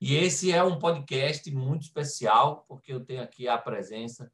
E 0.00 0.14
esse 0.14 0.52
é 0.52 0.62
um 0.62 0.78
podcast 0.78 1.50
muito 1.50 1.82
especial, 1.82 2.66
porque 2.68 2.92
eu 2.92 3.04
tenho 3.04 3.22
aqui 3.22 3.48
a 3.48 3.56
presença 3.56 4.30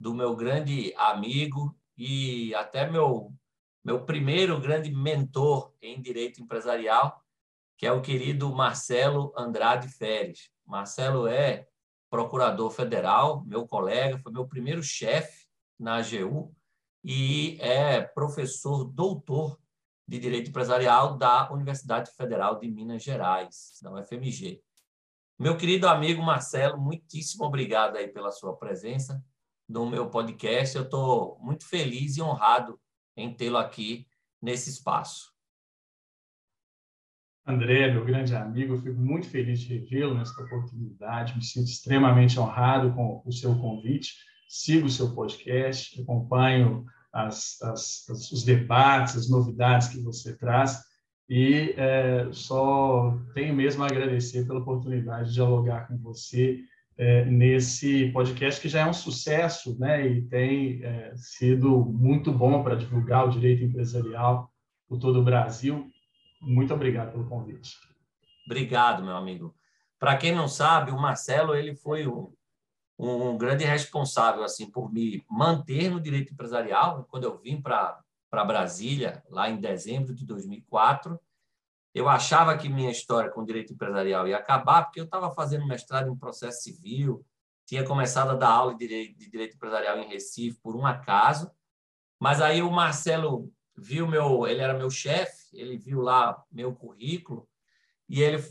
do 0.00 0.14
meu 0.14 0.34
grande 0.34 0.94
amigo 0.96 1.76
e 1.96 2.54
até 2.54 2.90
meu, 2.90 3.32
meu 3.84 4.04
primeiro 4.04 4.58
grande 4.60 4.90
mentor 4.90 5.72
em 5.82 6.00
direito 6.00 6.42
empresarial, 6.42 7.22
que 7.76 7.86
é 7.86 7.92
o 7.92 8.00
querido 8.00 8.50
Marcelo 8.54 9.32
Andrade 9.36 9.88
Feres. 9.88 10.50
Marcelo 10.66 11.26
é 11.26 11.68
procurador 12.08 12.70
federal, 12.70 13.44
meu 13.44 13.66
colega, 13.66 14.18
foi 14.18 14.32
meu 14.32 14.46
primeiro 14.46 14.82
chefe 14.82 15.46
na 15.78 15.96
AGU 15.96 16.54
e 17.02 17.58
é 17.60 18.00
professor 18.00 18.84
doutor 18.84 19.58
de 20.06 20.18
Direito 20.18 20.48
Empresarial 20.48 21.18
da 21.18 21.50
Universidade 21.52 22.10
Federal 22.12 22.58
de 22.58 22.70
Minas 22.70 23.02
Gerais, 23.02 23.78
da 23.82 23.92
UFMG. 23.92 24.62
Meu 25.36 25.56
querido 25.56 25.88
amigo 25.88 26.22
Marcelo, 26.22 26.80
muitíssimo 26.80 27.44
obrigado 27.44 27.96
aí 27.96 28.06
pela 28.06 28.30
sua 28.30 28.56
presença 28.56 29.20
no 29.68 29.84
meu 29.84 30.08
podcast. 30.08 30.76
Eu 30.76 30.84
estou 30.84 31.36
muito 31.40 31.66
feliz 31.66 32.16
e 32.16 32.22
honrado 32.22 32.80
em 33.16 33.34
tê-lo 33.34 33.58
aqui 33.58 34.06
nesse 34.40 34.70
espaço. 34.70 35.34
André, 37.44 37.92
meu 37.92 38.04
grande 38.04 38.34
amigo, 38.36 38.74
eu 38.74 38.80
fico 38.80 38.98
muito 38.98 39.28
feliz 39.28 39.58
de 39.58 39.76
revê-lo 39.76 40.14
nesta 40.14 40.40
oportunidade. 40.40 41.34
Me 41.34 41.42
sinto 41.42 41.68
extremamente 41.68 42.38
honrado 42.38 42.94
com 42.94 43.20
o 43.26 43.32
seu 43.32 43.58
convite. 43.58 44.14
Sigo 44.48 44.86
o 44.86 44.90
seu 44.90 45.16
podcast, 45.16 46.00
acompanho 46.00 46.86
as, 47.12 47.60
as, 47.60 48.08
os 48.08 48.44
debates, 48.44 49.16
as 49.16 49.28
novidades 49.28 49.88
que 49.88 50.00
você 50.00 50.36
traz 50.36 50.80
e 51.28 51.74
é, 51.76 52.28
só 52.32 53.18
tenho 53.32 53.54
mesmo 53.54 53.82
a 53.82 53.86
agradecer 53.86 54.46
pela 54.46 54.60
oportunidade 54.60 55.28
de 55.28 55.34
dialogar 55.34 55.88
com 55.88 55.96
você 55.96 56.60
é, 56.96 57.24
nesse 57.24 58.10
podcast 58.12 58.60
que 58.60 58.68
já 58.68 58.80
é 58.80 58.86
um 58.86 58.92
sucesso, 58.92 59.78
né? 59.78 60.06
E 60.06 60.22
tem 60.22 60.84
é, 60.84 61.14
sido 61.16 61.84
muito 61.84 62.30
bom 62.30 62.62
para 62.62 62.76
divulgar 62.76 63.26
o 63.26 63.30
direito 63.30 63.64
empresarial 63.64 64.52
por 64.86 64.98
todo 64.98 65.20
o 65.20 65.24
Brasil. 65.24 65.90
Muito 66.40 66.74
obrigado 66.74 67.12
pelo 67.12 67.26
convite. 67.26 67.72
Obrigado, 68.46 69.02
meu 69.02 69.16
amigo. 69.16 69.54
Para 69.98 70.16
quem 70.16 70.34
não 70.34 70.46
sabe, 70.46 70.90
o 70.90 71.00
Marcelo 71.00 71.54
ele 71.54 71.74
foi 71.74 72.06
um, 72.06 72.30
um 72.98 73.38
grande 73.38 73.64
responsável 73.64 74.44
assim 74.44 74.70
por 74.70 74.92
me 74.92 75.24
manter 75.28 75.90
no 75.90 76.00
direito 76.00 76.32
empresarial 76.32 77.06
quando 77.10 77.24
eu 77.24 77.38
vim 77.38 77.60
para 77.60 77.98
para 78.34 78.44
Brasília, 78.44 79.22
lá 79.30 79.48
em 79.48 79.60
dezembro 79.60 80.12
de 80.12 80.26
2004. 80.26 81.20
Eu 81.94 82.08
achava 82.08 82.58
que 82.58 82.68
minha 82.68 82.90
história 82.90 83.30
com 83.30 83.44
direito 83.44 83.72
empresarial 83.72 84.26
ia 84.26 84.36
acabar, 84.36 84.82
porque 84.82 84.98
eu 84.98 85.04
estava 85.04 85.30
fazendo 85.30 85.68
mestrado 85.68 86.10
em 86.10 86.16
processo 86.16 86.64
civil, 86.64 87.24
tinha 87.64 87.84
começado 87.84 88.32
a 88.32 88.34
dar 88.34 88.48
aula 88.48 88.74
de 88.74 89.14
direito, 89.14 89.54
empresarial 89.54 89.98
em 89.98 90.08
Recife 90.08 90.58
por 90.60 90.74
um 90.74 90.84
acaso, 90.84 91.48
mas 92.18 92.40
aí 92.40 92.60
o 92.60 92.72
Marcelo 92.72 93.52
viu 93.76 94.08
meu, 94.08 94.48
ele 94.48 94.60
era 94.60 94.74
meu 94.74 94.90
chefe, 94.90 95.56
ele 95.56 95.78
viu 95.78 96.00
lá 96.00 96.42
meu 96.50 96.74
currículo 96.74 97.48
e 98.08 98.20
ele 98.20 98.42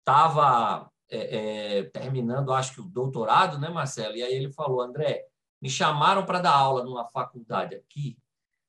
estava 0.00 0.92
é, 1.08 1.78
é, 1.78 1.82
terminando, 1.84 2.52
acho 2.52 2.74
que 2.74 2.80
o 2.82 2.84
doutorado, 2.84 3.58
né, 3.58 3.70
Marcelo? 3.70 4.16
E 4.16 4.22
aí 4.22 4.34
ele 4.34 4.52
falou, 4.52 4.82
André, 4.82 5.24
me 5.62 5.70
chamaram 5.70 6.26
para 6.26 6.40
dar 6.40 6.52
aula 6.52 6.84
numa 6.84 7.08
faculdade 7.08 7.74
aqui 7.74 8.18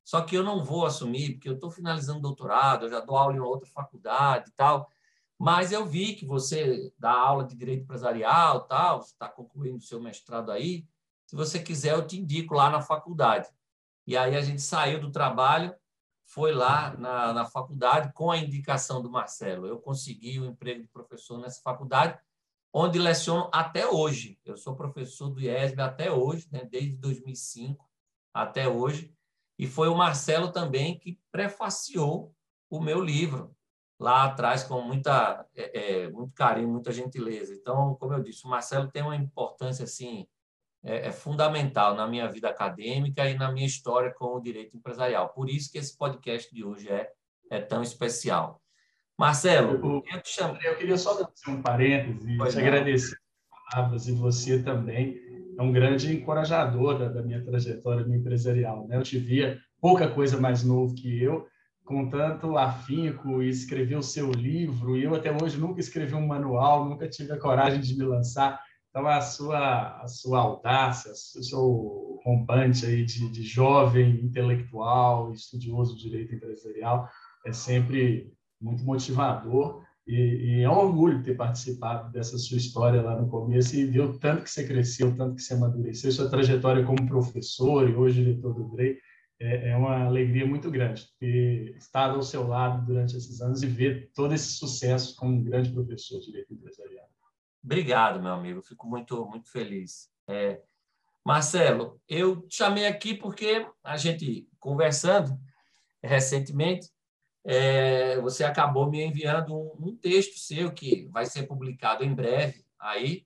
só 0.03 0.21
que 0.21 0.35
eu 0.35 0.43
não 0.43 0.63
vou 0.63 0.85
assumir, 0.85 1.33
porque 1.33 1.49
eu 1.49 1.53
estou 1.53 1.69
finalizando 1.69 2.21
doutorado, 2.21 2.85
eu 2.85 2.89
já 2.89 2.99
dou 2.99 3.17
aula 3.17 3.35
em 3.35 3.39
outra 3.39 3.69
faculdade 3.69 4.49
e 4.49 4.53
tal. 4.53 4.89
Mas 5.37 5.71
eu 5.71 5.85
vi 5.85 6.15
que 6.15 6.25
você 6.25 6.93
dá 6.99 7.11
aula 7.11 7.43
de 7.43 7.55
direito 7.55 7.83
empresarial, 7.83 8.61
tal, 8.67 8.99
está 8.99 9.27
concluindo 9.27 9.77
o 9.77 9.81
seu 9.81 9.99
mestrado 9.99 10.51
aí. 10.51 10.85
Se 11.25 11.35
você 11.35 11.59
quiser, 11.59 11.93
eu 11.93 12.05
te 12.05 12.19
indico 12.19 12.53
lá 12.53 12.69
na 12.69 12.81
faculdade. 12.81 13.49
E 14.05 14.17
aí 14.17 14.35
a 14.35 14.41
gente 14.41 14.61
saiu 14.61 14.99
do 14.99 15.11
trabalho, 15.11 15.73
foi 16.25 16.51
lá 16.51 16.95
na, 16.97 17.33
na 17.33 17.45
faculdade 17.45 18.13
com 18.13 18.29
a 18.31 18.37
indicação 18.37 19.01
do 19.01 19.09
Marcelo. 19.09 19.65
Eu 19.65 19.79
consegui 19.79 20.39
o 20.39 20.45
emprego 20.45 20.81
de 20.81 20.87
professor 20.87 21.39
nessa 21.39 21.61
faculdade, 21.61 22.19
onde 22.73 22.99
leciono 22.99 23.49
até 23.53 23.87
hoje. 23.87 24.39
Eu 24.45 24.57
sou 24.57 24.75
professor 24.75 25.29
do 25.29 25.41
IESB 25.41 25.81
até 25.81 26.11
hoje, 26.11 26.47
né, 26.51 26.65
desde 26.65 26.97
2005 26.97 27.89
até 28.33 28.67
hoje. 28.67 29.13
E 29.61 29.67
foi 29.67 29.87
o 29.89 29.95
Marcelo 29.95 30.51
também 30.51 30.97
que 30.97 31.19
prefaciou 31.31 32.33
o 32.67 32.81
meu 32.81 32.99
livro 32.99 33.55
lá 33.99 34.23
atrás 34.23 34.63
com 34.63 34.81
muita, 34.81 35.45
é, 35.55 36.05
é, 36.05 36.09
muito 36.09 36.33
carinho, 36.33 36.67
muita 36.67 36.91
gentileza. 36.91 37.53
Então, 37.53 37.95
como 37.99 38.11
eu 38.11 38.23
disse, 38.23 38.43
o 38.43 38.49
Marcelo 38.49 38.89
tem 38.89 39.03
uma 39.03 39.15
importância 39.15 39.83
assim 39.83 40.25
é, 40.83 41.09
é, 41.09 41.11
fundamental 41.11 41.93
na 41.93 42.07
minha 42.07 42.27
vida 42.27 42.49
acadêmica 42.49 43.29
e 43.29 43.35
na 43.35 43.51
minha 43.51 43.67
história 43.67 44.11
com 44.11 44.35
o 44.35 44.41
direito 44.41 44.75
empresarial. 44.75 45.29
Por 45.29 45.47
isso 45.47 45.71
que 45.71 45.77
esse 45.77 45.95
podcast 45.95 46.51
de 46.51 46.63
hoje 46.63 46.89
é, 46.89 47.11
é 47.51 47.61
tão 47.61 47.83
especial. 47.83 48.59
Marcelo, 49.15 49.75
eu, 49.75 50.03
eu, 50.11 50.57
eu 50.63 50.75
queria 50.75 50.97
só 50.97 51.13
dar 51.13 51.29
um 51.47 51.61
parêntese 51.61 52.31
e 52.31 52.37
te 52.49 52.59
agradecer 52.59 53.15
as 53.15 53.75
palavras 53.75 54.07
e 54.07 54.13
você 54.13 54.63
também 54.63 55.21
é 55.61 55.63
um 55.63 55.71
grande 55.71 56.11
encorajador 56.11 56.97
da, 56.97 57.07
da 57.07 57.21
minha 57.21 57.43
trajetória 57.43 58.03
empresarial. 58.03 58.87
Né? 58.87 58.97
Eu 58.97 59.03
te 59.03 59.17
via 59.19 59.59
pouca 59.79 60.07
coisa 60.07 60.39
mais 60.39 60.63
novo 60.63 60.95
que 60.95 61.21
eu, 61.21 61.45
com 61.85 62.09
tanto 62.09 62.57
afinco 62.57 63.43
e 63.43 63.49
escrever 63.49 63.95
o 63.95 64.03
seu 64.03 64.31
livro, 64.31 64.97
e 64.97 65.03
eu 65.03 65.13
até 65.13 65.31
hoje 65.31 65.59
nunca 65.59 65.79
escrevi 65.79 66.15
um 66.15 66.25
manual, 66.25 66.89
nunca 66.89 67.07
tive 67.07 67.31
a 67.31 67.39
coragem 67.39 67.79
de 67.79 67.95
me 67.95 68.03
lançar. 68.03 68.59
Então, 68.89 69.07
a 69.07 69.21
sua, 69.21 70.01
a 70.01 70.07
sua 70.07 70.39
audácia, 70.39 71.11
o 71.11 71.43
seu 71.43 72.19
rompante 72.25 72.85
aí 72.85 73.05
de, 73.05 73.29
de 73.29 73.43
jovem 73.43 74.19
intelectual, 74.23 75.31
estudioso 75.31 75.95
de 75.95 76.09
direito 76.09 76.35
empresarial, 76.35 77.07
é 77.45 77.53
sempre 77.53 78.33
muito 78.59 78.83
motivador 78.83 79.83
e, 80.07 80.15
e, 80.15 80.61
é 80.61 80.69
um 80.69 80.77
orgulho 80.77 81.23
ter 81.23 81.35
participado 81.35 82.11
dessa 82.11 82.37
sua 82.37 82.57
história 82.57 83.01
lá 83.01 83.19
no 83.19 83.29
começo 83.29 83.75
e 83.75 83.85
ver 83.85 84.01
o 84.01 84.17
tanto 84.17 84.43
que 84.43 84.49
você 84.49 84.65
cresceu, 84.65 85.15
tanto 85.15 85.35
que 85.35 85.41
você 85.41 85.53
amadureceu, 85.53 86.11
sua 86.11 86.29
trajetória 86.29 86.83
como 86.83 87.07
professor 87.07 87.87
e 87.87 87.95
hoje 87.95 88.23
diretor 88.23 88.53
do 88.53 88.69
DREI. 88.75 88.97
É, 89.39 89.69
é 89.69 89.75
uma 89.75 90.05
alegria 90.05 90.45
muito 90.45 90.69
grande 90.69 91.07
ter 91.19 91.75
estado 91.75 92.15
ao 92.15 92.21
seu 92.21 92.47
lado 92.47 92.85
durante 92.85 93.17
esses 93.17 93.41
anos 93.41 93.63
e 93.63 93.67
ver 93.67 94.11
todo 94.13 94.33
esse 94.33 94.51
sucesso 94.53 95.15
como 95.15 95.33
um 95.33 95.43
grande 95.43 95.71
professor 95.71 96.19
de 96.19 96.27
direito 96.27 96.53
empresarial. 96.53 97.07
Obrigado, 97.63 98.21
meu 98.21 98.33
amigo. 98.33 98.61
Fico 98.61 98.87
muito, 98.87 99.25
muito 99.25 99.51
feliz. 99.51 100.09
É, 100.27 100.61
Marcelo, 101.25 101.99
eu 102.07 102.41
te 102.47 102.57
chamei 102.57 102.85
aqui 102.85 103.15
porque 103.15 103.65
a 103.83 103.97
gente 103.97 104.47
conversando 104.59 105.39
recentemente, 106.03 106.89
é, 107.43 108.19
você 108.21 108.43
acabou 108.43 108.89
me 108.89 109.03
enviando 109.03 109.55
um, 109.55 109.87
um, 109.87 109.95
texto 109.95 110.37
seu 110.37 110.71
que 110.71 111.07
vai 111.07 111.25
ser 111.25 111.43
publicado 111.43 112.03
em 112.03 112.13
breve 112.13 112.63
aí 112.79 113.25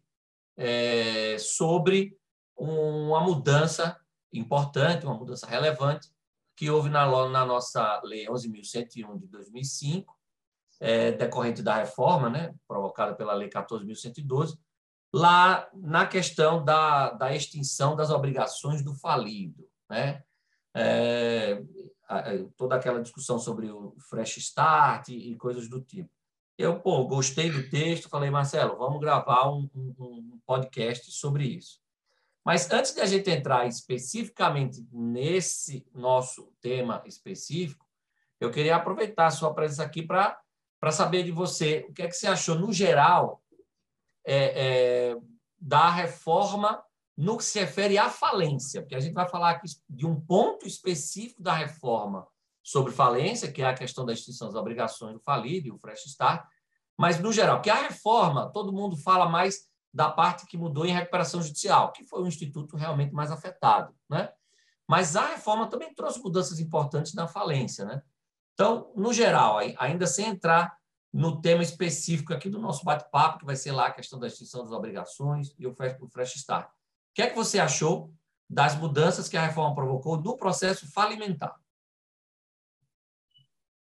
é, 0.57 1.37
sobre 1.37 2.17
uma 2.55 3.19
mudança 3.19 3.99
importante, 4.31 5.05
uma 5.05 5.17
mudança 5.17 5.45
relevante 5.45 6.09
que 6.55 6.69
houve 6.69 6.89
na, 6.89 7.05
na 7.27 7.45
nossa 7.45 8.01
lei 8.03 8.25
11.101 8.27 9.19
de 9.19 9.27
2005, 9.27 10.15
é, 10.79 11.11
decorrente 11.11 11.61
da 11.61 11.75
reforma, 11.75 12.29
né, 12.29 12.53
provocada 12.67 13.13
pela 13.13 13.33
lei 13.33 13.49
14.112, 13.49 14.57
lá 15.13 15.69
na 15.73 16.05
questão 16.05 16.63
da, 16.63 17.11
da 17.11 17.35
extinção 17.35 17.95
das 17.95 18.09
obrigações 18.09 18.83
do 18.83 18.93
falido, 18.95 19.67
né? 19.89 20.23
É, 20.73 21.61
toda 22.55 22.75
aquela 22.75 23.01
discussão 23.01 23.39
sobre 23.39 23.69
o 23.69 23.95
fresh 24.09 24.37
start 24.37 25.09
e 25.09 25.35
coisas 25.35 25.67
do 25.67 25.81
tipo. 25.81 26.09
Eu, 26.57 26.79
pô, 26.79 27.05
gostei 27.05 27.51
do 27.51 27.69
texto, 27.69 28.07
falei, 28.07 28.29
Marcelo, 28.29 28.77
vamos 28.77 28.99
gravar 29.01 29.51
um, 29.51 29.69
um, 29.75 29.95
um 29.99 30.39
podcast 30.45 31.11
sobre 31.11 31.43
isso. 31.45 31.79
Mas 32.45 32.69
antes 32.71 32.93
de 32.93 33.01
a 33.01 33.05
gente 33.05 33.29
entrar 33.29 33.67
especificamente 33.67 34.87
nesse 34.91 35.85
nosso 35.93 36.53
tema 36.61 37.03
específico, 37.05 37.85
eu 38.39 38.51
queria 38.51 38.75
aproveitar 38.75 39.25
a 39.25 39.31
sua 39.31 39.53
presença 39.53 39.83
aqui 39.83 40.03
para 40.03 40.39
saber 40.91 41.23
de 41.23 41.31
você 41.31 41.85
o 41.89 41.93
que 41.93 42.03
é 42.03 42.07
que 42.07 42.13
você 42.13 42.27
achou, 42.27 42.55
no 42.55 42.71
geral, 42.71 43.41
é, 44.23 44.35
é, 44.35 45.17
da 45.57 45.89
reforma 45.89 46.83
no 47.17 47.37
que 47.37 47.43
se 47.43 47.59
refere 47.59 47.97
à 47.97 48.09
falência, 48.09 48.81
porque 48.81 48.95
a 48.95 48.99
gente 48.99 49.13
vai 49.13 49.27
falar 49.27 49.51
aqui 49.51 49.67
de 49.89 50.05
um 50.05 50.19
ponto 50.19 50.67
específico 50.67 51.41
da 51.41 51.53
reforma 51.53 52.27
sobre 52.63 52.91
falência, 52.91 53.51
que 53.51 53.61
é 53.61 53.67
a 53.67 53.73
questão 53.73 54.05
da 54.05 54.11
extinção 54.13 54.47
das 54.47 54.55
obrigações 54.55 55.13
do 55.13 55.21
falido 55.21 55.67
e 55.67 55.71
o 55.71 55.77
fresh 55.77 56.05
start, 56.07 56.45
mas 56.97 57.19
no 57.19 57.31
geral, 57.31 57.61
que 57.61 57.69
a 57.69 57.75
reforma, 57.75 58.51
todo 58.51 58.73
mundo 58.73 58.97
fala 58.97 59.29
mais 59.29 59.67
da 59.93 60.09
parte 60.09 60.45
que 60.45 60.57
mudou 60.57 60.85
em 60.85 60.93
recuperação 60.93 61.41
judicial, 61.41 61.91
que 61.91 62.03
foi 62.03 62.21
o 62.21 62.27
instituto 62.27 62.75
realmente 62.75 63.13
mais 63.13 63.31
afetado, 63.31 63.95
né? 64.09 64.29
Mas 64.87 65.15
a 65.15 65.27
reforma 65.27 65.67
também 65.67 65.93
trouxe 65.93 66.21
mudanças 66.21 66.59
importantes 66.59 67.13
na 67.13 67.27
falência, 67.27 67.85
né? 67.85 68.01
Então, 68.53 68.91
no 68.95 69.13
geral, 69.13 69.57
ainda 69.77 70.05
sem 70.05 70.27
entrar 70.27 70.75
no 71.13 71.41
tema 71.41 71.63
específico 71.63 72.33
aqui 72.33 72.49
do 72.49 72.59
nosso 72.59 72.83
bate-papo, 72.83 73.39
que 73.39 73.45
vai 73.45 73.55
ser 73.55 73.71
lá 73.71 73.87
a 73.87 73.91
questão 73.91 74.19
da 74.19 74.27
extinção 74.27 74.63
das 74.63 74.71
obrigações 74.71 75.55
e 75.57 75.65
o 75.65 75.73
fresh 75.73 76.35
start. 76.35 76.69
O 77.15 77.21
que 77.21 77.21
é 77.21 77.29
que 77.29 77.35
você 77.35 77.59
achou 77.59 78.13
das 78.49 78.77
mudanças 78.77 79.29
que 79.29 79.37
a 79.37 79.45
reforma 79.45 79.73
provocou 79.73 80.21
no 80.21 80.35
processo 80.35 80.91
falimentar? 80.91 81.55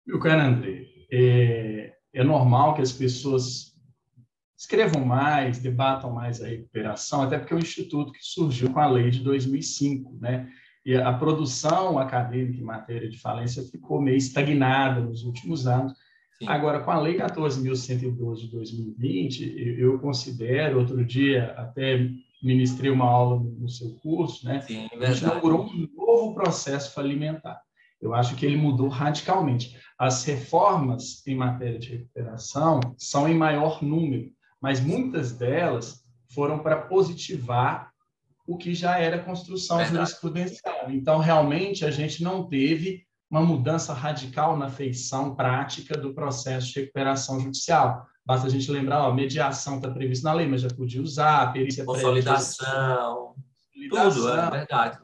Meu 0.06 0.20
caro 0.20 0.42
André, 0.42 0.86
é, 1.12 1.96
é 2.14 2.24
normal 2.24 2.76
que 2.76 2.84
as 2.84 2.92
pessoas 2.92 3.76
escrevam 4.56 5.04
mais, 5.04 5.58
debatam 5.58 6.12
mais 6.12 6.40
a 6.40 6.46
recuperação, 6.48 7.24
até 7.24 7.40
porque 7.40 7.56
é 7.56 7.58
um 7.58 7.62
instituto 7.62 8.12
que 8.12 8.20
surgiu 8.22 8.72
com 8.72 8.80
a 8.80 8.88
lei 8.88 9.10
de 9.10 9.24
2005, 9.24 10.20
né? 10.22 10.48
E 10.86 10.96
a 10.96 11.12
produção 11.12 11.98
acadêmica 11.98 12.60
em 12.60 12.64
matéria 12.64 13.10
de 13.10 13.18
falência 13.18 13.64
ficou 13.64 14.00
meio 14.00 14.18
estagnada 14.18 15.02
nos 15.02 15.24
últimos 15.24 15.66
anos. 15.66 15.94
Sim. 16.38 16.48
Agora, 16.48 16.82
com 16.82 16.92
a 16.92 17.02
Lei 17.02 17.18
14.112 17.18 18.36
de 18.42 18.52
2020, 18.52 19.80
eu 19.80 19.98
considero, 19.98 20.78
outro 20.78 21.04
dia 21.04 21.56
até 21.58 22.08
ministrei 22.46 22.92
uma 22.92 23.06
aula 23.06 23.40
no 23.40 23.68
seu 23.68 23.96
curso, 23.96 24.46
né? 24.46 24.62
Sim, 24.62 24.88
a 24.94 25.06
gente 25.06 25.24
inaugurou 25.24 25.66
um 25.66 25.90
novo 25.96 26.34
processo 26.36 26.94
falimentar. 26.94 27.60
Eu 28.00 28.14
acho 28.14 28.36
que 28.36 28.46
ele 28.46 28.56
mudou 28.56 28.88
radicalmente. 28.88 29.76
As 29.98 30.24
reformas 30.24 31.26
em 31.26 31.36
matéria 31.36 31.80
de 31.80 31.90
recuperação 31.90 32.80
são 32.98 33.28
em 33.28 33.34
maior 33.34 33.82
número, 33.82 34.30
mas 34.62 34.80
muitas 34.80 35.32
delas 35.32 36.04
foram 36.30 36.60
para 36.60 36.82
positivar 36.82 37.90
o 38.48 38.58
que 38.58 38.76
já 38.76 39.00
era 39.00 39.24
construção 39.24 39.78
Verdade. 39.78 39.98
jurisprudencial. 39.98 40.92
Então, 40.92 41.18
realmente, 41.18 41.84
a 41.84 41.90
gente 41.90 42.22
não 42.22 42.48
teve 42.48 43.04
uma 43.30 43.42
mudança 43.42 43.92
radical 43.92 44.56
na 44.56 44.70
feição 44.70 45.34
prática 45.34 45.98
do 45.98 46.14
processo 46.14 46.68
de 46.68 46.82
recuperação 46.82 47.40
judicial. 47.40 48.06
Basta 48.26 48.48
a 48.48 48.50
gente 48.50 48.72
lembrar, 48.72 49.08
ó, 49.08 49.14
mediação 49.14 49.76
está 49.76 49.90
prevista 49.90 50.28
na 50.28 50.34
lei, 50.34 50.48
mas 50.48 50.62
já 50.62 50.70
podia 50.70 51.02
usar, 51.02 51.54
perícia 51.54 51.86
consolidação, 51.86 53.36
tudo, 53.90 54.30
é 54.30 54.50
verdade. 54.50 55.00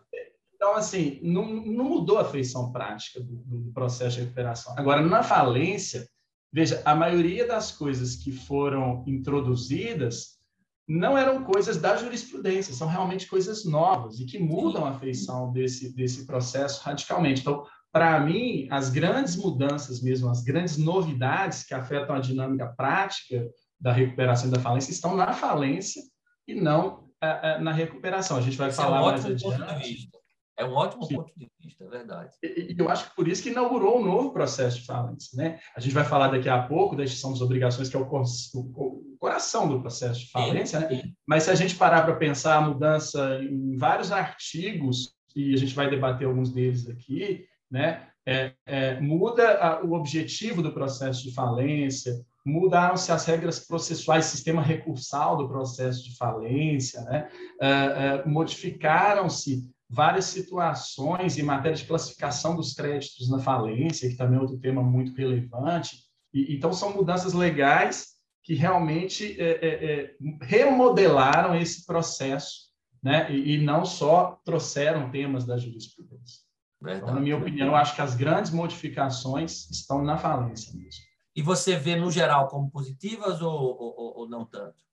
Então, 0.56 0.76
assim, 0.76 1.20
não, 1.24 1.46
não 1.46 1.86
mudou 1.86 2.20
a 2.20 2.26
feição 2.26 2.72
prática 2.72 3.20
do, 3.20 3.36
do 3.46 3.72
processo 3.74 4.18
de 4.18 4.22
recuperação. 4.22 4.74
Agora, 4.78 5.02
na 5.02 5.24
falência, 5.24 6.08
veja, 6.52 6.82
a 6.86 6.96
maioria 6.96 7.48
das 7.48 7.72
coisas 7.72 8.16
que 8.16 8.32
foram 8.32 9.04
introduzidas 9.08 10.40
não 10.88 11.18
eram 11.18 11.44
coisas 11.44 11.78
da 11.78 11.96
jurisprudência, 11.96 12.74
são 12.74 12.88
realmente 12.88 13.28
coisas 13.28 13.66
novas 13.66 14.20
e 14.20 14.26
que 14.26 14.38
mudam 14.38 14.86
a 14.86 14.94
feição 14.94 15.52
desse, 15.52 15.96
desse 15.96 16.26
processo 16.26 16.84
radicalmente. 16.84 17.42
Então, 17.42 17.66
para 17.92 18.20
mim, 18.20 18.68
as 18.72 18.90
grandes 18.90 19.36
mudanças 19.36 20.02
mesmo, 20.02 20.30
as 20.30 20.42
grandes 20.42 20.78
novidades 20.78 21.64
que 21.64 21.74
afetam 21.74 22.16
a 22.16 22.20
dinâmica 22.20 22.68
prática 22.68 23.50
da 23.80 23.92
recuperação 23.92 24.48
e 24.48 24.52
da 24.52 24.60
falência 24.60 24.92
estão 24.92 25.16
na 25.16 25.34
falência 25.34 26.02
e 26.48 26.56
não 26.56 27.06
uh, 27.24 27.60
uh, 27.60 27.62
na 27.62 27.72
recuperação. 27.72 28.38
A 28.38 28.42
gente 28.42 28.58
vai 28.58 28.70
Esse 28.70 28.78
falar 28.78 28.98
é 28.98 29.02
um 29.02 29.06
mais 29.06 29.26
adiante. 29.26 30.10
É 30.58 30.66
um 30.66 30.74
ótimo 30.74 31.06
Sim. 31.06 31.16
ponto 31.16 31.34
de 31.36 31.50
vista, 31.60 31.84
é 31.84 31.88
verdade. 31.88 32.36
E, 32.44 32.76
eu 32.78 32.88
acho 32.88 33.10
que 33.10 33.16
por 33.16 33.28
isso 33.28 33.42
que 33.42 33.50
inaugurou 33.50 34.00
um 34.00 34.06
novo 34.06 34.32
processo 34.32 34.80
de 34.80 34.86
falência. 34.86 35.36
Né? 35.36 35.60
A 35.76 35.80
gente 35.80 35.94
vai 35.94 36.04
falar 36.04 36.28
daqui 36.28 36.48
a 36.48 36.62
pouco 36.62 36.96
da 36.96 37.04
extinção 37.04 37.32
das 37.32 37.42
obrigações, 37.42 37.90
que 37.90 37.96
é 37.96 38.00
o, 38.00 38.04
o 38.04 39.18
coração 39.18 39.68
do 39.68 39.82
processo 39.82 40.20
de 40.20 40.30
falência. 40.30 40.80
Sim, 40.82 40.96
né? 40.96 41.04
Mas 41.28 41.44
se 41.44 41.50
a 41.50 41.56
gente 41.56 41.76
parar 41.76 42.04
para 42.04 42.16
pensar 42.16 42.58
a 42.58 42.62
mudança 42.62 43.40
em 43.42 43.76
vários 43.76 44.12
artigos, 44.12 45.16
e 45.36 45.54
a 45.54 45.58
gente 45.58 45.74
vai 45.74 45.90
debater 45.90 46.28
alguns 46.28 46.52
deles 46.52 46.88
aqui, 46.88 47.46
né? 47.72 48.08
É, 48.26 48.54
é, 48.66 49.00
muda 49.00 49.58
a, 49.58 49.84
o 49.84 49.94
objetivo 49.94 50.62
do 50.62 50.74
processo 50.74 51.24
de 51.24 51.34
falência, 51.34 52.14
mudaram-se 52.46 53.12
as 53.12 53.26
regras 53.26 53.60
processuais, 53.60 54.26
sistema 54.26 54.62
recursal 54.62 55.38
do 55.38 55.48
processo 55.48 56.04
de 56.04 56.16
falência, 56.18 57.02
né? 57.02 57.30
É, 57.60 57.68
é 57.70 58.26
modificaram-se 58.26 59.68
várias 59.90 60.26
situações 60.26 61.38
em 61.38 61.44
matéria 61.44 61.76
de 61.76 61.86
classificação 61.86 62.56
dos 62.56 62.74
créditos 62.74 63.30
na 63.30 63.40
falência, 63.40 64.10
que 64.10 64.16
também 64.16 64.38
é 64.38 64.42
outro 64.42 64.58
tema 64.58 64.82
muito 64.82 65.14
relevante. 65.14 65.98
E, 66.34 66.56
então, 66.56 66.72
são 66.72 66.94
mudanças 66.94 67.34
legais 67.34 68.12
que 68.44 68.56
realmente 68.56 69.40
é, 69.40 69.60
é, 69.66 70.16
remodelaram 70.42 71.56
esse 71.56 71.86
processo, 71.86 72.72
né? 73.04 73.32
E, 73.32 73.56
e, 73.56 73.62
não 73.62 73.86
só 73.86 74.40
trouxeram 74.46 75.12
temas 75.12 75.46
da 75.46 75.58
jurisprudência. 75.58 76.42
Então, 76.82 77.14
na 77.14 77.20
minha 77.20 77.38
opinião, 77.38 77.68
eu 77.68 77.76
acho 77.76 77.96
que 77.96 78.02
as 78.02 78.16
grandes 78.16 78.52
modificações 78.52 79.70
estão 79.70 80.04
na 80.04 80.18
falência 80.18 80.74
mesmo. 80.74 81.02
E 81.36 81.42
você 81.42 81.76
vê, 81.76 81.96
no 81.96 82.12
geral, 82.12 82.48
como 82.48 82.70
positivas 82.70 83.42
ou, 83.42 83.54
ou, 83.54 84.20
ou 84.20 84.30
não 84.30 84.46
tanto? 84.46 84.84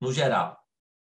No 0.00 0.12
geral? 0.12 0.58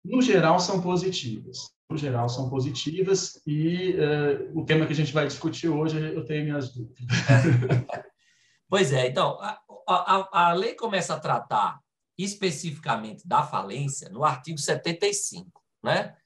No 0.04 0.22
geral, 0.22 0.58
são 0.58 0.80
positivas 0.80 1.58
no 1.90 1.98
geral, 1.98 2.28
são 2.28 2.48
positivas 2.48 3.42
e 3.44 3.94
uh, 3.94 4.58
o 4.58 4.64
tema 4.64 4.86
que 4.86 4.92
a 4.92 4.96
gente 4.96 5.12
vai 5.12 5.26
discutir 5.26 5.68
hoje, 5.68 5.98
eu 5.98 6.24
tenho 6.24 6.44
minhas 6.44 6.72
dúvidas. 6.72 7.04
pois 8.70 8.92
é, 8.92 9.08
então, 9.08 9.38
a, 9.40 9.60
a, 9.88 10.50
a 10.50 10.52
lei 10.52 10.74
começa 10.74 11.14
a 11.14 11.20
tratar 11.20 11.80
especificamente 12.16 13.26
da 13.26 13.42
falência 13.42 14.08
no 14.08 14.24
artigo 14.24 14.58
75, 14.58 15.50
né? 15.82 16.16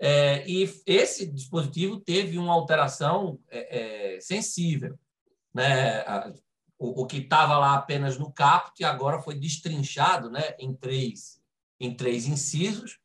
É, 0.00 0.46
e 0.48 0.68
esse 0.86 1.26
dispositivo 1.26 2.00
teve 2.00 2.38
uma 2.38 2.52
alteração 2.52 3.38
é, 3.48 4.16
é, 4.16 4.20
sensível, 4.20 4.98
né? 5.54 6.04
O, 6.76 7.02
o 7.02 7.06
que 7.06 7.18
estava 7.18 7.56
lá 7.56 7.74
apenas 7.74 8.18
no 8.18 8.32
caput 8.32 8.82
agora 8.84 9.20
foi 9.20 9.36
destrinchado, 9.38 10.30
né? 10.30 10.54
Em 10.58 10.74
três, 10.74 11.40
em 11.78 11.94
três 11.94 12.26
incisos 12.26 12.98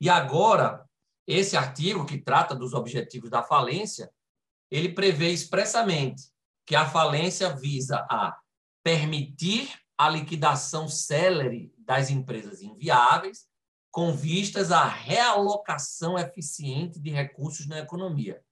e 0.00 0.08
agora 0.10 0.84
esse 1.26 1.56
artigo, 1.56 2.04
que 2.04 2.18
trata 2.18 2.54
dos 2.54 2.74
objetivos 2.74 3.30
da 3.30 3.42
falência, 3.42 4.10
ele 4.70 4.90
prevê 4.90 5.30
expressamente 5.30 6.30
que 6.66 6.74
a 6.74 6.86
falência 6.86 7.54
visa 7.54 8.06
a 8.10 8.38
permitir 8.82 9.72
a 9.96 10.08
liquidação 10.08 10.88
célere 10.88 11.72
das 11.78 12.10
empresas 12.10 12.60
inviáveis, 12.60 13.46
com 13.94 14.12
vistas 14.12 14.72
à 14.72 14.84
realocação 14.84 16.18
eficiente 16.18 16.98
de 16.98 17.10
recursos 17.10 17.68
na 17.68 17.78
economia. 17.78 18.42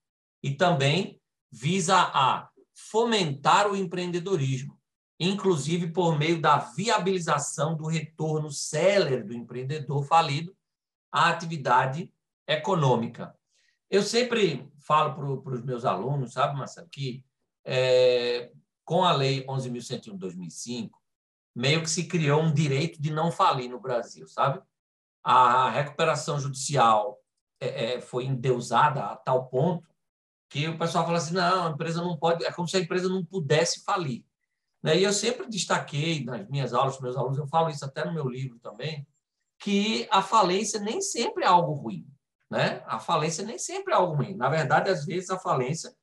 E 0.41 0.55
também 0.55 1.21
visa 1.51 1.97
a 1.97 2.49
fomentar 2.73 3.69
o 3.69 3.75
empreendedorismo, 3.75 4.79
inclusive 5.19 5.91
por 5.91 6.17
meio 6.17 6.41
da 6.41 6.59
viabilização 6.59 7.77
do 7.77 7.89
retorno 7.89 8.53
célere 8.53 9.25
do 9.25 9.35
empreendedor 9.35 10.07
falido 10.07 10.57
à 11.11 11.31
atividade 11.31 12.09
econômica. 12.47 13.37
Eu 13.91 14.05
sempre 14.05 14.71
falo 14.79 15.43
para 15.43 15.55
os 15.55 15.65
meus 15.65 15.85
alunos, 15.85 16.35
sabe, 16.35 16.57
Marcelo, 16.57 16.89
que 16.89 17.25
é, 17.65 18.53
com 18.85 19.03
a 19.03 19.11
Lei 19.11 19.45
11.101 19.47 20.13
de 20.13 20.19
2005, 20.19 21.03
meio 21.53 21.83
que 21.83 21.91
se 21.91 22.05
criou 22.07 22.41
um 22.43 22.55
direito 22.55 23.03
de 23.03 23.11
não 23.11 23.33
falir 23.33 23.69
no 23.69 23.81
Brasil, 23.81 24.29
sabe? 24.29 24.63
A 25.23 25.71
recuperação 25.71 26.39
judicial 26.39 27.19
é, 27.61 27.95
é, 27.95 28.01
foi 28.01 28.25
endeusada 28.25 29.05
a 29.05 29.17
tal 29.17 29.47
ponto 29.47 29.87
que 30.49 30.69
o 30.69 30.79
pessoal 30.79 31.05
fala 31.05 31.19
assim, 31.19 31.35
não, 31.35 31.69
a 31.69 31.71
empresa 31.71 32.03
não 32.03 32.17
pode, 32.17 32.45
é 32.45 32.53
como 32.53 32.69
se 32.69 32.77
a 32.77 32.81
empresa 32.81 33.09
não 33.09 33.25
pudesse 33.25 33.83
falir. 33.85 34.25
Né? 34.83 34.99
E 34.99 35.05
eu 35.05 35.13
sempre 35.13 35.49
destaquei 35.49 36.25
nas 36.25 36.47
minhas 36.49 36.75
aulas, 36.75 37.01
meus 37.01 37.17
alunos, 37.17 37.39
eu 37.39 37.47
falo 37.47 37.71
isso 37.71 37.85
até 37.85 38.05
no 38.05 38.13
meu 38.13 38.29
livro 38.29 38.59
também, 38.59 39.07
que 39.59 40.07
a 40.11 40.21
falência 40.21 40.81
nem 40.81 41.01
sempre 41.01 41.45
é 41.45 41.47
algo 41.47 41.73
ruim. 41.73 42.07
Né? 42.51 42.83
A 42.87 42.99
falência 42.99 43.45
nem 43.45 43.59
sempre 43.59 43.95
é 43.95 43.97
algo 43.97 44.15
ruim. 44.15 44.35
Na 44.35 44.51
verdade, 44.51 44.91
às 44.91 45.07
vezes, 45.07 45.31
a 45.31 45.39
falência 45.39 45.95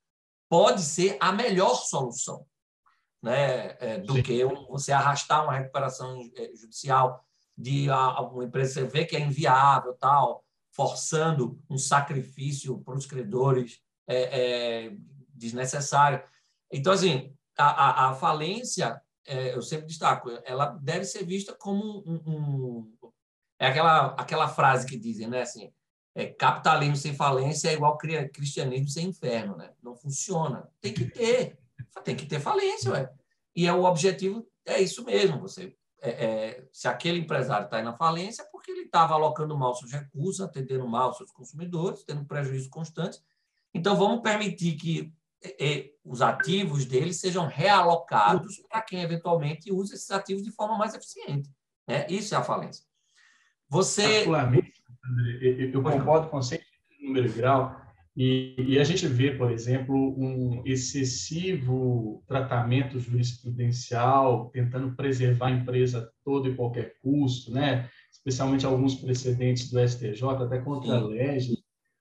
pode 0.49 0.81
ser 0.81 1.15
a 1.19 1.31
melhor 1.31 1.75
solução 1.75 2.47
né? 3.21 3.75
É, 3.79 3.97
do 3.97 4.13
Sim. 4.13 4.23
que 4.23 4.45
você 4.69 4.91
arrastar 4.91 5.43
uma 5.43 5.57
recuperação 5.57 6.19
é, 6.35 6.55
judicial 6.55 7.23
de 7.59 7.89
uma 7.89 8.45
empresa 8.45 8.69
que 8.69 8.87
você 8.87 8.87
vê 8.87 9.05
que 9.05 9.17
é 9.17 9.19
inviável, 9.19 9.93
tal, 9.99 10.45
forçando 10.71 11.61
um 11.69 11.77
sacrifício 11.77 12.79
para 12.79 12.95
os 12.95 13.05
credores 13.05 13.81
é, 14.07 14.85
é, 14.85 14.97
desnecessário. 15.33 16.23
Então, 16.71 16.93
assim, 16.93 17.35
a, 17.57 17.65
a, 17.65 18.09
a 18.09 18.15
falência, 18.15 19.01
é, 19.27 19.53
eu 19.53 19.61
sempre 19.61 19.87
destaco, 19.87 20.29
ela 20.45 20.67
deve 20.81 21.03
ser 21.03 21.25
vista 21.25 21.53
como 21.53 22.01
um, 22.07 22.21
um, 22.25 23.11
É 23.59 23.67
aquela, 23.67 24.13
aquela 24.13 24.47
frase 24.47 24.87
que 24.87 24.97
dizem, 24.97 25.27
né? 25.27 25.41
Assim, 25.41 25.69
é, 26.15 26.27
capitalismo 26.27 26.95
sem 26.95 27.13
falência 27.13 27.67
é 27.67 27.73
igual 27.73 27.97
cristianismo 27.97 28.87
sem 28.87 29.07
inferno, 29.07 29.57
né? 29.57 29.73
Não 29.83 29.97
funciona. 29.97 30.69
Tem 30.79 30.93
que 30.93 31.05
ter. 31.05 31.59
Tem 32.05 32.15
que 32.15 32.25
ter 32.25 32.39
falência, 32.39 32.91
ué. 32.91 33.11
E 33.53 33.67
é 33.67 33.73
o 33.73 33.83
objetivo 33.83 34.47
é 34.65 34.81
isso 34.81 35.03
mesmo. 35.03 35.39
Você, 35.41 35.75
é, 36.01 36.09
é, 36.09 36.67
se 36.71 36.87
aquele 36.87 37.19
empresário 37.19 37.65
está 37.65 37.81
na 37.81 37.93
falência, 37.93 38.41
é 38.41 38.45
porque 38.45 38.71
ele 38.71 38.81
estava 38.81 39.13
alocando 39.13 39.57
mal 39.57 39.75
seus 39.75 39.91
recursos, 39.91 40.41
atendendo 40.41 40.87
mal 40.87 41.13
seus 41.13 41.31
consumidores, 41.31 42.03
tendo 42.03 42.25
prejuízo 42.25 42.69
constante. 42.69 43.19
Então, 43.73 43.95
vamos 43.95 44.21
permitir 44.21 44.75
que 44.75 45.13
é, 45.43 45.65
é, 45.65 45.91
os 46.03 46.21
ativos 46.21 46.85
dele 46.85 47.13
sejam 47.13 47.47
realocados 47.47 48.59
para 48.69 48.81
quem 48.81 49.01
eventualmente 49.01 49.71
use 49.71 49.93
esses 49.93 50.11
ativos 50.11 50.43
de 50.43 50.51
forma 50.51 50.77
mais 50.77 50.93
eficiente. 50.93 51.49
Né? 51.87 52.05
Isso 52.09 52.35
é 52.35 52.37
a 52.37 52.43
falência. 52.43 52.83
Você. 53.69 54.03
Particularmente, 54.03 54.83
André, 55.05 55.71
eu 55.73 55.81
concordo 55.81 56.29
com 56.29 56.41
você 56.41 56.61
em 56.99 57.07
número 57.07 57.31
grau, 57.31 57.78
e, 58.21 58.53
e, 58.57 58.77
a 58.77 58.83
gente 58.83 59.07
vê, 59.07 59.31
por 59.31 59.49
exemplo, 59.49 59.95
um 59.95 60.61
excessivo 60.65 62.21
tratamento 62.27 62.99
jurisprudencial, 62.99 64.49
tentando 64.49 64.93
preservar 64.93 65.47
a 65.47 65.51
empresa 65.51 65.99
a 65.99 66.09
todo 66.25 66.49
e 66.49 66.53
qualquer 66.53 66.95
custo, 67.01 67.49
né? 67.53 67.89
especialmente 68.11 68.65
alguns 68.65 68.95
precedentes 68.95 69.71
do 69.71 69.79
STJ, 69.79 70.21
até 70.43 70.59
contra 70.59 70.95
a 70.95 71.07
lei, 71.07 71.37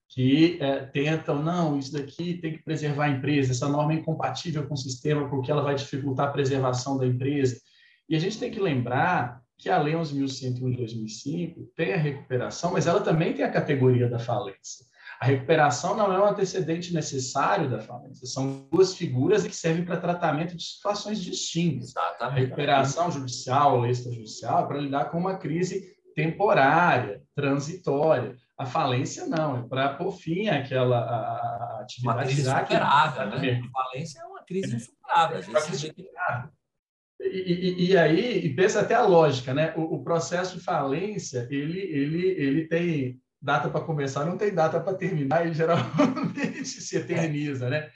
que 0.08 0.58
é, 0.60 0.80
tentam, 0.86 1.40
não, 1.40 1.78
isso 1.78 1.92
daqui 1.92 2.38
tem 2.38 2.54
que 2.54 2.64
preservar 2.64 3.04
a 3.04 3.10
empresa, 3.10 3.52
essa 3.52 3.68
norma 3.68 3.92
é 3.92 3.96
incompatível 3.98 4.66
com 4.66 4.74
o 4.74 4.76
sistema 4.76 5.30
porque 5.30 5.52
ela 5.52 5.62
vai 5.62 5.76
dificultar 5.76 6.26
a 6.26 6.32
preservação 6.32 6.98
da 6.98 7.06
empresa. 7.06 7.60
E 8.08 8.16
a 8.16 8.18
gente 8.18 8.40
tem 8.40 8.50
que 8.50 8.58
lembrar 8.58 9.40
que 9.56 9.70
a 9.70 9.80
Lei 9.80 9.94
11.101 9.94 10.70
de 10.70 10.76
2005 10.78 11.60
tem 11.76 11.94
a 11.94 11.96
recuperação, 11.96 12.72
mas 12.72 12.88
ela 12.88 13.00
também 13.00 13.34
tem 13.34 13.44
a 13.44 13.52
categoria 13.52 14.08
da 14.08 14.18
falência. 14.18 14.84
A 15.20 15.26
recuperação 15.26 15.96
não 15.96 16.12
é 16.12 16.20
um 16.20 16.26
antecedente 16.26 16.94
necessário 16.94 17.68
da 17.68 17.80
falência, 17.80 18.24
são 18.26 18.68
duas 18.70 18.94
figuras 18.94 19.44
que 19.44 19.54
servem 19.54 19.84
para 19.84 19.96
tratamento 19.96 20.56
de 20.56 20.62
situações 20.62 21.20
distintas. 21.20 21.88
Exatamente. 21.88 22.36
A 22.36 22.44
recuperação 22.44 23.10
judicial 23.10 23.78
ou 23.78 23.86
extrajudicial 23.86 24.64
é 24.64 24.66
para 24.68 24.78
lidar 24.78 25.06
com 25.06 25.18
uma 25.18 25.36
crise 25.36 25.98
temporária, 26.14 27.20
transitória. 27.34 28.36
A 28.56 28.64
falência 28.64 29.26
não, 29.26 29.58
é 29.58 29.62
para 29.68 29.94
pôr 29.94 30.12
fim 30.12 30.48
àquela 30.48 30.98
a, 30.98 31.78
a 31.78 31.80
atividade. 31.82 32.18
Uma 32.18 32.24
crise 32.24 32.40
insuperável, 32.42 33.26
né? 33.26 33.60
A 33.62 33.82
falência 33.82 34.20
é 34.20 34.24
uma 34.24 34.42
crise 34.44 34.76
insuperável. 34.76 35.38
É, 35.38 37.26
e, 37.26 37.52
e, 37.52 37.90
e, 37.90 37.96
aí, 37.96 38.46
e 38.46 38.54
pensa 38.54 38.80
até 38.80 38.94
a 38.94 39.02
lógica, 39.02 39.52
né? 39.52 39.74
O, 39.76 39.96
o, 39.96 40.04
processo 40.04 40.56
de 40.56 40.64
falência, 40.64 41.46
ele, 41.50 41.80
ele, 41.80 42.26
ele 42.28 42.68
tem 42.68 43.20
data 43.40 43.68
para 43.68 43.80
começar, 43.80 44.24
não 44.24 44.36
tem 44.36 44.52
data 44.52 44.80
para 44.80 44.94
terminar, 44.96 45.46
e 45.46 45.54
geralmente 45.54 46.64
se 46.66 46.96
eterniza, 46.96 47.68
né? 47.70 47.90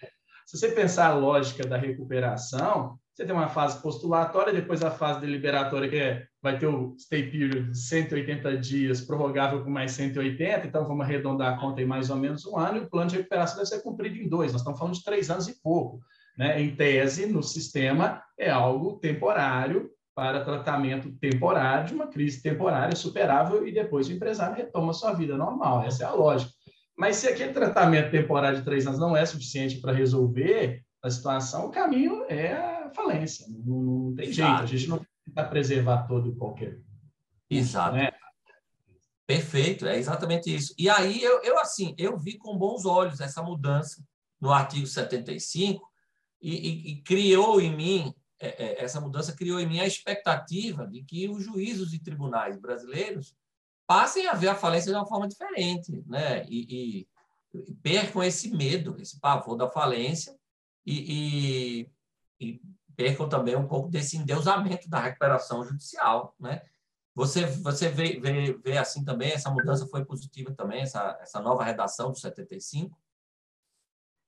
Se 0.46 0.58
você 0.58 0.68
pensar 0.70 1.06
a 1.06 1.14
lógica 1.14 1.66
da 1.66 1.76
recuperação, 1.76 2.99
você 3.14 3.26
tem 3.26 3.34
uma 3.34 3.49
fase 3.49 3.80
postulatória, 3.82 4.52
depois 4.52 4.82
a 4.82 4.90
fase 4.90 5.20
deliberatória, 5.20 5.88
que 5.88 5.96
é, 5.96 6.26
vai 6.42 6.58
ter 6.58 6.66
o 6.66 6.94
stay 6.99 7.30
period 7.30 7.70
de 7.70 7.78
180 7.78 8.56
dias, 8.56 9.00
prorrogável 9.02 9.62
com 9.62 9.70
mais 9.70 9.92
180, 9.92 10.66
então 10.66 10.87
vamos 10.87 11.04
arredondar 11.04 11.54
a 11.54 11.61
conta 11.61 11.82
em 11.82 11.87
mais 11.87 12.08
ou 12.11 12.16
menos 12.16 12.46
um 12.46 12.56
ano, 12.56 12.78
e 12.78 12.80
o 12.80 12.90
plano 12.90 13.11
de 13.11 13.16
recuperação 13.16 13.56
deve 13.56 13.68
ser 13.68 13.82
cumprido 13.82 14.16
em 14.16 14.28
dois, 14.28 14.52
nós 14.52 14.62
estamos 14.62 14.78
falando 14.78 14.94
de 14.94 15.04
três 15.04 15.30
anos 15.30 15.46
e 15.49 15.61
pouco. 15.62 16.00
Né? 16.37 16.62
Em 16.62 16.75
tese, 16.75 17.26
no 17.26 17.42
sistema, 17.42 18.22
é 18.38 18.50
algo 18.50 18.99
temporário, 18.99 19.90
para 20.14 20.45
tratamento 20.45 21.11
temporário 21.19 21.87
de 21.88 21.95
uma 21.95 22.07
crise 22.07 22.42
temporária 22.42 22.95
superável 22.95 23.66
e 23.66 23.73
depois 23.73 24.09
o 24.09 24.12
empresário 24.12 24.57
retoma 24.57 24.92
sua 24.92 25.12
vida 25.12 25.37
normal. 25.37 25.83
Essa 25.85 26.04
é 26.04 26.07
a 26.07 26.12
lógica. 26.12 26.52
Mas 26.97 27.16
se 27.16 27.26
aquele 27.26 27.52
tratamento 27.52 28.11
temporário 28.11 28.59
de 28.59 28.64
três 28.64 28.87
anos 28.87 29.00
não 29.00 29.16
é 29.16 29.25
suficiente 29.25 29.81
para 29.81 29.92
resolver 29.92 30.85
a 31.02 31.11
situação, 31.11 31.66
o 31.66 31.71
caminho 31.71 32.25
é 32.28 32.52
a 32.52 32.90
falência. 32.95 33.47
Não, 33.49 33.83
não 33.83 34.14
tem 34.14 34.28
Exato. 34.28 34.50
jeito. 34.50 34.62
A 34.62 34.66
gente 34.66 34.88
não 34.88 35.07
tenta 35.25 35.49
preservar 35.49 36.07
todo 36.07 36.28
e 36.28 36.37
qualquer. 36.37 36.78
Exato. 37.50 37.97
Né? 37.97 38.12
Perfeito, 39.26 39.87
é 39.87 39.97
exatamente 39.97 40.54
isso. 40.54 40.75
E 40.78 40.90
aí 40.90 41.23
eu, 41.23 41.42
eu 41.42 41.59
assim, 41.59 41.95
eu 41.97 42.19
vi 42.19 42.37
com 42.37 42.59
bons 42.59 42.85
olhos 42.85 43.21
essa 43.21 43.42
mudança 43.42 44.02
no 44.40 44.52
artigo 44.52 44.87
75 44.87 45.83
e, 46.40 46.50
e, 46.50 46.92
e 46.92 47.02
criou 47.02 47.61
em 47.61 47.75
mim 47.75 48.14
essa 48.42 49.00
mudança 49.00 49.34
criou 49.34 49.61
em 49.61 49.66
mim 49.66 49.80
a 49.80 49.87
expectativa 49.87 50.87
de 50.87 51.02
que 51.02 51.28
os 51.28 51.44
juízos 51.44 51.94
e 51.94 51.99
tribunais 51.99 52.58
brasileiros 52.58 53.37
passem 53.87 54.26
a 54.26 54.34
ver 54.34 54.49
a 54.49 54.54
falência 54.54 54.90
de 54.90 54.96
uma 54.96 55.06
forma 55.06 55.28
diferente, 55.28 56.02
né? 56.06 56.44
E, 56.49 57.06
e, 57.54 57.58
e 57.68 57.75
percam 57.75 58.22
esse 58.22 58.50
medo, 58.50 58.96
esse 59.00 59.20
pavor 59.20 59.56
da 59.56 59.68
falência 59.68 60.37
e, 60.84 61.88
e, 62.40 62.61
percam 62.96 63.28
também 63.28 63.56
um 63.56 63.66
pouco 63.66 63.88
desse 63.88 64.16
endeusamento 64.16 64.88
da 64.88 65.00
recuperação 65.00 65.64
judicial, 65.64 66.34
né? 66.38 66.62
Você, 67.14 67.44
você 67.44 67.90
vê, 67.90 68.18
vê, 68.18 68.54
vê 68.54 68.78
assim 68.78 69.04
também, 69.04 69.32
essa 69.32 69.50
mudança 69.50 69.87
foi 69.87 70.04
positiva 70.04 70.52
também, 70.54 70.80
essa, 70.80 71.18
essa 71.20 71.40
nova 71.40 71.62
redação 71.62 72.11
do 72.11 72.18
75? 72.18 72.99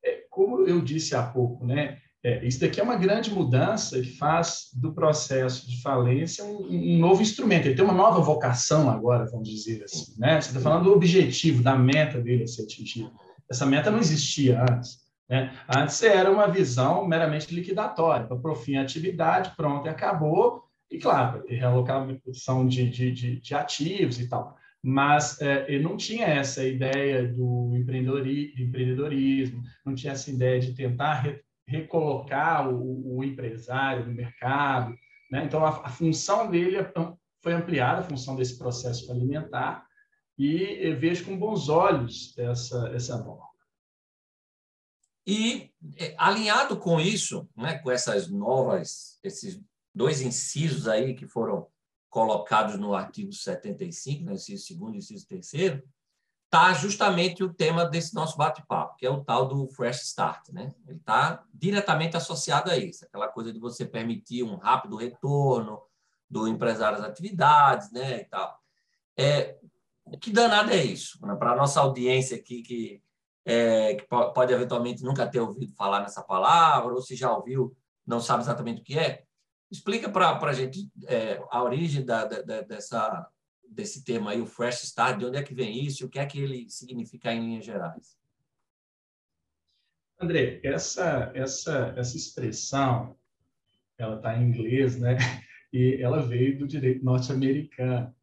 É, 0.04 0.26
como 0.28 0.66
eu 0.68 0.83
disse 0.83 1.16
há 1.16 1.26
pouco, 1.26 1.64
né? 1.64 2.02
É, 2.25 2.43
isso 2.43 2.59
daqui 2.59 2.81
é 2.81 2.83
uma 2.83 2.97
grande 2.97 3.31
mudança 3.31 3.99
e 3.99 4.04
faz 4.04 4.71
do 4.73 4.95
processo 4.95 5.69
de 5.69 5.83
falência 5.83 6.43
um, 6.43 6.66
um, 6.71 6.99
novo 6.99 7.21
instrumento. 7.21 7.66
Ele 7.66 7.75
tem 7.75 7.85
uma 7.85 7.93
nova 7.93 8.19
vocação 8.23 8.88
agora, 8.88 9.26
vamos 9.31 9.47
dizer 9.47 9.85
assim. 9.85 10.19
Né? 10.19 10.40
Você 10.40 10.49
está 10.49 10.61
falando 10.61 10.85
do 10.85 10.95
objetivo, 10.95 11.62
da 11.62 11.76
meta 11.76 12.19
dele 12.19 12.45
a 12.45 12.47
ser 12.47 12.62
atingida. 12.62 13.12
Essa 13.50 13.66
meta 13.66 13.90
não 13.90 13.99
existia 13.99 14.62
antes. 14.62 15.00
Né? 15.28 15.52
Antes 15.69 16.02
era 16.02 16.31
uma 16.33 16.49
visão 16.49 17.07
meramente 17.07 17.54
liquidatória, 17.54 18.26
para 18.26 18.38
por 18.38 18.57
fim 18.57 18.76
a 18.76 18.83
atividade, 18.83 19.52
pronto, 19.54 19.87
acabou. 19.87 20.64
E, 20.90 20.99
claro, 20.99 21.43
ter 21.43 21.57
realocação 21.57 22.66
de, 22.66 22.88
de, 22.88 23.12
de, 23.12 23.40
de 23.40 23.54
ativos 23.54 24.19
e 24.19 24.28
tal 24.28 24.57
mas 24.87 25.40
é, 25.40 25.64
ele 25.66 25.83
não 25.83 25.97
tinha 25.97 26.26
essa 26.26 26.62
ideia 26.62 27.26
do 27.26 27.75
empreendedorismo, 27.75 29.62
não 29.83 29.95
tinha 29.95 30.12
essa 30.12 30.31
ideia 30.31 30.61
de 30.61 30.75
tentar 30.75 31.23
recolocar 31.66 32.68
o, 32.68 33.16
o 33.16 33.25
empresário 33.25 34.06
no 34.06 34.12
mercado. 34.12 34.97
Né? 35.30 35.44
Então, 35.44 35.64
a, 35.64 35.87
a, 35.87 35.88
função 35.88 36.50
dele 36.50 36.76
é 36.76 36.92
foi 37.42 37.52
ampliada, 37.52 38.00
a 38.00 38.04
função 38.04 38.37
desse 38.37 38.59
processo 38.59 39.11
alimentar, 39.11 39.87
e 40.38 40.92
vejo 40.94 41.26
com 41.26 41.38
bons 41.38 41.68
olhos 41.68 42.37
essa, 42.38 42.88
essa 42.88 43.18
norma. 43.18 43.49
E 45.26 45.71
é, 45.97 46.14
alinhado 46.18 46.78
com 46.78 47.00
isso, 47.00 47.49
né, 47.56 47.78
com 47.78 47.90
essas 47.90 48.28
novas, 48.28 49.18
esses 49.23 49.61
dois 49.94 50.21
incisos 50.21 50.88
aí 50.88 51.14
que 51.14 51.26
foram 51.26 51.66
colocados 52.11 52.78
no 52.78 52.94
artigo 52.94 53.33
75, 53.33 54.25
né, 54.25 54.35
inciso 54.35 54.66
segundo 54.66 54.94
e 54.94 54.99
inciso 54.99 55.26
terceiro, 55.26 55.83
está 56.55 56.73
justamente 56.73 57.43
o 57.43 57.53
tema 57.53 57.85
desse 57.85 58.15
nosso 58.15 58.37
bate-papo, 58.37 58.97
que 58.97 59.05
é 59.05 59.11
o 59.11 59.25
tal 59.25 59.49
do 59.49 59.67
Fresh 59.71 60.03
Start. 60.03 60.51
Né? 60.51 60.73
Ele 60.87 60.99
está 60.99 61.43
diretamente 61.53 62.17
associado 62.17 62.71
a 62.71 62.77
isso, 62.79 63.05
aquela 63.05 63.27
coisa 63.27 63.53
de 63.53 63.59
você 63.59 63.85
permitir 63.85 64.45
um 64.45 64.55
rápido 64.55 64.95
retorno 64.95 65.83
do 66.31 66.47
empresário 66.47 66.97
às 66.97 67.05
atividades 67.05 67.91
né, 67.91 68.21
e 68.21 68.25
tal. 68.27 68.57
É, 69.17 69.57
que 70.21 70.31
danado 70.31 70.71
é 70.71 70.77
isso? 70.77 71.19
Né? 71.27 71.35
Para 71.35 71.53
a 71.53 71.57
nossa 71.57 71.81
audiência 71.81 72.37
aqui, 72.37 72.63
que, 72.63 73.03
é, 73.45 73.97
que 73.97 74.07
pode 74.07 74.53
eventualmente 74.53 75.03
nunca 75.03 75.27
ter 75.27 75.41
ouvido 75.41 75.75
falar 75.75 76.03
nessa 76.03 76.23
palavra, 76.23 76.95
ou 76.95 77.03
se 77.03 77.17
já 77.17 77.37
ouviu, 77.37 77.77
não 78.07 78.21
sabe 78.21 78.45
exatamente 78.45 78.81
o 78.81 78.85
que 78.85 78.97
é, 78.97 79.25
explica 79.73 80.09
para 80.09 80.39
a 80.39 80.53
gente 80.53 80.89
é, 81.09 81.43
a 81.51 81.65
origem 81.65 82.05
da, 82.05 82.25
da, 82.25 82.61
dessa 82.61 83.29
desse 83.71 84.04
tema 84.04 84.30
aí, 84.30 84.40
o 84.40 84.47
Fresh 84.47 84.85
Start, 84.85 85.18
de 85.18 85.26
onde 85.26 85.38
é 85.38 85.42
que 85.42 85.54
vem 85.54 85.85
isso, 85.85 86.06
o 86.06 86.09
que 86.09 86.18
é 86.18 86.26
que 86.26 86.40
ele 86.40 86.68
significa 86.68 87.33
em 87.33 87.40
linhas 87.40 87.64
gerais? 87.64 88.16
André, 90.21 90.61
essa, 90.62 91.33
essa, 91.35 91.92
essa 91.97 92.16
expressão, 92.16 93.16
ela 93.99 94.16
está 94.16 94.37
em 94.37 94.49
inglês, 94.49 94.99
né? 94.99 95.16
E 95.73 96.00
ela 96.00 96.23
veio 96.23 96.56
do 96.56 96.68
direito 96.68 97.04
norte-americano. 97.04 98.14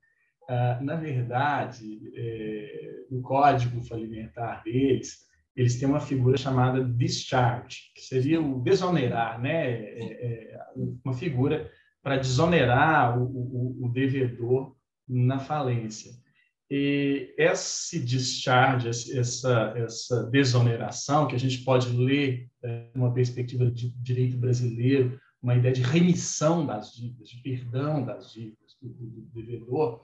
Ah, 0.49 0.79
na 0.81 0.95
verdade, 0.95 1.99
é, 2.15 3.05
no 3.11 3.21
código 3.21 3.83
falimentar 3.83 4.63
deles, 4.63 5.27
eles 5.53 5.77
têm 5.77 5.87
uma 5.87 5.99
figura 5.99 6.37
chamada 6.37 6.83
discharge, 6.83 7.91
que 7.93 8.01
seria 8.01 8.41
o 8.41 8.61
desonerar, 8.61 9.41
né? 9.41 9.69
É, 9.69 10.53
é, 10.53 10.59
uma 11.03 11.13
figura 11.13 11.69
para 12.01 12.17
desonerar 12.17 13.19
o, 13.19 13.25
o, 13.25 13.85
o 13.85 13.89
devedor 13.89 14.75
na 15.07 15.39
falência. 15.39 16.11
E 16.69 17.33
esse 17.37 17.99
discharge, 17.99 18.87
essa, 18.87 19.73
essa 19.75 20.23
desoneração, 20.23 21.27
que 21.27 21.35
a 21.35 21.39
gente 21.39 21.63
pode 21.65 21.89
ler 21.89 22.49
é, 22.63 22.87
uma 22.95 23.13
perspectiva 23.13 23.69
de 23.69 23.89
direito 24.01 24.37
brasileiro, 24.37 25.19
uma 25.43 25.55
ideia 25.55 25.73
de 25.73 25.81
remissão 25.81 26.65
das 26.65 26.93
dívidas, 26.93 27.29
de 27.29 27.41
perdão 27.41 28.05
das 28.05 28.31
dívidas 28.31 28.77
do, 28.81 28.89
do, 28.89 29.05
do 29.09 29.33
devedor, 29.33 30.01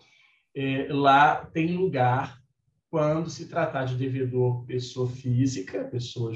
é, 0.55 0.87
lá 0.89 1.45
tem 1.45 1.77
lugar 1.77 2.41
quando 2.89 3.29
se 3.29 3.47
tratar 3.47 3.85
de 3.85 3.95
devedor 3.95 4.65
pessoa 4.65 5.07
física, 5.07 5.85
pessoa 5.85 6.33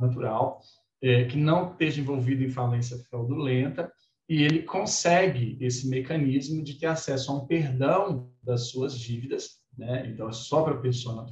natural, 0.00 0.60
é, 1.02 1.24
que 1.24 1.36
não 1.36 1.72
esteja 1.72 2.00
envolvido 2.00 2.42
em 2.42 2.50
falência 2.50 2.98
fraudulenta, 3.10 3.92
e 4.28 4.42
ele 4.42 4.62
consegue 4.62 5.56
esse 5.60 5.88
mecanismo 5.88 6.62
de 6.62 6.74
ter 6.74 6.86
acesso 6.86 7.32
a 7.32 7.34
um 7.36 7.46
perdão 7.46 8.30
das 8.42 8.68
suas 8.68 8.98
dívidas, 8.98 9.62
né? 9.76 10.06
então 10.06 10.28
é 10.28 10.32
só 10.32 10.62
para 10.62 10.74
a 10.74 10.80
pessoa 10.80 11.26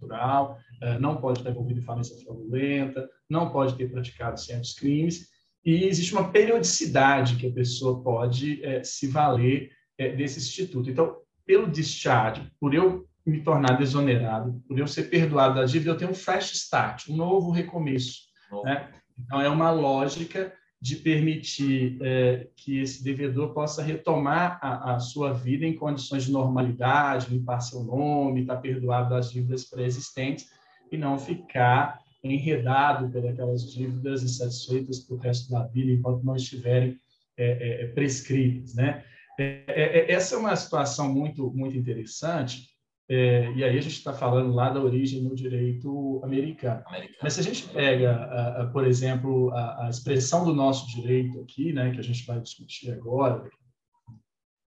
natural, 0.00 0.58
é, 0.80 0.98
não 0.98 1.20
pode 1.20 1.40
estar 1.40 1.50
envolvido 1.50 1.80
em 1.80 1.82
falência 1.82 2.16
fraudulenta, 2.22 3.08
não 3.28 3.50
pode 3.50 3.74
ter 3.74 3.90
praticado 3.90 4.38
certos 4.38 4.74
crimes, 4.74 5.28
e 5.64 5.84
existe 5.84 6.12
uma 6.12 6.30
periodicidade 6.30 7.36
que 7.36 7.48
a 7.48 7.52
pessoa 7.52 8.00
pode 8.00 8.64
é, 8.64 8.84
se 8.84 9.08
valer 9.08 9.72
é, 9.98 10.14
desse 10.14 10.38
instituto. 10.38 10.88
Então, 10.88 11.16
pelo 11.44 11.68
discharge, 11.68 12.48
por 12.60 12.72
eu 12.72 13.08
me 13.26 13.42
tornar 13.42 13.76
desonerado, 13.76 14.62
por 14.68 14.78
eu 14.78 14.86
ser 14.86 15.04
perdoado 15.04 15.56
da 15.56 15.64
dívida, 15.64 15.90
eu 15.90 15.96
tenho 15.96 16.12
um 16.12 16.14
fresh 16.14 16.52
start, 16.52 17.08
um 17.08 17.16
novo 17.16 17.50
recomeço. 17.50 18.26
Né? 18.62 18.88
Então, 19.18 19.40
é 19.40 19.48
uma 19.48 19.72
lógica 19.72 20.52
de 20.80 20.96
permitir 20.96 21.98
é, 22.02 22.48
que 22.54 22.78
esse 22.78 23.02
devedor 23.02 23.54
possa 23.54 23.82
retomar 23.82 24.58
a, 24.62 24.94
a, 24.94 25.00
sua 25.00 25.32
vida 25.32 25.64
em 25.64 25.74
condições 25.74 26.24
de 26.24 26.32
normalidade, 26.32 27.30
limpar 27.30 27.60
seu 27.60 27.82
nome, 27.82 28.42
estar 28.42 28.56
perdoado 28.58 29.10
das 29.10 29.30
dívidas 29.30 29.64
pré-existentes 29.64 30.46
e 30.92 30.96
não 30.96 31.18
ficar 31.18 31.98
enredado 32.22 33.08
pelas 33.10 33.72
dívidas 33.72 34.22
insatisfeitas 34.22 35.00
para 35.00 35.16
o 35.16 35.18
resto 35.18 35.50
da 35.50 35.66
vida 35.66 35.90
enquanto 35.92 36.24
não 36.24 36.36
estiverem 36.36 36.98
é, 37.36 37.84
é, 37.84 37.86
prescritas, 37.88 38.74
né? 38.74 39.04
É, 39.38 39.64
é, 39.66 39.98
é, 39.98 40.12
essa 40.12 40.34
é 40.34 40.38
uma 40.38 40.56
situação 40.56 41.12
muito, 41.12 41.50
muito 41.52 41.76
interessante, 41.76 42.68
é, 43.08 43.52
e 43.52 43.62
aí 43.62 43.78
a 43.78 43.80
gente 43.80 43.96
está 43.96 44.12
falando 44.12 44.52
lá 44.52 44.68
da 44.68 44.80
origem 44.80 45.22
no 45.22 45.34
direito 45.34 46.20
americano. 46.24 46.82
americano. 46.86 47.18
Mas 47.22 47.34
se 47.34 47.40
a 47.40 47.42
gente 47.42 47.68
pega, 47.68 48.12
a, 48.12 48.62
a, 48.62 48.66
por 48.66 48.84
exemplo, 48.84 49.52
a, 49.52 49.86
a, 49.86 49.90
expressão 49.90 50.44
do 50.44 50.52
nosso 50.52 50.88
direito 50.88 51.40
aqui, 51.40 51.72
né, 51.72 51.92
que 51.92 52.00
a 52.00 52.02
gente 52.02 52.26
vai 52.26 52.40
discutir 52.40 52.90
agora, 52.92 53.48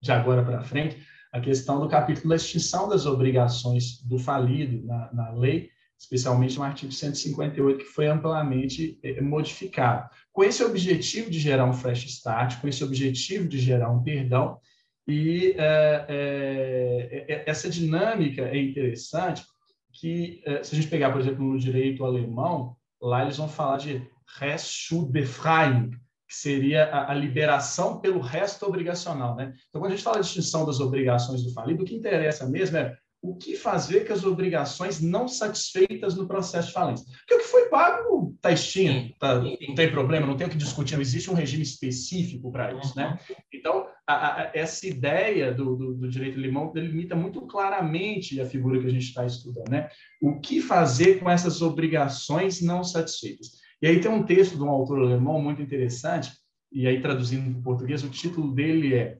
de 0.01 0.13
agora 0.13 0.45
para 0.45 0.63
frente, 0.63 1.05
a 1.33 1.41
questão 1.41 1.81
do 1.81 1.89
capítulo 1.89 2.29
da 2.29 2.37
extinção 2.37 2.89
das 2.89 3.07
obrigações 3.07 4.01
do 4.05 4.19
falido 4.19 4.87
na, 4.87 5.13
na 5.13 5.31
lei, 5.33 5.71
especialmente 5.99 6.57
no 6.57 6.63
artigo 6.63 6.93
158, 6.93 7.79
que 7.79 7.91
foi 7.91 8.07
amplamente 8.07 9.01
é, 9.03 9.21
modificado. 9.21 10.09
Com 10.33 10.45
esse 10.45 10.63
objetivo 10.63 11.29
de 11.29 11.41
gerar 11.41 11.65
um 11.65 11.73
fresh 11.73 12.05
start, 12.05 12.61
com 12.61 12.69
esse 12.69 12.85
objetivo 12.85 13.49
de 13.49 13.59
gerar 13.59 13.91
um 13.91 14.01
perdão, 14.01 14.61
e 15.09 15.55
é, 15.57 16.05
é, 16.09 17.25
é, 17.29 17.45
essa 17.47 17.71
dinâmica 17.71 18.43
é 18.43 18.59
interessante, 18.59 19.43
que 19.91 20.43
é, 20.45 20.63
se 20.63 20.75
a 20.75 20.79
gente 20.79 20.91
pegar, 20.91 21.11
por 21.11 21.21
exemplo, 21.21 21.43
no 21.43 21.59
direito 21.59 22.05
alemão, 22.05 22.77
lá 23.01 23.23
eles 23.23 23.39
vão 23.39 23.49
falar 23.49 23.79
de 23.79 24.07
Restschuldbefreiung, 24.39 25.91
que 25.91 26.35
seria 26.35 26.85
a, 26.85 27.11
a, 27.11 27.15
liberação 27.15 28.01
pelo 28.01 28.21
resto 28.21 28.67
obrigacional. 28.67 29.35
Né? 29.35 29.55
Então, 29.71 29.81
quando 29.81 29.93
a 29.93 29.97
gente 29.97 30.05
fala 30.05 30.21
de 30.21 30.27
extinção 30.27 30.67
das 30.67 30.79
obrigações 30.79 31.43
do 31.43 31.55
falido, 31.55 31.83
o 31.83 31.87
que 31.87 31.95
interessa 31.95 32.47
mesmo 32.47 32.77
é 32.77 32.95
o 33.23 33.35
que 33.35 33.57
fazer 33.57 34.07
com 34.07 34.13
as 34.13 34.25
obrigações 34.25 35.01
não 35.01 35.27
satisfeitas 35.27 36.15
no 36.15 36.29
processo 36.29 36.69
de 36.69 36.75
falência. 36.75 37.07
Porque 37.07 37.35
o 37.35 37.39
que 37.39 37.45
foi 37.45 37.69
pago 37.69 38.35
está 38.37 38.53
extinto, 38.53 39.19
tá, 39.19 39.41
não 39.41 39.75
tem 39.75 39.91
problema, 39.91 40.27
não 40.27 40.37
tem 40.37 40.47
o 40.47 40.51
que 40.51 40.57
discutir, 40.57 40.95
não 40.95 41.03
existe 41.03 41.31
um 41.31 41.35
regime 41.35 41.63
específico 41.63 42.53
para 42.53 42.75
isso. 42.75 42.95
Né? 42.95 43.19
Então, 43.53 43.87
a, 44.09 44.43
a, 44.43 44.51
essa 44.55 44.87
ideia 44.87 45.53
do, 45.53 45.77
do, 45.77 45.95
do, 45.95 46.09
direito 46.09 46.41
limão 46.41 46.73
delimita 46.73 47.15
muito 47.15 47.43
claramente 47.43 48.41
a 48.41 48.47
figura 48.47 48.81
que 48.81 48.87
a 48.87 48.91
gente 48.91 49.05
está 49.05 49.27
estudando. 49.27 49.69
Né? 49.69 49.91
O 50.23 50.41
que 50.41 50.63
fazer 50.63 51.21
com 51.21 51.29
essas 51.29 51.61
obrigações 51.61 52.63
não 52.63 52.83
satisfeitas? 52.83 53.59
E 53.83 53.87
aí 53.87 54.01
tem 54.01 54.11
um 54.11 54.25
texto 54.25 54.57
de 54.57 54.63
um 54.63 54.71
autor 54.71 55.01
alemão 55.01 55.41
muito 55.41 55.61
interessante, 55.61 56.33
e 56.73 56.87
aí 56.87 57.01
traduzindo 57.03 57.51
para 57.51 57.61
o 57.61 57.63
português, 57.63 58.03
o 58.03 58.11
título 58.11 58.55
dele 58.55 58.95
é 58.95 59.19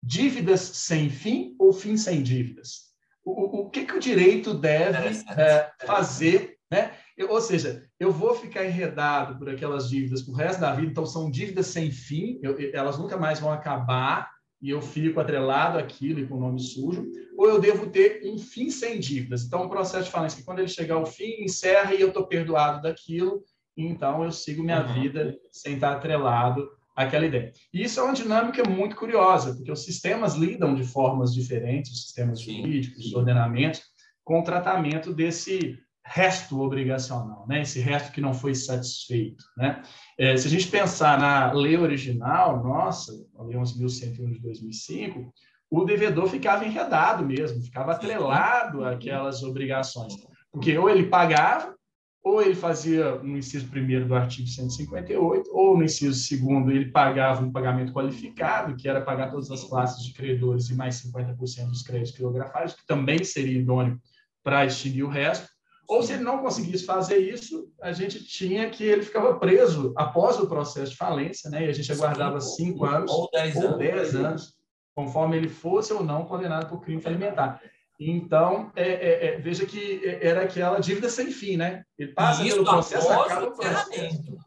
Dívidas 0.00 0.60
sem 0.60 1.10
fim 1.10 1.56
ou 1.58 1.72
fim 1.72 1.96
sem 1.96 2.22
dívidas? 2.22 2.88
o, 3.28 3.60
o 3.60 3.70
que, 3.70 3.84
que 3.84 3.94
o 3.94 4.00
direito 4.00 4.54
deve 4.54 5.18
é, 5.36 5.70
fazer, 5.84 6.56
né? 6.70 6.92
Ou 7.28 7.40
seja, 7.40 7.87
eu 8.00 8.12
vou 8.12 8.34
ficar 8.34 8.64
enredado 8.64 9.38
por 9.38 9.48
aquelas 9.48 9.88
dívidas 9.88 10.26
o 10.26 10.32
resto 10.32 10.60
da 10.60 10.72
vida, 10.72 10.90
então 10.90 11.04
são 11.04 11.30
dívidas 11.30 11.66
sem 11.66 11.90
fim, 11.90 12.38
eu, 12.42 12.56
elas 12.72 12.98
nunca 12.98 13.16
mais 13.16 13.40
vão 13.40 13.52
acabar 13.52 14.30
e 14.60 14.70
eu 14.70 14.80
fico 14.80 15.20
atrelado 15.20 15.78
àquilo 15.78 16.20
e 16.20 16.26
com 16.26 16.36
o 16.36 16.40
nome 16.40 16.60
sujo, 16.60 17.06
ou 17.36 17.48
eu 17.48 17.60
devo 17.60 17.90
ter 17.90 18.22
um 18.24 18.38
fim 18.38 18.70
sem 18.70 18.98
dívidas. 18.98 19.44
Então, 19.44 19.64
o 19.64 19.68
processo 19.68 20.06
de 20.06 20.10
falência, 20.10 20.38
que 20.38 20.44
quando 20.44 20.58
ele 20.58 20.68
chegar 20.68 20.96
ao 20.96 21.06
fim, 21.06 21.42
encerra 21.42 21.94
e 21.94 22.00
eu 22.00 22.08
estou 22.08 22.26
perdoado 22.26 22.82
daquilo, 22.82 23.42
então 23.76 24.24
eu 24.24 24.32
sigo 24.32 24.62
minha 24.62 24.84
uhum. 24.84 24.94
vida 25.00 25.36
sem 25.52 25.74
estar 25.74 25.92
atrelado 25.92 26.68
aquela 26.96 27.26
ideia. 27.26 27.52
E 27.72 27.84
isso 27.84 28.00
é 28.00 28.02
uma 28.02 28.12
dinâmica 28.12 28.68
muito 28.68 28.96
curiosa, 28.96 29.54
porque 29.54 29.70
os 29.70 29.84
sistemas 29.84 30.34
lidam 30.34 30.74
de 30.74 30.82
formas 30.82 31.32
diferentes, 31.32 31.92
os 31.92 32.02
sistemas 32.02 32.40
jurídicos, 32.40 33.06
os 33.06 33.14
ordenamentos, 33.14 33.82
com 34.24 34.40
o 34.40 34.44
tratamento 34.44 35.14
desse 35.14 35.78
resto 36.10 36.60
obrigacional, 36.60 37.46
né? 37.46 37.62
esse 37.62 37.80
resto 37.80 38.12
que 38.12 38.20
não 38.20 38.32
foi 38.32 38.54
satisfeito. 38.54 39.44
Né? 39.56 39.82
É, 40.18 40.36
se 40.36 40.46
a 40.46 40.50
gente 40.50 40.68
pensar 40.68 41.18
na 41.18 41.52
lei 41.52 41.76
original, 41.76 42.62
nossa, 42.64 43.12
a 43.36 43.42
Lei 43.42 43.56
11.101 43.56 44.32
de 44.32 44.40
2005, 44.40 45.32
o 45.70 45.84
devedor 45.84 46.28
ficava 46.28 46.64
enredado 46.64 47.24
mesmo, 47.24 47.62
ficava 47.62 47.92
atrelado 47.92 48.84
àquelas 48.84 49.42
obrigações, 49.42 50.14
porque 50.50 50.76
ou 50.78 50.88
ele 50.88 51.04
pagava 51.04 51.76
ou 52.24 52.42
ele 52.42 52.54
fazia 52.54 53.16
no 53.16 53.38
inciso 53.38 53.68
primeiro 53.68 54.06
do 54.06 54.14
artigo 54.14 54.48
158, 54.48 55.50
ou 55.52 55.76
no 55.76 55.84
inciso 55.84 56.18
segundo 56.18 56.70
ele 56.70 56.90
pagava 56.90 57.44
um 57.44 57.52
pagamento 57.52 57.92
qualificado, 57.92 58.76
que 58.76 58.88
era 58.88 59.00
pagar 59.00 59.30
todas 59.30 59.50
as 59.50 59.64
classes 59.64 60.04
de 60.04 60.12
credores 60.12 60.68
e 60.68 60.74
mais 60.74 61.02
50% 61.02 61.68
dos 61.68 61.82
créditos 61.82 62.16
quirografários, 62.16 62.74
que 62.74 62.86
também 62.86 63.22
seria 63.24 63.58
idôneo 63.58 64.00
para 64.42 64.66
extinguir 64.66 65.04
o 65.04 65.08
resto. 65.08 65.48
Ou 65.88 66.02
se 66.02 66.12
ele 66.12 66.22
não 66.22 66.38
conseguisse 66.42 66.84
fazer 66.84 67.16
isso, 67.16 67.72
a 67.80 67.92
gente 67.92 68.22
tinha 68.22 68.68
que 68.68 68.84
ele 68.84 69.02
ficava 69.02 69.38
preso 69.38 69.94
após 69.96 70.38
o 70.38 70.46
processo 70.46 70.92
de 70.92 70.98
falência, 70.98 71.48
né? 71.48 71.64
E 71.64 71.70
a 71.70 71.72
gente 71.72 71.90
aguardava 71.90 72.38
cinco, 72.40 72.84
anos 72.84 73.10
ou 73.10 73.30
dez, 73.32 73.56
ou 73.56 73.62
anos, 73.62 73.78
dez 73.78 74.14
anos, 74.14 74.54
conforme 74.94 75.38
ele 75.38 75.48
fosse 75.48 75.94
ou 75.94 76.04
não 76.04 76.26
condenado 76.26 76.68
por 76.68 76.82
crime 76.82 77.00
alimentar. 77.06 77.62
Então, 77.98 78.70
é, 78.76 78.82
é, 78.82 79.26
é, 79.26 79.38
veja 79.38 79.64
que 79.64 80.02
era 80.20 80.42
aquela 80.42 80.78
dívida 80.78 81.08
sem 81.08 81.32
fim, 81.32 81.56
né? 81.56 81.82
Ele 81.98 82.12
passa 82.12 82.44
Isso 82.44 82.56
pelo 82.56 82.66
processo, 82.66 83.10
acaba 83.10 83.46
o 83.46 83.56
processo. 83.56 84.38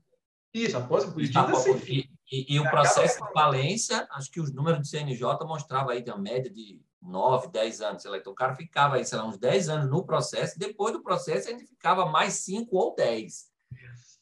Isso, 0.54 0.78
após 0.78 1.06
o 1.06 1.16
dívida 1.16 1.56
sem 1.56 1.78
fim. 1.78 2.04
E, 2.32 2.56
e, 2.56 2.60
o 2.60 2.70
processo 2.70 3.22
de 3.22 3.34
falência, 3.34 4.08
acho 4.12 4.32
que 4.32 4.40
os 4.40 4.54
números 4.54 4.80
do 4.80 4.88
CNJ 4.88 5.22
mostravam 5.46 5.90
aí 5.90 6.04
uma 6.08 6.18
média 6.18 6.50
de 6.50 6.80
9, 7.02 7.48
10 7.50 7.82
anos. 7.82 8.02
Sei 8.02 8.12
lá. 8.12 8.18
Então, 8.18 8.34
o 8.34 8.36
cara 8.36 8.56
ficava 8.56 8.96
aí, 8.96 9.06
sei 9.06 9.18
lá, 9.18 9.26
uns 9.26 9.38
10 9.38 9.70
anos 9.70 9.90
no 9.90 10.06
processo. 10.06 10.60
Depois 10.60 10.94
do 10.94 11.02
processo, 11.02 11.50
ele 11.50 11.66
ficava 11.66 12.06
mais 12.06 12.34
5 12.34 12.76
ou 12.76 12.96
10. 12.96 13.52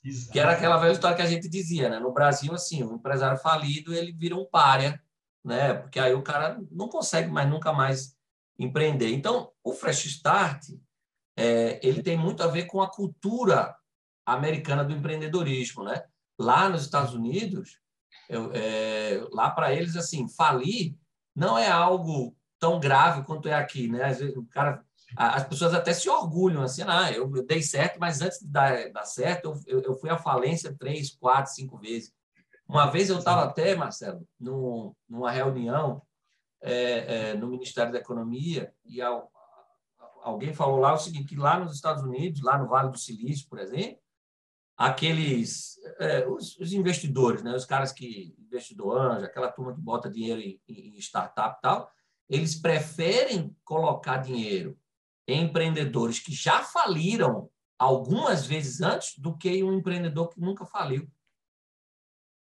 Exato. 0.04 0.32
Que 0.32 0.40
era 0.40 0.54
aquela 0.54 0.78
velha 0.78 0.94
história 0.94 1.16
que 1.16 1.22
a 1.22 1.28
gente 1.28 1.50
dizia, 1.50 1.90
né? 1.90 2.00
No 2.00 2.14
Brasil, 2.14 2.54
assim, 2.54 2.84
o 2.84 2.92
um 2.92 2.96
empresário 2.96 3.38
falido, 3.38 3.94
ele 3.94 4.12
vira 4.14 4.36
um 4.36 4.46
párea, 4.46 5.02
né? 5.44 5.74
Porque 5.74 6.00
aí 6.00 6.14
o 6.14 6.24
cara 6.24 6.60
não 6.72 6.88
consegue 6.88 7.30
mais, 7.30 7.50
nunca 7.50 7.74
mais 7.74 8.16
empreender. 8.58 9.12
Então, 9.14 9.52
o 9.64 9.74
Fresh 9.74 10.06
Start 10.06 10.70
é, 11.38 11.80
ele 11.86 12.02
tem 12.02 12.18
muito 12.18 12.44
a 12.44 12.48
ver 12.48 12.66
com 12.66 12.82
a 12.82 12.90
cultura 12.90 13.76
americana 14.26 14.84
do 14.84 14.94
empreendedorismo, 14.94 15.84
né? 15.84 16.04
Lá 16.38 16.70
nos 16.70 16.84
Estados 16.84 17.14
Unidos, 17.14 17.80
eu, 18.30 18.52
é, 18.54 19.26
lá 19.32 19.50
para 19.50 19.74
eles 19.74 19.96
assim, 19.96 20.28
falir 20.30 20.96
não 21.36 21.58
é 21.58 21.70
algo 21.70 22.36
tão 22.60 22.80
grave 22.80 23.24
quanto 23.24 23.48
é 23.48 23.54
aqui, 23.54 23.88
né? 23.88 24.04
Às 24.04 24.20
vezes, 24.20 24.36
o 24.36 24.46
cara, 24.46 24.84
as 25.16 25.48
pessoas 25.48 25.74
até 25.74 25.94
se 25.94 26.10
orgulham 26.10 26.62
assim, 26.62 26.84
ah, 26.86 27.12
eu, 27.12 27.28
dei 27.46 27.62
certo, 27.62 28.00
mas 28.00 28.22
antes 28.22 28.40
de 28.40 28.48
dar, 28.48 28.92
dar 28.92 29.06
certo, 29.06 29.60
eu, 29.66 29.82
eu, 29.82 29.96
fui 29.96 30.10
à 30.10 30.18
falência 30.18 30.76
três, 30.78 31.12
quatro, 31.12 31.52
cinco 31.52 31.78
vezes. 31.78 32.14
Uma 32.68 32.86
vez 32.88 33.10
eu 33.10 33.18
estava 33.18 33.44
até, 33.44 33.76
Marcelo, 33.76 34.28
num, 34.40 34.94
numa 35.08 35.32
reunião 35.32 36.02
é, 36.62 37.30
é, 37.32 37.34
no 37.34 37.48
Ministério 37.48 37.92
da 37.92 38.00
Economia 38.00 38.72
e 38.86 39.02
ao, 39.02 39.32
alguém 40.22 40.54
falou 40.54 40.80
lá 40.80 40.94
o 40.94 41.00
seguinte, 41.00 41.30
que 41.30 41.36
lá 41.36 41.60
nos 41.60 41.74
Estados 41.74 42.04
Unidos, 42.04 42.44
lá 42.44 42.58
no 42.58 42.68
Vale 42.68 42.92
do 42.92 42.98
Silício, 42.98 43.48
por 43.50 43.60
exemplo, 43.60 44.00
aqueles 44.78 45.78
é, 46.00 46.28
os, 46.28 46.58
os, 46.58 46.72
investidores, 46.72 47.42
né, 47.42 47.54
os 47.56 47.66
caras 47.66 47.92
que 47.92 48.36
investidor 48.40 48.98
anjo, 48.98 49.26
aquela 49.26 49.52
turma 49.52 49.74
que 49.74 49.82
bota 49.82 50.10
dinheiro 50.10 50.40
em, 50.40 50.60
em 50.68 50.98
startup 51.00 51.58
e 51.58 51.62
tal, 51.62 51.92
eles 52.30 52.56
preferem 52.56 53.56
colocar 53.64 54.18
dinheiro 54.18 54.78
em 55.28 55.44
empreendedores 55.44 56.20
que 56.20 56.34
já 56.34 56.64
faliram 56.64 57.50
algumas 57.78 58.46
vezes 58.46 58.82
antes 58.82 59.18
do 59.18 59.36
que 59.38 59.50
em 59.50 59.64
um 59.64 59.74
empreendedor 59.74 60.30
que 60.30 60.40
nunca 60.40 60.66
faliu. 60.66 61.10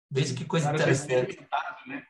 Veja 0.09 0.35
que 0.35 0.43
coisa 0.43 0.71
interessante. 0.71 1.39
Né? 1.87 2.03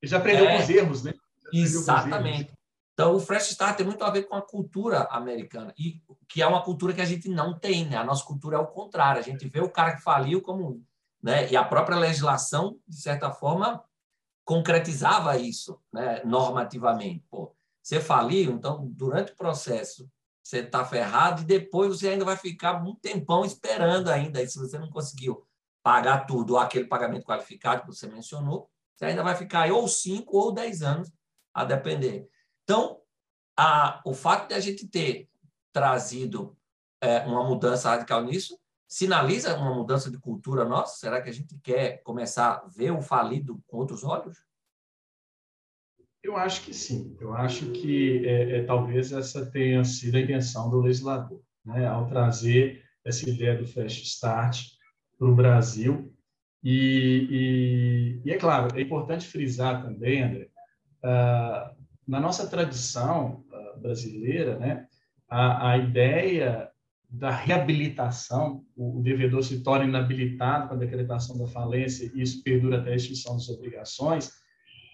Ele 0.00 0.10
já 0.10 0.18
aprendeu 0.18 0.46
é, 0.46 0.56
com 0.56 0.62
os 0.62 0.70
erros, 0.70 1.02
né? 1.02 1.12
Exatamente. 1.52 2.52
Então, 2.92 3.14
o 3.14 3.20
Fresh 3.20 3.50
Start 3.50 3.76
tem 3.76 3.86
muito 3.86 4.02
a 4.04 4.10
ver 4.10 4.24
com 4.24 4.34
a 4.34 4.42
cultura 4.42 5.02
americana, 5.10 5.72
e 5.78 6.02
que 6.28 6.42
é 6.42 6.46
uma 6.46 6.62
cultura 6.62 6.92
que 6.92 7.00
a 7.00 7.04
gente 7.04 7.28
não 7.28 7.58
tem. 7.58 7.84
Né? 7.84 7.96
A 7.96 8.04
nossa 8.04 8.24
cultura 8.24 8.56
é 8.56 8.60
o 8.60 8.66
contrário. 8.66 9.20
A 9.20 9.24
gente 9.24 9.48
vê 9.48 9.60
o 9.60 9.70
cara 9.70 9.96
que 9.96 10.02
faliu 10.02 10.40
como. 10.40 10.84
Né? 11.22 11.50
E 11.50 11.56
a 11.56 11.64
própria 11.64 11.96
legislação, 11.96 12.78
de 12.86 13.00
certa 13.00 13.30
forma, 13.32 13.82
concretizava 14.48 15.36
isso 15.36 15.78
né? 15.92 16.22
normativamente. 16.24 17.22
Pô, 17.30 17.54
você 17.82 18.00
faliu, 18.00 18.50
então, 18.52 18.88
durante 18.92 19.32
o 19.32 19.36
processo, 19.36 20.10
você 20.42 20.60
está 20.60 20.82
ferrado 20.86 21.42
e 21.42 21.44
depois 21.44 21.90
você 21.90 22.08
ainda 22.08 22.24
vai 22.24 22.34
ficar 22.34 22.82
um 22.82 22.94
tempão 22.94 23.44
esperando 23.44 24.08
ainda. 24.08 24.42
E 24.42 24.48
se 24.48 24.58
você 24.58 24.78
não 24.78 24.88
conseguiu 24.88 25.46
pagar 25.82 26.24
tudo, 26.24 26.56
aquele 26.56 26.86
pagamento 26.86 27.26
qualificado 27.26 27.82
que 27.82 27.88
você 27.88 28.06
mencionou, 28.06 28.70
você 28.96 29.04
ainda 29.04 29.22
vai 29.22 29.36
ficar 29.36 29.64
aí 29.64 29.70
ou 29.70 29.86
cinco 29.86 30.38
ou 30.38 30.50
dez 30.50 30.80
anos, 30.80 31.12
a 31.52 31.62
depender. 31.62 32.26
Então, 32.64 33.02
a, 33.54 34.00
o 34.06 34.14
fato 34.14 34.48
de 34.48 34.54
a 34.54 34.60
gente 34.60 34.88
ter 34.88 35.28
trazido 35.74 36.56
é, 37.02 37.18
uma 37.26 37.44
mudança 37.44 37.90
radical 37.90 38.24
nisso 38.24 38.58
sinaliza 38.88 39.56
uma 39.56 39.74
mudança 39.74 40.10
de 40.10 40.18
cultura 40.18 40.64
nossa? 40.64 40.96
Será 40.96 41.20
que 41.20 41.28
a 41.28 41.32
gente 41.32 41.56
quer 41.62 42.02
começar 42.02 42.54
a 42.54 42.66
ver 42.66 42.90
o 42.90 43.02
falido 43.02 43.62
com 43.66 43.76
outros 43.76 44.02
olhos? 44.02 44.38
Eu 46.22 46.36
acho 46.36 46.62
que 46.62 46.74
sim. 46.74 47.16
Eu 47.20 47.34
acho 47.34 47.70
que 47.70 48.26
é, 48.26 48.58
é, 48.58 48.64
talvez 48.64 49.12
essa 49.12 49.46
tenha 49.46 49.84
sido 49.84 50.16
a 50.16 50.20
intenção 50.20 50.70
do 50.70 50.80
legislador, 50.80 51.40
né? 51.64 51.86
ao 51.86 52.08
trazer 52.08 52.82
essa 53.04 53.28
ideia 53.28 53.56
do 53.56 53.66
Fresh 53.66 54.02
Start 54.02 54.64
para 55.18 55.28
o 55.28 55.34
Brasil. 55.34 56.12
E, 56.62 58.20
e, 58.24 58.28
e, 58.28 58.32
é 58.32 58.36
claro, 58.36 58.76
é 58.76 58.80
importante 58.80 59.28
frisar 59.28 59.82
também, 59.82 60.22
André, 60.22 60.48
uh, 61.04 61.76
na 62.06 62.18
nossa 62.18 62.48
tradição 62.48 63.44
uh, 63.52 63.80
brasileira, 63.80 64.58
né, 64.58 64.86
a, 65.28 65.70
a, 65.70 65.78
ideia 65.78 66.67
da 67.08 67.30
reabilitação, 67.30 68.64
o, 68.76 69.00
devedor 69.02 69.42
se 69.42 69.62
torna 69.62 69.86
inabilitado 69.86 70.68
com 70.68 70.74
a 70.74 70.78
decretação 70.78 71.38
da 71.38 71.46
falência 71.46 72.10
e 72.14 72.20
isso 72.20 72.42
perdura 72.42 72.78
até 72.78 72.92
a 72.92 72.96
extinção 72.96 73.34
das 73.34 73.48
obrigações, 73.48 74.30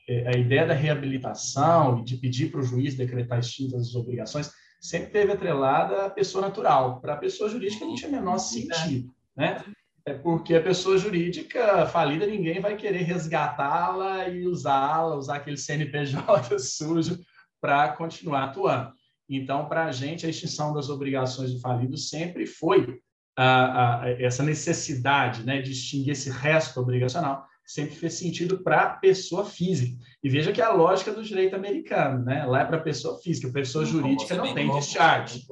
é, 0.09 0.29
a 0.29 0.39
ideia 0.39 0.67
da 0.67 0.75
reabilitação 0.75 1.99
e 2.01 2.05
de 2.05 2.17
pedir 2.17 2.53
para 2.53 2.61
o 2.61 2.63
juiz 2.63 2.95
decretar 2.95 3.41
extintas 3.41 3.89
as 3.89 3.95
obrigações 3.95 4.53
sempre 4.81 5.11
teve 5.11 5.33
atrelada 5.33 6.07
à 6.07 6.11
pessoa 6.11 6.43
natural. 6.43 7.01
Para 7.01 7.15
a 7.15 7.17
pessoa 7.17 7.49
jurídica 7.49 7.85
não 7.85 7.95
tinha 7.95 8.11
menor 8.11 8.39
sentido, 8.39 9.13
né? 9.37 9.65
É 10.07 10.13
porque 10.13 10.55
a 10.55 10.63
pessoa 10.63 10.99
jurídica 10.99 11.87
falida, 11.87 12.27
ninguém 12.27 12.61
vai 12.61 12.77
querer 12.77 13.03
resgatá-la 13.03 14.29
e 14.29 14.47
usá-la, 14.47 15.17
usar 15.17 15.37
aquele 15.37 15.57
CNPJ 15.57 16.59
sujo 16.61 17.19
para 17.59 17.89
continuar 17.95 18.45
atuando. 18.45 18.93
Então, 19.29 19.69
para 19.69 19.87
a 19.87 19.93
gente, 19.93 20.27
a 20.27 20.29
extinção 20.29 20.73
das 20.73 20.89
obrigações 20.89 21.53
do 21.53 21.61
falido 21.61 21.97
sempre 21.97 22.47
foi 22.47 22.99
a, 23.37 24.03
a, 24.03 24.11
essa 24.11 24.43
necessidade 24.43 25.45
né, 25.45 25.61
de 25.63 25.73
extinguir 25.73 26.11
esse 26.11 26.31
resto 26.31 26.81
obrigacional, 26.81 27.45
sempre 27.67 27.95
fez 27.95 28.15
sentido 28.15 28.63
para 28.63 28.83
a 28.83 28.91
pessoa 28.91 29.45
física. 29.45 29.97
E 30.23 30.29
veja 30.29 30.53
que 30.53 30.61
é 30.61 30.65
a 30.65 30.73
lógica 30.73 31.13
do 31.13 31.25
direito 31.25 31.57
americano, 31.57 32.25
né? 32.25 32.45
lá 32.45 32.61
é 32.61 32.65
para 32.65 32.77
a 32.77 32.83
pessoa 32.83 33.19
física, 33.21 33.49
a 33.49 33.53
pessoa 33.53 33.85
jurídica 33.85 34.35
não 34.35 34.55
tem 34.55 34.71
discharge 34.71 35.45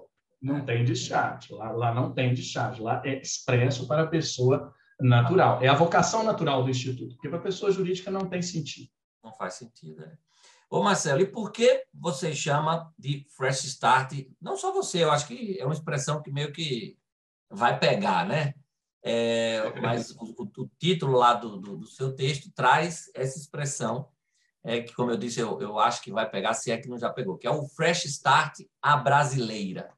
não 0.43 0.65
tem 0.65 0.85
discharge. 0.85 1.55
Lá, 1.55 1.71
lá 1.71 1.95
não 1.95 2.13
tem 2.13 2.35
discharge. 2.35 2.83
Lá 2.83 3.01
é 3.05 3.21
expresso 3.21 3.87
para 3.87 4.03
a 4.03 4.07
pessoa 4.07 4.75
natural. 5.01 5.63
É 5.63 5.69
a 5.69 5.75
vocação 5.75 6.25
natural 6.25 6.65
do 6.65 6.71
Instituto, 6.71 7.15
porque 7.15 7.29
para 7.29 7.39
a 7.39 7.43
pessoa 7.43 7.71
jurídica 7.71 8.11
não 8.11 8.29
tem 8.29 8.43
sentido. 8.43 8.89
Não 9.23 9.33
faz 9.33 9.55
sentido, 9.55 10.01
né? 10.01 10.13
Ô, 10.73 10.83
Marcelo, 10.83 11.21
e 11.21 11.27
por 11.27 11.53
que 11.53 11.85
você 11.93 12.35
chama 12.35 12.91
de 12.99 13.27
Fresh 13.37 13.65
Start? 13.65 14.27
Não 14.41 14.57
só 14.57 14.73
você, 14.73 15.05
eu 15.05 15.11
acho 15.11 15.27
que 15.27 15.61
é 15.61 15.67
uma 15.67 15.75
expressão 15.75 16.23
que 16.23 16.33
meio 16.33 16.51
que 16.51 16.97
vai 17.51 17.79
pegar, 17.79 18.27
né? 18.27 18.55
É, 19.03 19.79
mas 19.83 20.13
o, 20.13 20.35
o, 20.57 20.71
título 20.79 21.19
lá 21.19 21.35
do, 21.35 21.59
do, 21.59 21.77
do, 21.77 21.87
seu 21.87 22.17
texto 22.17 22.51
traz 22.55 23.11
essa 23.13 23.39
expressão, 23.39 24.09
é, 24.65 24.81
que, 24.81 24.95
como 24.95 25.11
eu 25.11 25.19
disse, 25.19 25.41
eu, 25.41 25.61
eu 25.61 25.79
acho 25.79 26.01
que 26.01 26.11
vai 26.11 26.27
pegar, 26.31 26.55
se 26.55 26.71
é 26.71 26.79
que 26.79 26.89
não 26.89 26.97
já 26.97 27.11
pegou, 27.11 27.37
que 27.37 27.47
é 27.47 27.51
o 27.51 27.69
Fresh 27.69 28.07
Start 28.07 28.61
à 28.81 28.97
brasileira. 28.97 29.93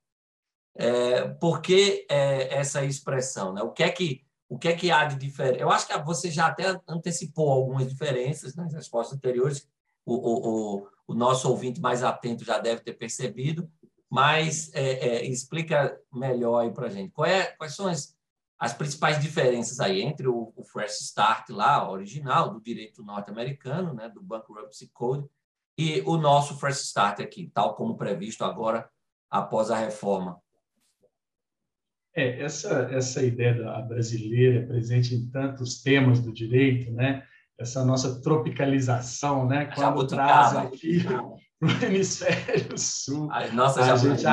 É, 0.75 1.29
por 1.35 1.63
que 1.63 2.05
é, 2.11 2.53
essa 2.53 2.85
expressão? 2.85 3.53
Né? 3.53 3.63
O, 3.63 3.71
que 3.71 3.85
é 3.85 3.91
que, 3.91 4.27
o 4.49 4.59
que 4.59 4.67
é 4.67 4.75
que 4.75 4.91
há 4.91 5.05
de 5.05 5.15
diferente? 5.15 5.61
Eu 5.61 5.71
acho 5.71 5.87
que 5.87 5.97
você 5.99 6.33
já 6.33 6.49
até 6.49 6.65
antecipou 6.89 7.53
algumas 7.53 7.89
diferenças 7.89 8.57
nas 8.57 8.75
respostas 8.75 9.17
anteriores, 9.17 9.73
o, 10.05 10.15
o, 10.15 10.89
o, 11.09 11.15
nosso 11.15 11.49
ouvinte 11.49 11.81
mais 11.81 12.03
atento 12.03 12.45
já 12.45 12.59
deve 12.59 12.83
ter 12.83 12.95
percebido, 12.95 13.71
mas 14.11 14.73
é, 14.75 15.09
é 15.09 15.27
explica 15.27 15.99
melhor 16.13 16.61
aí 16.61 16.73
para 16.73 16.87
a 16.87 16.91
gente. 16.91 17.13
É, 17.25 17.45
quais 17.57 17.75
são 17.75 17.87
as, 17.87 18.17
as 18.59 18.73
principais 18.73 19.21
diferenças 19.21 19.81
aí 19.81 20.03
entre 20.03 20.29
o, 20.29 20.53
o 20.55 20.65
Fresh 20.65 21.01
Start 21.01 21.51
lá, 21.51 21.91
original, 21.91 22.51
do 22.51 22.61
direito 22.61 23.03
norte-americano, 23.03 23.95
né, 23.95 24.09
do 24.09 24.23
Bankruptcy 24.23 24.89
Code, 24.93 25.29
e 25.77 26.03
o 26.03 26.17
nosso 26.17 26.57
Fresh 26.59 26.83
Start 26.83 27.21
aqui, 27.21 27.51
tal 27.53 27.75
como 27.75 27.97
previsto 27.97 28.45
agora 28.45 28.89
após 29.31 29.71
a 29.71 29.77
reforma 29.77 30.41
é, 32.15 32.41
essa, 32.41 32.89
essa 32.93 33.23
ideia 33.23 33.55
da 33.55 33.83
brasileira 33.83 34.67
presente 34.67 35.15
em 35.15 35.29
tantos 35.29 35.83
temas 35.83 36.21
do 36.21 36.33
direito, 36.33 36.93
né? 36.93 37.27
Essa 37.59 37.85
nossa 37.85 38.21
tropicalização, 38.21 39.47
né? 39.47 39.67
quando 39.75 40.07
traz 40.07 40.57
aqui 40.57 41.05
para 41.05 41.23
o 41.23 41.39
hemisfério 41.85 42.77
sul, 42.77 43.31
as 43.31 43.53
nossas, 43.53 43.89
a 43.89 43.97
gente 43.97 44.25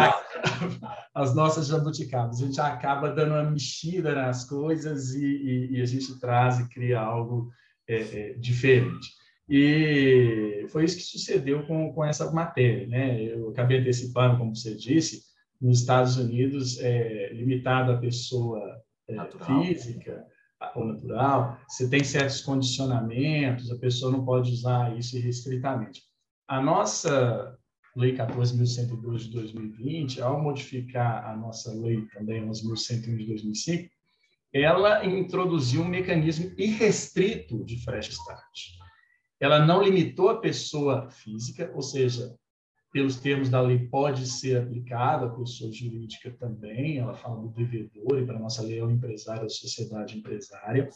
as 1.13 1.36
nossas 1.36 1.67
jabuticabas. 1.67 2.41
A 2.41 2.45
gente 2.45 2.60
acaba 2.60 3.12
dando 3.12 3.34
uma 3.34 3.43
mexida 3.43 4.15
nas 4.15 4.45
coisas 4.45 5.13
e, 5.13 5.25
e, 5.25 5.77
e 5.77 5.81
a 5.81 5.86
gente 5.86 6.19
traz 6.19 6.60
e 6.60 6.69
cria 6.69 6.99
algo 6.99 7.51
é, 7.88 7.95
é, 7.95 8.34
diferente. 8.34 9.10
E 9.47 10.65
foi 10.69 10.86
isso 10.86 10.97
que 10.97 11.03
sucedeu 11.03 11.65
com, 11.67 11.93
com 11.93 12.05
essa 12.05 12.31
matéria. 12.31 12.88
Né? 12.88 13.23
Eu 13.23 13.49
acabei 13.49 13.79
antecipando, 13.79 14.38
como 14.38 14.55
você 14.55 14.75
disse, 14.75 15.23
nos 15.60 15.79
Estados 15.81 16.17
Unidos 16.17 16.79
é 16.79 17.31
limitado 17.34 17.91
à 17.91 17.97
pessoa 17.97 18.81
é, 19.07 19.15
física 19.45 20.25
ou 20.76 20.86
natural, 20.86 21.58
você 21.67 21.89
tem 21.89 22.04
certos 22.04 22.41
condicionamentos, 22.41 23.71
a 23.71 23.78
pessoa 23.78 24.12
não 24.12 24.24
pode 24.24 24.52
usar 24.52 24.97
isso 24.97 25.17
irrestritamente. 25.17 26.02
A 26.47 26.62
nossa 26.62 27.58
Lei 27.95 28.15
14.102 28.15 29.17
de 29.17 29.32
2020, 29.32 30.21
ao 30.21 30.41
modificar 30.41 31.30
a 31.30 31.36
nossa 31.36 31.74
lei 31.74 32.06
também, 32.08 32.47
11.101 32.47 33.17
de 33.17 33.26
2005, 33.26 33.89
ela 34.54 35.06
introduziu 35.06 35.82
um 35.82 35.88
mecanismo 35.88 36.54
irrestrito 36.58 37.63
de 37.65 37.84
fresh 37.84 38.10
start. 38.10 38.41
Ela 39.41 39.65
não 39.65 39.84
limitou 39.84 40.30
a 40.30 40.39
pessoa 40.39 41.10
física, 41.10 41.69
ou 41.74 41.82
seja, 41.82 42.34
pelos 42.91 43.15
termos 43.15 43.49
da 43.49 43.62
lei, 43.62 43.80
pode 43.80 44.27
ser 44.27 44.58
aplicada 44.58 45.25
à 45.25 45.30
pessoa 45.30 45.71
jurídica 45.71 46.30
também. 46.32 46.97
Ela 46.97 47.13
fala 47.13 47.41
do 47.41 47.47
devedor, 47.47 48.19
e 48.19 48.25
para 48.25 48.36
a 48.36 48.39
nossa 48.39 48.62
lei 48.62 48.80
é 48.80 48.84
o 48.84 48.91
empresário, 48.91 49.45
a 49.45 49.49
sociedade 49.49 50.17
empresária. 50.17 50.89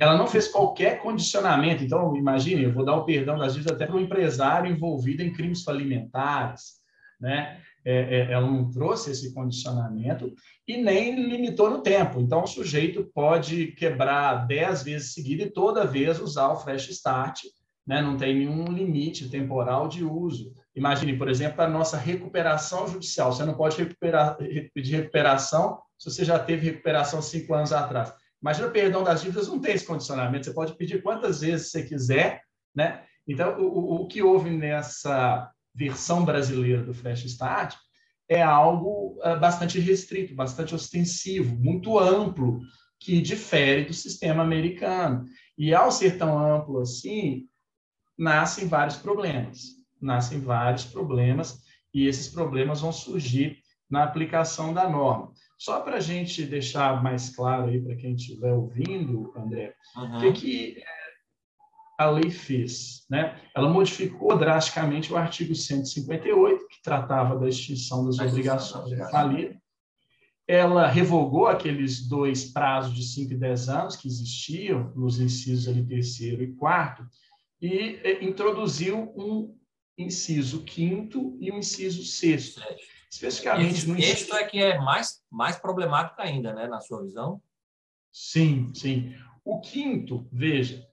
Ela 0.00 0.16
não 0.16 0.26
fez 0.26 0.48
qualquer 0.48 1.02
condicionamento. 1.02 1.84
Então, 1.84 2.16
imagine, 2.16 2.62
eu 2.62 2.72
vou 2.72 2.84
dar 2.84 2.96
o 2.96 3.04
perdão 3.04 3.38
das 3.38 3.52
dívidas 3.52 3.76
até 3.76 3.86
para 3.86 3.96
o 3.96 4.00
empresário 4.00 4.72
envolvido 4.72 5.22
em 5.22 5.32
crimes 5.32 5.62
falimentares. 5.62 6.82
Né? 7.20 7.60
É, 7.84 8.20
é, 8.20 8.32
ela 8.32 8.50
não 8.50 8.70
trouxe 8.70 9.10
esse 9.10 9.34
condicionamento 9.34 10.32
e 10.66 10.78
nem 10.78 11.28
limitou 11.28 11.68
no 11.68 11.82
tempo. 11.82 12.22
Então, 12.22 12.44
o 12.44 12.46
sujeito 12.46 13.04
pode 13.14 13.68
quebrar 13.72 14.46
dez 14.46 14.82
vezes 14.82 15.12
seguida 15.12 15.42
e 15.42 15.50
toda 15.50 15.86
vez 15.86 16.18
usar 16.18 16.48
o 16.48 16.56
fresh 16.56 16.88
start, 16.88 17.42
né? 17.86 18.00
não 18.00 18.16
tem 18.16 18.34
nenhum 18.34 18.64
limite 18.72 19.28
temporal 19.28 19.88
de 19.88 20.02
uso. 20.02 20.54
Imagine, 20.74 21.16
por 21.16 21.28
exemplo, 21.28 21.62
a 21.62 21.68
nossa 21.68 21.96
recuperação 21.96 22.88
judicial. 22.88 23.32
Você 23.32 23.44
não 23.44 23.54
pode 23.54 23.76
recuperar, 23.76 24.36
pedir 24.74 24.96
recuperação 24.96 25.80
se 25.96 26.10
você 26.10 26.24
já 26.24 26.38
teve 26.38 26.68
recuperação 26.68 27.22
cinco 27.22 27.54
anos 27.54 27.72
atrás. 27.72 28.12
Imagina 28.42 28.66
o 28.66 28.72
perdão 28.72 29.04
das 29.04 29.22
dívidas, 29.22 29.48
não 29.48 29.60
tem 29.60 29.74
esse 29.74 29.86
condicionamento. 29.86 30.44
Você 30.44 30.52
pode 30.52 30.76
pedir 30.76 31.02
quantas 31.02 31.40
vezes 31.40 31.70
você 31.70 31.82
quiser, 31.84 32.42
né? 32.74 33.04
Então, 33.26 33.58
o, 33.58 34.02
o 34.02 34.08
que 34.08 34.22
houve 34.22 34.50
nessa 34.50 35.50
versão 35.74 36.24
brasileira 36.24 36.82
do 36.82 36.92
Fresh 36.92 37.24
Start 37.24 37.76
é 38.28 38.42
algo 38.42 39.16
uh, 39.24 39.38
bastante 39.38 39.78
restrito, 39.78 40.34
bastante 40.34 40.74
ostensivo, 40.74 41.56
muito 41.56 41.98
amplo, 41.98 42.60
que 42.98 43.20
difere 43.20 43.84
do 43.84 43.94
sistema 43.94 44.42
americano. 44.42 45.24
E 45.56 45.72
ao 45.72 45.90
ser 45.92 46.18
tão 46.18 46.38
amplo 46.38 46.80
assim, 46.80 47.46
nascem 48.18 48.66
vários 48.66 48.96
problemas 48.96 49.83
nascem 50.04 50.40
vários 50.40 50.84
problemas 50.84 51.62
e 51.92 52.06
esses 52.06 52.28
problemas 52.28 52.80
vão 52.80 52.92
surgir 52.92 53.58
na 53.88 54.02
aplicação 54.02 54.72
da 54.72 54.88
norma. 54.88 55.32
Só 55.58 55.80
para 55.80 55.96
a 55.96 56.00
gente 56.00 56.44
deixar 56.44 57.02
mais 57.02 57.34
claro 57.34 57.66
aí 57.70 57.80
para 57.80 57.96
quem 57.96 58.14
estiver 58.14 58.52
ouvindo, 58.52 59.32
André, 59.36 59.74
uhum. 59.96 60.16
o 60.16 60.20
que, 60.20 60.32
que 60.32 60.78
é, 60.78 60.84
a 61.98 62.10
lei 62.10 62.30
fez? 62.30 63.04
Né? 63.08 63.40
Ela 63.54 63.68
modificou 63.68 64.36
drasticamente 64.36 65.12
o 65.12 65.16
artigo 65.16 65.54
158, 65.54 66.64
tratava 66.82 67.38
da 67.38 67.48
extinção 67.48 68.04
das 68.04 68.18
obrigações 68.18 68.90
de 68.90 69.10
falir. 69.10 69.56
Ela 70.46 70.86
revogou 70.86 71.46
aqueles 71.46 72.06
dois 72.06 72.44
prazos 72.52 72.94
de 72.94 73.02
5 73.02 73.32
e 73.32 73.36
10 73.36 73.68
anos 73.70 73.96
que 73.96 74.08
existiam 74.08 74.92
nos 74.94 75.18
incisos 75.18 75.66
ali 75.66 75.86
terceiro 75.86 76.42
e 76.42 76.54
quarto 76.54 77.06
e 77.62 78.18
introduziu 78.20 79.10
um 79.16 79.56
inciso 79.96 80.62
quinto 80.62 81.36
e 81.40 81.50
um 81.52 81.58
inciso 81.58 82.04
sexto. 82.04 82.60
Especificamente 83.10 83.86
no 83.86 84.00
sexto 84.00 84.34
é 84.34 84.44
que 84.44 84.58
é 84.58 84.78
mais, 84.78 85.22
mais 85.30 85.56
problemático 85.56 86.20
ainda, 86.20 86.52
né, 86.52 86.66
na 86.66 86.80
sua 86.80 87.02
visão? 87.02 87.40
Sim, 88.12 88.72
sim. 88.74 89.14
O 89.44 89.60
quinto, 89.60 90.26
veja, 90.32 90.86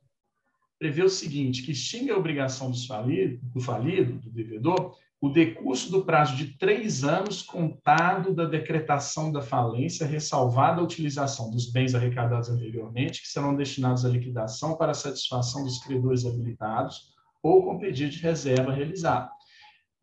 prevê 0.77 1.03
o 1.03 1.09
seguinte, 1.09 1.63
que 1.63 1.71
extingue 1.71 2.11
a 2.11 2.17
obrigação 2.17 2.69
do 2.71 2.87
falido, 2.87 3.39
do 3.45 3.59
falido, 3.59 4.19
do 4.19 4.29
devedor, 4.29 4.97
o 5.21 5.29
decurso 5.29 5.91
do 5.91 6.03
prazo 6.03 6.35
de 6.35 6.57
três 6.57 7.03
anos 7.03 7.43
contado 7.43 8.33
da 8.33 8.45
decretação 8.45 9.31
da 9.31 9.41
falência, 9.41 10.05
ressalvada 10.05 10.81
a 10.81 10.83
utilização 10.83 11.51
dos 11.51 11.71
bens 11.71 11.93
arrecadados 11.93 12.49
anteriormente, 12.49 13.21
que 13.21 13.27
serão 13.27 13.55
destinados 13.55 14.03
à 14.03 14.09
liquidação 14.09 14.75
para 14.75 14.95
satisfação 14.95 15.63
dos 15.63 15.77
credores 15.83 16.25
habilitados 16.25 17.11
ou 17.41 17.63
com 17.63 17.79
pedido 17.79 18.11
de 18.11 18.19
reserva 18.19 18.71
realizado. 18.71 19.31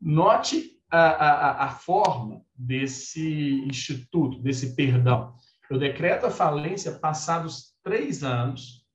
Note 0.01 0.79
a, 0.91 0.99
a, 0.99 1.65
a 1.67 1.71
forma 1.71 2.43
desse 2.55 3.63
instituto, 3.67 4.41
desse 4.41 4.75
perdão. 4.75 5.35
Eu 5.71 5.79
decreto 5.79 6.27
a 6.27 6.31
falência 6.31 6.93
passados 6.93 7.75
três 7.83 8.23
anos, 8.25 8.87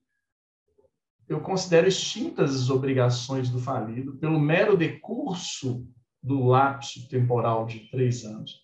eu 1.28 1.40
considero 1.40 1.88
extintas 1.88 2.56
as 2.56 2.70
obrigações 2.70 3.50
do 3.50 3.60
falido 3.60 4.18
pelo 4.18 4.40
mero 4.40 4.76
decurso 4.76 5.88
do 6.22 6.46
lapso 6.46 7.08
temporal 7.08 7.66
de 7.66 7.90
três 7.90 8.24
anos. 8.24 8.62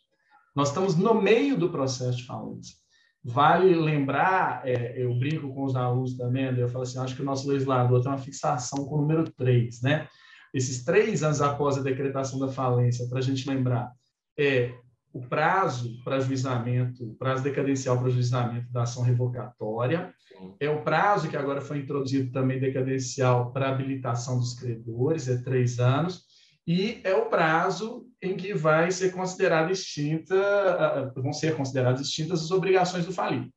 Nós 0.56 0.70
estamos 0.70 0.96
no 0.96 1.14
meio 1.14 1.58
do 1.58 1.70
processo 1.70 2.18
de 2.18 2.26
falência. 2.26 2.79
Vale 3.24 3.76
lembrar, 3.76 4.62
é, 4.66 4.94
eu 4.98 5.14
brinco 5.14 5.54
com 5.54 5.66
os 5.66 5.76
alunos 5.76 6.16
também, 6.16 6.46
eu 6.58 6.70
falo 6.70 6.84
assim, 6.84 7.00
acho 7.00 7.16
que 7.16 7.22
o 7.22 7.26
nosso 7.26 7.50
legislador 7.50 8.02
tem 8.02 8.12
uma 8.12 8.18
fixação 8.18 8.86
com 8.86 8.96
o 8.96 9.02
número 9.02 9.30
três, 9.32 9.82
né? 9.82 10.08
Esses 10.54 10.84
três 10.84 11.22
anos 11.22 11.42
após 11.42 11.78
a 11.78 11.82
decretação 11.82 12.40
da 12.40 12.48
falência, 12.48 13.08
para 13.08 13.20
a 13.20 13.22
gente 13.22 13.48
lembrar, 13.48 13.92
é 14.38 14.74
o 15.12 15.22
prazo 15.22 16.02
para 16.04 16.20
juizamento, 16.20 17.04
o 17.04 17.16
prazo 17.16 17.44
decadencial 17.44 18.00
para 18.00 18.10
juizamento 18.10 18.72
da 18.72 18.84
ação 18.84 19.04
revocatória, 19.04 20.14
é 20.60 20.70
o 20.70 20.82
prazo 20.82 21.28
que 21.28 21.36
agora 21.36 21.62
foi 21.62 21.80
introduzido 21.80 22.32
também 22.32 22.60
decadencial 22.60 23.52
para 23.52 23.70
habilitação 23.70 24.40
dos 24.40 24.54
credores, 24.54 25.28
é 25.28 25.38
três 25.38 25.80
anos, 25.80 26.24
e 26.66 27.02
é 27.04 27.14
o 27.16 27.26
prazo 27.26 28.06
em 28.22 28.36
que 28.36 28.54
vai 28.54 28.92
ser 28.92 29.12
considerada 29.12 29.72
extinta, 29.72 31.12
vão 31.16 31.32
ser 31.32 31.56
consideradas 31.56 32.02
extintas 32.02 32.44
as 32.44 32.52
obrigações 32.52 33.06
do 33.06 33.14
falido. 33.14 33.50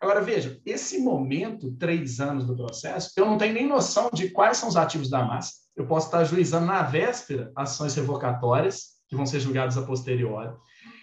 Agora, 0.00 0.20
veja, 0.20 0.60
esse 0.64 0.98
momento, 0.98 1.72
três 1.72 2.20
anos 2.20 2.44
do 2.44 2.54
processo, 2.54 3.12
eu 3.16 3.24
não 3.24 3.38
tenho 3.38 3.54
nem 3.54 3.66
noção 3.66 4.10
de 4.12 4.28
quais 4.30 4.58
são 4.58 4.68
os 4.68 4.76
ativos 4.76 5.08
da 5.08 5.24
massa. 5.24 5.52
Eu 5.74 5.86
posso 5.86 6.06
estar 6.06 6.24
juizando 6.24 6.66
na 6.66 6.82
véspera 6.82 7.50
ações 7.56 7.94
revocatórias, 7.94 8.96
que 9.08 9.16
vão 9.16 9.24
ser 9.24 9.40
julgadas 9.40 9.78
a 9.78 9.82
posteriori. 9.82 10.54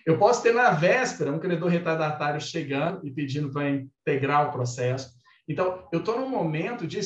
Eu 0.06 0.17
posso 0.17 0.43
ter 0.43 0.54
na 0.54 0.71
véspera 0.71 1.32
um 1.32 1.39
credor 1.39 1.69
retardatário 1.69 2.39
chegando 2.41 3.06
e 3.08 3.12
pedindo 3.12 3.49
para 3.52 3.69
integrar 3.69 4.49
o 4.49 4.52
processo. 4.52 5.12
Então, 5.47 5.88
eu 5.91 5.99
estou 5.99 6.19
num 6.19 6.30
momento 6.30 6.86
de 6.86 6.99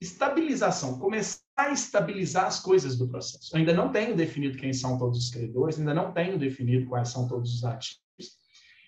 estabilização, 0.00 0.98
começar 0.98 1.40
a 1.56 1.70
estabilizar 1.70 2.46
as 2.46 2.58
coisas 2.58 2.96
do 2.96 3.06
processo. 3.06 3.54
Eu 3.54 3.58
ainda 3.58 3.74
não 3.74 3.92
tenho 3.92 4.16
definido 4.16 4.56
quem 4.56 4.72
são 4.72 4.96
todos 4.96 5.18
os 5.18 5.30
credores, 5.30 5.78
ainda 5.78 5.92
não 5.92 6.12
tenho 6.12 6.38
definido 6.38 6.86
quais 6.86 7.10
são 7.10 7.28
todos 7.28 7.54
os 7.54 7.64
ativos. 7.64 8.00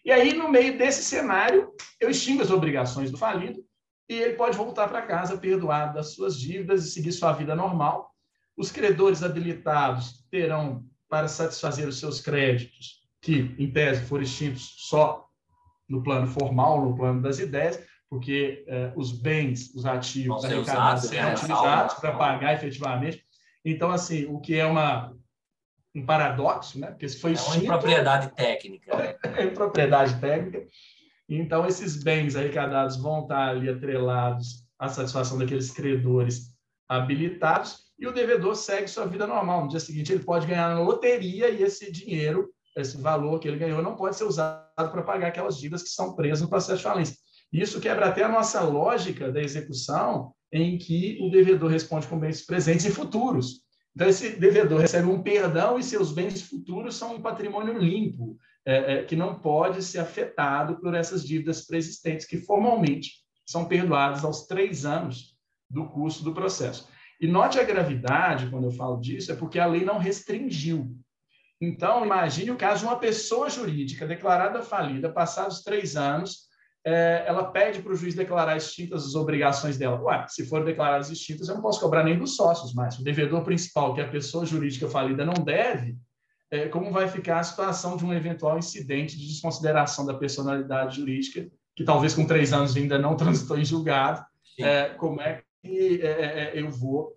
E 0.05 0.11
aí, 0.11 0.33
no 0.33 0.51
meio 0.51 0.77
desse 0.79 1.05
cenário, 1.05 1.72
eu 2.01 2.11
extingo 2.11 2.42
as 2.42 2.51
obrigações 2.51 3.11
do 3.11 3.18
falido 3.18 3.62
e 4.09 4.14
ele 4.14 4.35
pode 4.35 4.57
voltar 4.57 4.88
para 4.88 5.03
casa 5.03 5.38
perdoado 5.38 5.94
das 5.94 6.14
suas 6.14 6.38
dívidas 6.38 6.85
e 6.85 6.90
seguir 6.90 7.12
sua 7.12 7.33
vida 7.33 7.55
normal. 7.55 8.11
Os 8.57 8.72
credores 8.72 9.22
habilitados 9.22 10.25
terão 10.31 10.85
para 11.09 11.29
satisfazer 11.29 11.87
os 11.87 11.98
seus 11.98 12.20
créditos, 12.20 13.03
que, 13.20 13.55
em 13.59 13.70
tese, 13.70 14.05
foram 14.07 14.25
extintos 14.25 14.75
só 14.88 15.29
no 15.88 16.03
plano 16.03 16.27
formal, 16.27 16.85
no 16.85 16.96
plano 16.96 17.20
das 17.20 17.38
ideias, 17.38 17.85
porque 18.12 18.62
eh, 18.66 18.92
os 18.94 19.11
bens, 19.11 19.75
os 19.75 19.87
ativos 19.87 20.44
arrecadados 20.44 21.05
serão 21.05 21.29
né? 21.29 21.35
utilizados 21.35 21.94
para 21.94 22.12
pagar 22.12 22.53
efetivamente. 22.53 23.25
Então, 23.64 23.90
assim, 23.90 24.27
o 24.27 24.38
que 24.38 24.55
é 24.55 24.66
uma, 24.66 25.16
um 25.94 26.05
paradoxo, 26.05 26.79
né? 26.79 26.88
Porque 26.88 27.09
se 27.09 27.18
foi. 27.18 27.33
É 27.33 27.40
uma 27.40 27.57
impropriedade 27.57 28.31
técnica. 28.35 28.94
Né? 28.94 29.16
É 29.35 29.44
impropriedade 29.44 30.20
técnica. 30.20 30.62
Então, 31.27 31.66
esses 31.66 32.03
bens 32.03 32.37
arrecadados 32.37 32.98
vão 32.98 33.22
estar 33.22 33.48
ali 33.48 33.70
atrelados 33.70 34.62
à 34.79 34.90
satisfação 34.90 35.38
daqueles 35.38 35.70
credores 35.70 36.55
habilitados 36.87 37.79
e 37.98 38.07
o 38.07 38.12
devedor 38.12 38.55
segue 38.57 38.88
sua 38.88 39.07
vida 39.07 39.27
normal. 39.27 39.62
No 39.62 39.68
dia 39.68 39.81
seguinte, 39.81 40.12
ele 40.12 40.22
pode 40.22 40.46
ganhar 40.46 40.75
na 40.75 40.83
loteria 40.83 41.48
e 41.48 41.62
esse 41.62 41.90
dinheiro, 41.90 42.51
esse 42.77 43.01
valor 43.01 43.40
que 43.40 43.48
ele 43.48 43.57
ganhou, 43.57 43.81
não 43.81 43.96
pode 43.96 44.16
ser 44.16 44.25
usado 44.25 44.68
para 44.77 45.03
pagar 45.03 45.29
aquelas 45.29 45.57
dívidas 45.57 45.83
que 45.83 45.88
estão 45.88 46.14
presas 46.14 46.42
no 46.42 46.51
processo 46.51 46.77
de 46.77 46.83
falência. 46.83 47.22
Isso 47.52 47.80
quebra 47.80 48.06
até 48.06 48.22
a 48.22 48.28
nossa 48.28 48.62
lógica 48.62 49.30
da 49.30 49.40
execução, 49.40 50.32
em 50.50 50.78
que 50.78 51.18
o 51.20 51.30
devedor 51.30 51.70
responde 51.70 52.06
com 52.06 52.18
bens 52.18 52.44
presentes 52.44 52.86
e 52.86 52.90
futuros. 52.90 53.62
Então, 53.94 54.08
esse 54.08 54.30
devedor 54.36 54.80
recebe 54.80 55.06
um 55.06 55.22
perdão 55.22 55.78
e 55.78 55.82
seus 55.82 56.12
bens 56.12 56.42
futuros 56.42 56.96
são 56.96 57.16
um 57.16 57.20
patrimônio 57.20 57.76
limpo, 57.76 58.38
é, 58.64 58.94
é, 58.94 59.04
que 59.04 59.14
não 59.14 59.38
pode 59.38 59.82
ser 59.82 59.98
afetado 59.98 60.80
por 60.80 60.94
essas 60.94 61.26
dívidas 61.26 61.66
preexistentes, 61.66 62.26
que 62.26 62.38
formalmente 62.38 63.22
são 63.44 63.66
perdoadas 63.66 64.24
aos 64.24 64.46
três 64.46 64.86
anos 64.86 65.36
do 65.68 65.88
curso 65.88 66.24
do 66.24 66.32
processo. 66.32 66.88
E 67.20 67.26
note 67.26 67.58
a 67.58 67.64
gravidade, 67.64 68.48
quando 68.48 68.64
eu 68.64 68.72
falo 68.72 68.98
disso, 68.98 69.30
é 69.30 69.36
porque 69.36 69.58
a 69.58 69.66
lei 69.66 69.84
não 69.84 69.98
restringiu. 69.98 70.96
Então, 71.60 72.04
imagine 72.04 72.50
o 72.50 72.56
caso 72.56 72.80
de 72.80 72.86
uma 72.86 72.98
pessoa 72.98 73.48
jurídica 73.48 74.06
declarada 74.06 74.62
falida, 74.62 75.12
passados 75.12 75.62
três 75.62 75.96
anos, 75.96 76.48
é, 76.84 77.24
ela 77.26 77.44
pede 77.44 77.80
para 77.80 77.92
o 77.92 77.96
juiz 77.96 78.14
declarar 78.14 78.56
extintas 78.56 79.06
as 79.06 79.14
obrigações 79.14 79.78
dela. 79.78 80.00
Ué, 80.02 80.26
se 80.28 80.44
forem 80.46 80.64
declaradas 80.64 81.10
extintas, 81.10 81.48
eu 81.48 81.54
não 81.54 81.62
posso 81.62 81.80
cobrar 81.80 82.02
nem 82.02 82.18
dos 82.18 82.34
sócios 82.34 82.74
mais. 82.74 82.98
O 82.98 83.04
devedor 83.04 83.44
principal, 83.44 83.94
que 83.94 84.00
é 84.00 84.04
a 84.04 84.10
pessoa 84.10 84.44
jurídica 84.44 84.88
falida, 84.88 85.24
não 85.24 85.34
deve. 85.34 85.96
É, 86.50 86.68
como 86.68 86.90
vai 86.90 87.08
ficar 87.08 87.38
a 87.38 87.44
situação 87.44 87.96
de 87.96 88.04
um 88.04 88.12
eventual 88.12 88.58
incidente 88.58 89.16
de 89.16 89.26
desconsideração 89.26 90.04
da 90.04 90.14
personalidade 90.14 90.96
jurídica, 90.96 91.48
que 91.74 91.84
talvez 91.84 92.14
com 92.14 92.26
três 92.26 92.52
anos 92.52 92.76
ainda 92.76 92.98
não 92.98 93.14
transitou 93.16 93.58
em 93.58 93.64
julgado? 93.64 94.24
É, 94.58 94.90
como 94.90 95.20
é 95.20 95.40
que 95.62 96.02
é, 96.02 96.06
é, 96.06 96.60
eu 96.60 96.70
vou 96.70 97.16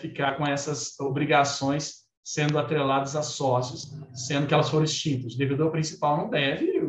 ficar 0.00 0.36
com 0.36 0.46
essas 0.46 0.98
obrigações 1.00 2.02
sendo 2.24 2.58
atreladas 2.58 3.16
a 3.16 3.22
sócios, 3.22 3.90
sendo 4.14 4.46
que 4.46 4.54
elas 4.54 4.68
foram 4.68 4.84
extintas? 4.84 5.34
O 5.34 5.38
devedor 5.38 5.70
principal 5.70 6.16
não 6.16 6.28
deve, 6.28 6.81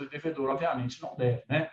outro 0.00 0.18
devedor, 0.18 0.50
obviamente, 0.50 1.00
não 1.02 1.14
deve, 1.16 1.42
né? 1.48 1.70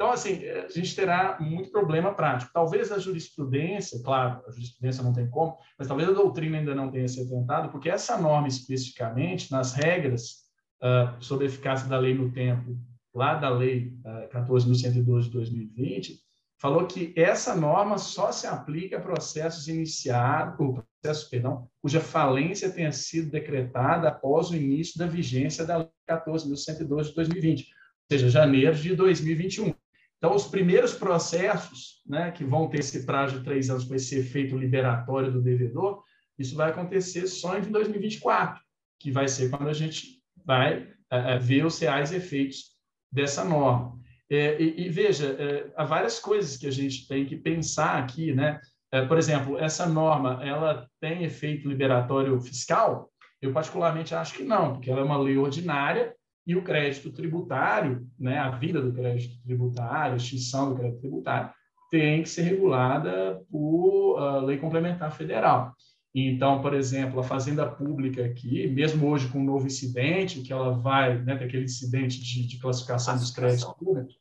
Então, 0.00 0.10
assim, 0.10 0.42
a 0.48 0.66
gente 0.68 0.96
terá 0.96 1.36
muito 1.38 1.70
problema 1.70 2.14
prático. 2.14 2.50
Talvez 2.54 2.90
a 2.90 2.98
jurisprudência, 2.98 4.02
claro, 4.02 4.42
a 4.48 4.50
jurisprudência 4.50 5.04
não 5.04 5.12
tem 5.12 5.28
como, 5.28 5.58
mas 5.78 5.86
talvez 5.86 6.08
a 6.08 6.12
doutrina 6.12 6.56
ainda 6.56 6.74
não 6.74 6.90
tenha 6.90 7.06
se 7.06 7.20
atentado, 7.20 7.68
porque 7.68 7.90
essa 7.90 8.16
norma 8.16 8.48
especificamente, 8.48 9.52
nas 9.52 9.74
regras 9.74 10.46
uh, 10.82 11.22
sobre 11.22 11.44
a 11.44 11.48
eficácia 11.48 11.86
da 11.86 11.98
lei 11.98 12.14
no 12.14 12.32
tempo, 12.32 12.78
lá 13.14 13.34
da 13.34 13.50
lei 13.50 13.92
uh, 14.02 14.36
ah, 14.38 14.46
14.112 14.46 15.24
de 15.24 15.30
2020, 15.32 16.18
falou 16.56 16.86
que 16.86 17.12
essa 17.14 17.54
norma 17.54 17.98
só 17.98 18.32
se 18.32 18.46
aplica 18.46 18.96
a 18.96 19.02
processos 19.02 19.68
iniciados, 19.68 20.82
ou 21.00 21.10
processos, 21.10 21.28
perdão, 21.28 21.68
cuja 21.80 22.00
falência 22.00 22.70
tenha 22.70 22.92
sido 22.92 23.30
decretada 23.30 24.08
após 24.08 24.50
o 24.50 24.56
início 24.56 24.98
da 24.98 25.06
vigência 25.06 25.64
da 25.64 25.78
lei 25.78 25.88
14.112 26.08 27.08
de 27.08 27.14
2020, 27.14 27.62
ou 27.62 27.68
seja, 28.10 28.28
janeiro 28.28 28.74
de 28.74 28.94
2021. 28.94 29.74
Então, 30.18 30.34
os 30.34 30.46
primeiros 30.46 30.92
processos, 30.92 32.02
né, 32.06 32.30
que 32.30 32.44
vão 32.44 32.68
ter 32.68 32.80
esse 32.80 33.06
prazo 33.06 33.38
de 33.38 33.44
três 33.44 33.70
anos 33.70 33.84
para 33.84 33.96
esse 33.96 34.18
efeito 34.18 34.56
liberatório 34.56 35.32
do 35.32 35.40
devedor, 35.40 36.02
isso 36.38 36.54
vai 36.54 36.70
acontecer 36.70 37.26
só 37.26 37.58
em 37.58 37.62
2024, 37.62 38.60
que 38.98 39.10
vai 39.10 39.28
ser 39.28 39.50
quando 39.50 39.68
a 39.68 39.72
gente 39.72 40.22
vai 40.44 40.88
é, 41.10 41.38
ver 41.38 41.64
os 41.64 41.78
reais 41.78 42.12
efeitos 42.12 42.76
dessa 43.10 43.44
norma. 43.44 43.98
É, 44.28 44.60
e, 44.60 44.86
e, 44.86 44.88
veja, 44.90 45.26
é, 45.26 45.72
há 45.74 45.84
várias 45.84 46.20
coisas 46.20 46.56
que 46.56 46.66
a 46.66 46.70
gente 46.70 47.08
tem 47.08 47.24
que 47.24 47.36
pensar 47.36 47.98
aqui, 47.98 48.32
né? 48.32 48.60
É, 48.92 49.04
por 49.04 49.18
exemplo, 49.18 49.58
essa 49.58 49.86
norma, 49.86 50.40
ela 50.42 50.86
tem 51.00 51.22
efeito 51.22 51.68
liberatório 51.68 52.40
fiscal? 52.40 53.10
Eu 53.40 53.52
particularmente 53.52 54.14
acho 54.14 54.34
que 54.34 54.42
não, 54.42 54.74
porque 54.74 54.90
ela 54.90 55.00
é 55.00 55.04
uma 55.04 55.16
lei 55.16 55.38
ordinária 55.38 56.14
e 56.46 56.56
o 56.56 56.62
crédito 56.62 57.12
tributário, 57.12 58.06
né, 58.18 58.38
a 58.38 58.50
vida 58.50 58.80
do 58.80 58.92
crédito 58.92 59.40
tributário, 59.42 60.14
a 60.14 60.16
extinção 60.16 60.70
do 60.70 60.76
crédito 60.76 61.00
tributário, 61.00 61.50
tem 61.90 62.22
que 62.22 62.28
ser 62.28 62.42
regulada 62.42 63.40
por 63.50 64.18
uh, 64.20 64.40
lei 64.44 64.58
complementar 64.58 65.12
federal. 65.12 65.72
Então, 66.14 66.60
por 66.60 66.74
exemplo, 66.74 67.20
a 67.20 67.24
fazenda 67.24 67.66
pública 67.66 68.24
aqui, 68.24 68.66
mesmo 68.68 69.08
hoje 69.08 69.28
com 69.28 69.38
um 69.38 69.44
novo 69.44 69.66
incidente, 69.66 70.40
que 70.40 70.52
ela 70.52 70.72
vai, 70.72 71.22
né, 71.22 71.36
daquele 71.36 71.64
incidente 71.64 72.20
de, 72.20 72.46
de 72.46 72.58
classificação 72.58 73.16
dos 73.16 73.30
créditos 73.30 73.72
públicos, 73.74 74.16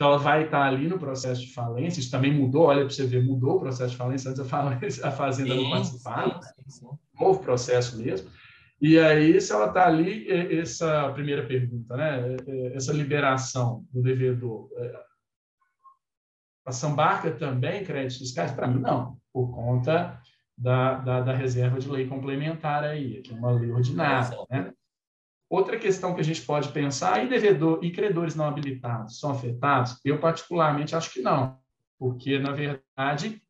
então 0.00 0.08
ela 0.08 0.18
vai 0.18 0.44
estar 0.44 0.62
ali 0.62 0.88
no 0.88 0.98
processo 0.98 1.42
de 1.42 1.52
falência, 1.52 2.00
isso 2.00 2.10
também 2.10 2.32
mudou, 2.32 2.62
olha 2.62 2.86
para 2.86 2.88
você 2.88 3.06
ver, 3.06 3.22
mudou 3.22 3.56
o 3.56 3.60
processo 3.60 3.90
de 3.90 3.98
falência, 3.98 4.30
antes 4.30 4.40
a, 4.40 4.46
falência, 4.46 5.06
a 5.06 5.10
fazenda 5.10 5.54
sim, 5.54 5.62
não 5.62 5.70
participava, 5.70 6.40
sim, 6.40 6.70
sim, 6.70 6.88
novo 7.20 7.40
processo 7.40 7.98
mesmo. 7.98 8.30
E 8.80 8.98
aí, 8.98 9.38
se 9.38 9.52
ela 9.52 9.66
está 9.66 9.86
ali, 9.86 10.26
essa 10.58 11.12
primeira 11.12 11.46
pergunta, 11.46 11.98
né, 11.98 12.34
essa 12.72 12.94
liberação 12.94 13.84
do 13.92 14.00
devedor, 14.00 14.70
é, 14.78 15.00
a 16.64 16.72
Sambarca 16.72 17.30
também, 17.32 17.84
créditos 17.84 18.16
fiscais? 18.16 18.52
Para 18.52 18.68
mim, 18.68 18.80
não, 18.80 19.18
por 19.30 19.54
conta 19.54 20.18
da, 20.56 20.94
da, 20.94 21.20
da, 21.20 21.34
reserva 21.34 21.78
de 21.78 21.90
lei 21.90 22.06
complementar 22.06 22.84
aí, 22.84 23.20
que 23.20 23.34
é 23.34 23.36
uma 23.36 23.52
lei 23.52 23.70
ordinária. 23.70 24.34
Né? 24.50 24.72
Outra 25.50 25.76
questão 25.76 26.14
que 26.14 26.20
a 26.20 26.24
gente 26.24 26.42
pode 26.42 26.68
pensar, 26.68 27.24
e 27.24 27.28
devedor 27.28 27.80
e 27.82 27.90
credores 27.90 28.36
não 28.36 28.46
habilitados 28.46 29.18
são 29.18 29.32
afetados? 29.32 29.98
Eu, 30.04 30.20
particularmente, 30.20 30.94
acho 30.94 31.12
que 31.12 31.20
não, 31.20 31.58
porque, 31.98 32.38
na 32.38 32.52
verdade, 32.52 33.42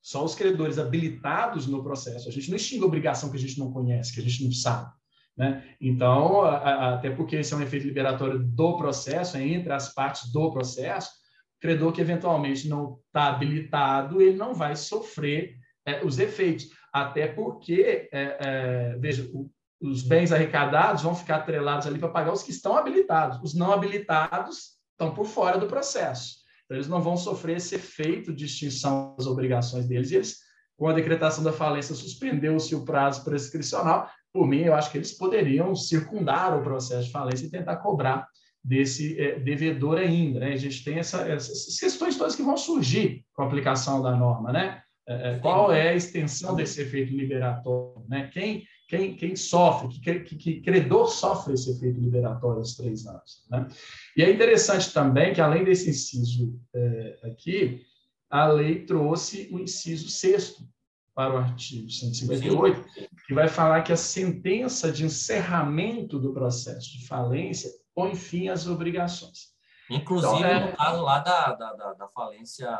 só 0.00 0.24
os 0.24 0.36
credores 0.36 0.78
habilitados 0.78 1.66
no 1.66 1.82
processo. 1.82 2.28
A 2.28 2.32
gente 2.32 2.48
não 2.48 2.56
extingue 2.56 2.84
obrigação 2.84 3.28
que 3.28 3.36
a 3.36 3.40
gente 3.40 3.58
não 3.58 3.72
conhece, 3.72 4.14
que 4.14 4.20
a 4.20 4.22
gente 4.22 4.44
não 4.44 4.52
sabe. 4.52 4.88
Né? 5.36 5.64
Então, 5.80 6.42
até 6.42 7.10
porque 7.10 7.34
esse 7.34 7.52
é 7.52 7.56
um 7.56 7.62
efeito 7.62 7.86
liberatório 7.86 8.38
do 8.38 8.76
processo, 8.78 9.36
é 9.36 9.42
entre 9.42 9.72
as 9.72 9.92
partes 9.92 10.30
do 10.32 10.52
processo, 10.52 11.10
o 11.56 11.60
credor 11.60 11.92
que 11.92 12.00
eventualmente 12.00 12.68
não 12.68 13.00
está 13.08 13.26
habilitado, 13.26 14.22
ele 14.22 14.36
não 14.36 14.54
vai 14.54 14.76
sofrer 14.76 15.56
é, 15.84 16.04
os 16.04 16.20
efeitos. 16.20 16.70
Até 16.92 17.26
porque, 17.26 18.08
é, 18.12 18.36
é, 18.40 18.96
veja, 18.98 19.28
o, 19.34 19.50
os 19.80 20.02
bens 20.02 20.32
arrecadados 20.32 21.02
vão 21.02 21.14
ficar 21.14 21.36
atrelados 21.36 21.86
ali 21.86 21.98
para 21.98 22.08
pagar 22.08 22.32
os 22.32 22.42
que 22.42 22.50
estão 22.50 22.76
habilitados. 22.76 23.40
Os 23.42 23.54
não 23.54 23.72
habilitados 23.72 24.78
estão 24.92 25.14
por 25.14 25.26
fora 25.26 25.58
do 25.58 25.66
processo. 25.66 26.38
Então, 26.64 26.76
eles 26.76 26.88
não 26.88 27.00
vão 27.00 27.16
sofrer 27.16 27.56
esse 27.56 27.76
efeito 27.76 28.34
de 28.34 28.44
extinção 28.44 29.14
das 29.16 29.26
obrigações 29.26 29.86
deles. 29.86 30.10
E 30.10 30.16
eles, 30.16 30.36
com 30.76 30.88
a 30.88 30.92
decretação 30.92 31.42
da 31.42 31.52
falência, 31.52 31.94
suspendeu-se 31.94 32.74
o 32.74 32.84
prazo 32.84 33.24
prescricional. 33.24 34.10
Por 34.32 34.46
mim, 34.46 34.62
eu 34.62 34.74
acho 34.74 34.90
que 34.90 34.98
eles 34.98 35.12
poderiam 35.12 35.74
circundar 35.74 36.58
o 36.58 36.62
processo 36.62 37.06
de 37.06 37.12
falência 37.12 37.46
e 37.46 37.50
tentar 37.50 37.76
cobrar 37.76 38.26
desse 38.62 39.18
é, 39.18 39.38
devedor 39.38 39.98
ainda. 39.98 40.40
Né? 40.40 40.52
A 40.52 40.56
gente 40.56 40.84
tem 40.84 40.98
essa, 40.98 41.22
essas 41.28 41.78
questões 41.78 42.16
todas 42.16 42.36
que 42.36 42.42
vão 42.42 42.56
surgir 42.56 43.24
com 43.32 43.42
a 43.42 43.46
aplicação 43.46 44.02
da 44.02 44.14
norma. 44.14 44.52
Né? 44.52 44.82
É, 45.08 45.30
é, 45.30 45.38
qual 45.38 45.72
é 45.72 45.88
a 45.88 45.94
extensão 45.94 46.54
desse 46.54 46.82
efeito 46.82 47.16
liberatório? 47.16 48.04
Né? 48.08 48.28
Quem, 48.30 48.64
quem, 48.88 49.14
quem 49.14 49.36
sofre, 49.36 49.88
que, 50.00 50.20
que, 50.20 50.36
que 50.36 50.60
credor 50.62 51.08
sofre 51.08 51.52
esse 51.52 51.70
efeito 51.70 52.00
liberatório 52.00 52.58
aos 52.58 52.74
três 52.74 53.06
anos? 53.06 53.44
Né? 53.50 53.68
E 54.16 54.22
é 54.22 54.32
interessante 54.32 54.92
também 54.92 55.34
que, 55.34 55.42
além 55.42 55.62
desse 55.62 55.90
inciso 55.90 56.58
é, 56.74 57.18
aqui, 57.24 57.84
a 58.30 58.46
lei 58.46 58.86
trouxe 58.86 59.46
o 59.52 59.58
inciso 59.58 60.08
sexto 60.08 60.66
para 61.14 61.34
o 61.34 61.36
artigo 61.36 61.90
158, 61.90 62.84
que 63.26 63.34
vai 63.34 63.48
falar 63.48 63.82
que 63.82 63.92
a 63.92 63.96
sentença 63.96 64.90
de 64.90 65.04
encerramento 65.04 66.18
do 66.18 66.32
processo 66.32 66.92
de 66.92 67.06
falência 67.06 67.70
põe 67.94 68.14
fim 68.14 68.48
às 68.48 68.66
obrigações. 68.66 69.52
Inclusive 69.90 70.36
então, 70.38 70.48
é... 70.48 70.70
no 70.70 70.76
caso 70.76 71.02
lá 71.02 71.18
da, 71.18 71.52
da, 71.54 71.92
da 71.92 72.08
falência 72.08 72.70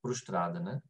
frustrada, 0.00 0.60
né? 0.60 0.80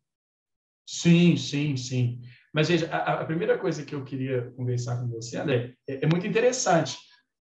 Sim, 0.87 1.37
sim, 1.37 1.77
sim. 1.77 2.21
Mas 2.57 2.69
veja, 2.69 2.89
a, 2.91 3.21
a, 3.21 3.25
primeira 3.27 3.59
coisa 3.59 3.85
que 3.85 3.95
eu 3.95 4.03
queria 4.03 4.51
conversar 4.57 4.97
com 4.99 5.09
você, 5.09 5.37
André, 5.37 5.75
é, 5.87 6.07
é 6.07 6.07
muito 6.07 6.27
interessante. 6.27 6.97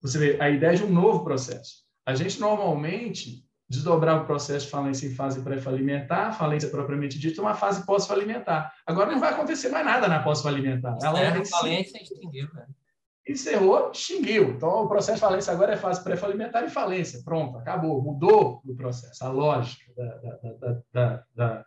Você 0.01 0.17
vê 0.17 0.37
a 0.41 0.49
ideia 0.49 0.77
de 0.77 0.85
um 0.85 0.89
novo 0.89 1.21
processo. 1.21 1.83
A 2.05 2.15
gente 2.15 2.39
normalmente 2.39 3.43
desdobrava 3.69 4.23
o 4.23 4.25
processo 4.25 4.67
de 4.67 4.71
falência 4.71 5.05
em 5.05 5.13
fase 5.13 5.41
pré-falimentar, 5.41 6.37
falência 6.37 6.69
propriamente 6.69 7.19
dita, 7.19 7.41
uma 7.41 7.53
fase 7.53 7.85
pós-falimentar. 7.85 8.73
Agora 8.87 9.11
não 9.11 9.19
vai 9.19 9.33
acontecer 9.33 9.67
mais 9.67 9.85
nada 9.85 10.07
na 10.07 10.23
pós-falimentar. 10.23 10.97
Ela 11.03 11.19
é 11.19 11.43
falência 11.43 12.01
extinguiu, 12.01 12.47
né? 12.53 12.65
Encerrou, 13.27 13.91
extinguiu. 13.91 14.51
Então, 14.51 14.85
o 14.85 14.87
processo 14.87 15.15
de 15.15 15.21
falência 15.21 15.51
agora 15.51 15.73
é 15.73 15.77
fase 15.77 16.01
pré-falimentar 16.01 16.63
e 16.63 16.69
falência. 16.69 17.21
Pronto, 17.25 17.57
acabou. 17.57 18.01
Mudou 18.01 18.61
o 18.65 18.75
processo, 18.77 19.25
a 19.25 19.29
lógica 19.29 19.91
da, 19.93 20.05
da, 20.05 20.83
da, 20.93 21.25
da 21.35 21.65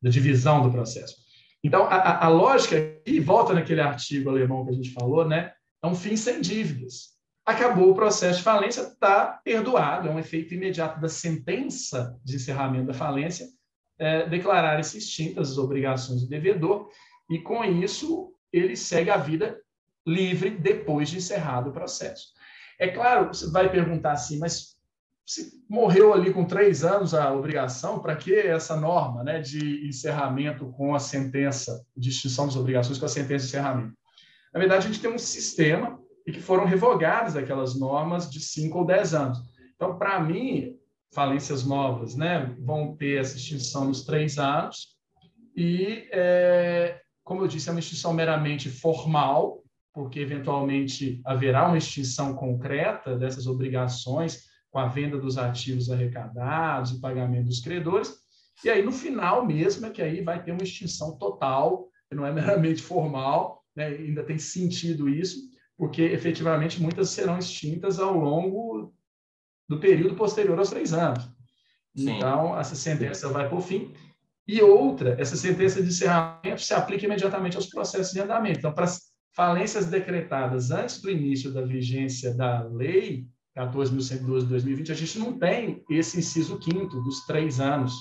da 0.00 0.10
divisão 0.10 0.62
do 0.62 0.70
processo. 0.70 1.16
Então, 1.62 1.84
a, 1.84 2.24
a 2.24 2.28
lógica, 2.28 2.76
e 3.04 3.18
volta 3.20 3.52
naquele 3.52 3.80
artigo 3.80 4.30
alemão 4.30 4.64
que 4.64 4.70
a 4.70 4.74
gente 4.74 4.92
falou, 4.92 5.26
né? 5.26 5.52
É 5.82 5.86
um 5.86 5.94
fim 5.94 6.16
sem 6.16 6.40
dívidas. 6.40 7.16
Acabou 7.44 7.90
o 7.90 7.94
processo 7.94 8.38
de 8.38 8.44
falência, 8.44 8.82
está 8.82 9.40
perdoado, 9.42 10.08
é 10.08 10.10
um 10.10 10.18
efeito 10.18 10.54
imediato 10.54 11.00
da 11.00 11.08
sentença 11.08 12.16
de 12.22 12.36
encerramento 12.36 12.86
da 12.86 12.94
falência, 12.94 13.48
é, 13.98 14.28
declarar-se 14.28 14.98
extintas 14.98 15.52
as 15.52 15.58
obrigações 15.58 16.20
do 16.20 16.28
devedor, 16.28 16.90
e 17.30 17.38
com 17.38 17.64
isso 17.64 18.32
ele 18.52 18.76
segue 18.76 19.10
a 19.10 19.16
vida 19.16 19.60
livre 20.06 20.50
depois 20.50 21.08
de 21.08 21.18
encerrado 21.18 21.70
o 21.70 21.72
processo. 21.72 22.28
É 22.78 22.88
claro, 22.88 23.28
você 23.28 23.50
vai 23.50 23.70
perguntar 23.70 24.12
assim, 24.12 24.38
mas 24.38 24.77
se 25.28 25.62
morreu 25.68 26.14
ali 26.14 26.32
com 26.32 26.46
três 26.46 26.82
anos 26.82 27.12
a 27.12 27.30
obrigação, 27.34 27.98
para 27.98 28.16
que 28.16 28.34
essa 28.34 28.74
norma 28.74 29.22
né, 29.22 29.38
de 29.42 29.86
encerramento 29.86 30.72
com 30.72 30.94
a 30.94 30.98
sentença 30.98 31.84
de 31.94 32.08
extinção 32.08 32.46
das 32.46 32.56
obrigações 32.56 32.96
com 32.96 33.04
a 33.04 33.10
sentença 33.10 33.44
de 33.44 33.50
encerramento? 33.50 33.94
Na 34.54 34.58
verdade, 34.58 34.86
a 34.86 34.90
gente 34.90 35.02
tem 35.02 35.12
um 35.12 35.18
sistema 35.18 36.00
e 36.26 36.32
que 36.32 36.40
foram 36.40 36.64
revogadas 36.64 37.36
aquelas 37.36 37.78
normas 37.78 38.30
de 38.30 38.40
cinco 38.40 38.78
ou 38.78 38.86
dez 38.86 39.12
anos. 39.12 39.38
Então, 39.76 39.98
para 39.98 40.18
mim, 40.18 40.74
falências 41.12 41.62
novas 41.62 42.16
né, 42.16 42.56
vão 42.60 42.96
ter 42.96 43.20
essa 43.20 43.36
extinção 43.36 43.84
nos 43.84 44.06
três 44.06 44.38
anos 44.38 44.96
e, 45.54 46.08
é, 46.10 47.02
como 47.22 47.42
eu 47.42 47.48
disse, 47.48 47.68
é 47.68 47.72
uma 47.72 47.80
extinção 47.80 48.14
meramente 48.14 48.70
formal, 48.70 49.62
porque 49.92 50.20
eventualmente 50.20 51.20
haverá 51.22 51.66
uma 51.66 51.76
extinção 51.76 52.34
concreta 52.34 53.14
dessas 53.14 53.46
obrigações 53.46 54.47
com 54.70 54.78
a 54.78 54.86
venda 54.86 55.18
dos 55.18 55.38
ativos 55.38 55.90
arrecadados 55.90 56.92
e 56.92 57.00
pagamento 57.00 57.46
dos 57.46 57.60
credores. 57.60 58.14
E 58.64 58.70
aí, 58.70 58.82
no 58.82 58.92
final 58.92 59.46
mesmo, 59.46 59.86
é 59.86 59.90
que 59.90 60.02
aí 60.02 60.22
vai 60.22 60.42
ter 60.42 60.52
uma 60.52 60.62
extinção 60.62 61.16
total, 61.16 61.88
que 62.08 62.14
não 62.14 62.26
é 62.26 62.32
meramente 62.34 62.82
formal, 62.82 63.64
né? 63.74 63.86
ainda 63.86 64.24
tem 64.24 64.38
sentido 64.38 65.08
isso, 65.08 65.48
porque 65.76 66.02
efetivamente 66.02 66.82
muitas 66.82 67.10
serão 67.10 67.38
extintas 67.38 67.98
ao 68.00 68.16
longo 68.16 68.92
do 69.68 69.78
período 69.78 70.16
posterior 70.16 70.58
aos 70.58 70.70
três 70.70 70.92
anos. 70.92 71.24
Sim. 71.96 72.16
Então, 72.16 72.58
essa 72.58 72.74
sentença 72.74 73.28
vai 73.28 73.48
por 73.48 73.60
fim. 73.60 73.92
E 74.46 74.62
outra, 74.62 75.14
essa 75.20 75.36
sentença 75.36 75.82
de 75.82 75.88
encerramento 75.88 76.62
se 76.62 76.72
aplica 76.72 77.04
imediatamente 77.04 77.56
aos 77.56 77.66
processos 77.66 78.12
de 78.12 78.20
andamento. 78.20 78.58
Então, 78.58 78.72
para 78.72 78.86
falências 79.34 79.86
decretadas 79.86 80.70
antes 80.70 81.00
do 81.00 81.10
início 81.10 81.52
da 81.52 81.62
vigência 81.62 82.34
da 82.34 82.62
lei, 82.62 83.26
14.112 83.58 84.40
de 84.40 84.46
2020, 84.46 84.92
a 84.92 84.94
gente 84.94 85.18
não 85.18 85.38
tem 85.38 85.82
esse 85.90 86.18
inciso 86.18 86.58
quinto 86.58 87.00
dos 87.02 87.26
três 87.26 87.58
anos. 87.58 87.92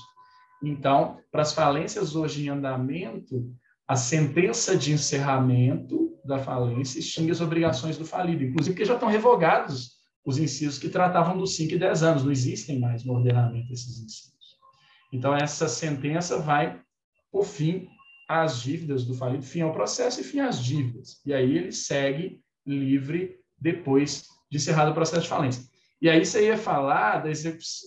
Então, 0.63 1.17
para 1.31 1.41
as 1.41 1.53
falências 1.53 2.15
hoje 2.15 2.45
em 2.45 2.49
andamento, 2.49 3.51
a 3.87 3.95
sentença 3.95 4.77
de 4.77 4.91
encerramento 4.93 6.15
da 6.23 6.37
falência 6.37 6.99
extingue 6.99 7.31
as 7.31 7.41
obrigações 7.41 7.97
do 7.97 8.05
falido, 8.05 8.43
inclusive 8.43 8.73
porque 8.73 8.85
já 8.85 8.95
estão 8.95 9.09
revogados 9.09 9.97
os 10.25 10.37
incisos 10.37 10.77
que 10.77 10.89
tratavam 10.89 11.37
dos 11.37 11.55
5 11.55 11.73
e 11.73 11.79
10 11.79 12.03
anos, 12.03 12.23
não 12.23 12.31
existem 12.31 12.79
mais 12.79 13.05
no 13.05 13.13
ordenamento 13.13 13.71
esses 13.71 13.97
incisos. 13.97 14.57
Então, 15.11 15.33
essa 15.33 15.69
sentença 15.69 16.37
vai, 16.39 16.81
por 17.31 17.45
fim, 17.45 17.87
às 18.27 18.61
dívidas 18.61 19.05
do 19.05 19.13
falido, 19.13 19.43
fim 19.43 19.61
ao 19.61 19.71
processo 19.71 20.19
e 20.19 20.23
fim 20.23 20.41
às 20.41 20.61
dívidas. 20.61 21.21
E 21.25 21.33
aí 21.33 21.57
ele 21.57 21.71
segue 21.71 22.41
livre 22.65 23.37
depois 23.57 24.27
de 24.49 24.57
encerrado 24.57 24.91
o 24.91 24.93
processo 24.93 25.23
de 25.23 25.29
falência. 25.29 25.63
E 26.01 26.09
aí 26.09 26.23
você 26.23 26.45
ia 26.45 26.57
falar 26.57 27.23
da, 27.23 27.29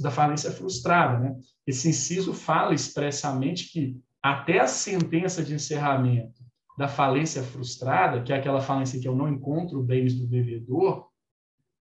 da 0.01 0.11
falência 0.11 0.51
frustrada. 0.51 1.19
Né? 1.19 1.37
Esse 1.67 1.89
inciso 1.89 2.35
fala 2.35 2.75
expressamente 2.75 3.71
que 3.73 3.97
até 4.23 4.59
a 4.59 4.67
sentença 4.67 5.43
de 5.43 5.55
encerramento 5.55 6.41
da 6.77 6.89
falência 6.89 7.43
frustrada, 7.43 8.23
que 8.23 8.33
é 8.33 8.37
aquela 8.37 8.61
falência 8.61 9.01
que 9.01 9.07
eu 9.07 9.15
não 9.15 9.29
encontro 9.29 9.83
bens 9.83 10.15
do 10.15 10.27
devedor, 10.27 11.09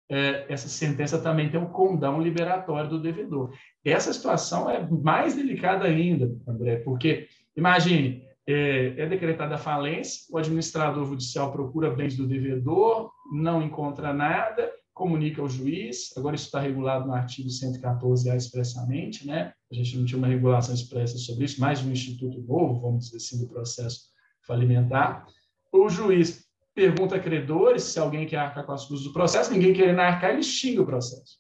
é, 0.09 0.47
essa 0.53 0.68
sentença 0.68 1.18
também 1.18 1.51
tem 1.51 1.59
um 1.59 1.66
condão 1.66 2.20
liberatório 2.20 2.91
do 2.91 3.01
devedor. 3.01 3.53
Essa 3.85 4.12
situação 4.12 4.68
é 4.68 4.87
mais 4.89 5.35
delicada 5.35 5.87
ainda, 5.87 6.35
André, 6.47 6.77
porque, 6.77 7.27
imagine, 7.57 8.24
é, 8.47 8.95
é 8.99 9.07
decretada 9.07 9.55
a 9.55 9.59
falência, 9.59 10.27
o 10.31 10.39
administrador 10.39 11.07
judicial 11.07 11.51
procura 11.51 11.91
bens 11.91 12.17
do 12.17 12.27
devedor, 12.27 13.11
não 13.33 13.63
encontra 13.63 14.13
nada, 14.13 14.71
comunica 14.93 15.43
ao 15.43 15.49
juiz, 15.49 16.17
agora 16.17 16.37
isso 16.37 16.47
está 16.47 16.61
regulado 16.61 17.07
no 17.07 17.15
artigo 17.15 17.49
114A 17.49 18.37
expressamente, 18.37 19.27
né? 19.27 19.53
A 19.71 19.75
gente 19.75 19.97
não 19.99 20.05
tinha 20.05 20.19
uma 20.19 20.29
regulação 20.29 20.75
expressa 20.75 21.19
sobre 21.19 21.47
isso, 21.47 21.61
mais 21.61 21.83
um 21.83 21.91
instituto 21.91 22.41
novo, 22.43 22.81
vamos 22.81 23.07
dizer 23.07 23.17
assim, 23.17 23.41
do 23.41 23.49
processo 23.49 24.13
falimentar. 24.47 25.27
o 25.73 25.89
juiz 25.89 26.45
pergunta 26.75 27.17
a 27.17 27.21
credores 27.21 27.85
se 27.85 27.99
alguém 27.99 28.27
quer 28.27 28.37
arcar 28.37 28.67
com 28.67 28.73
as 28.73 28.85
custas 28.85 29.07
do 29.07 29.13
processo, 29.13 29.53
ninguém 29.53 29.73
querendo 29.73 30.01
arcar, 30.01 30.31
ele 30.31 30.43
xinga 30.43 30.83
o 30.83 30.87
processo. 30.87 31.39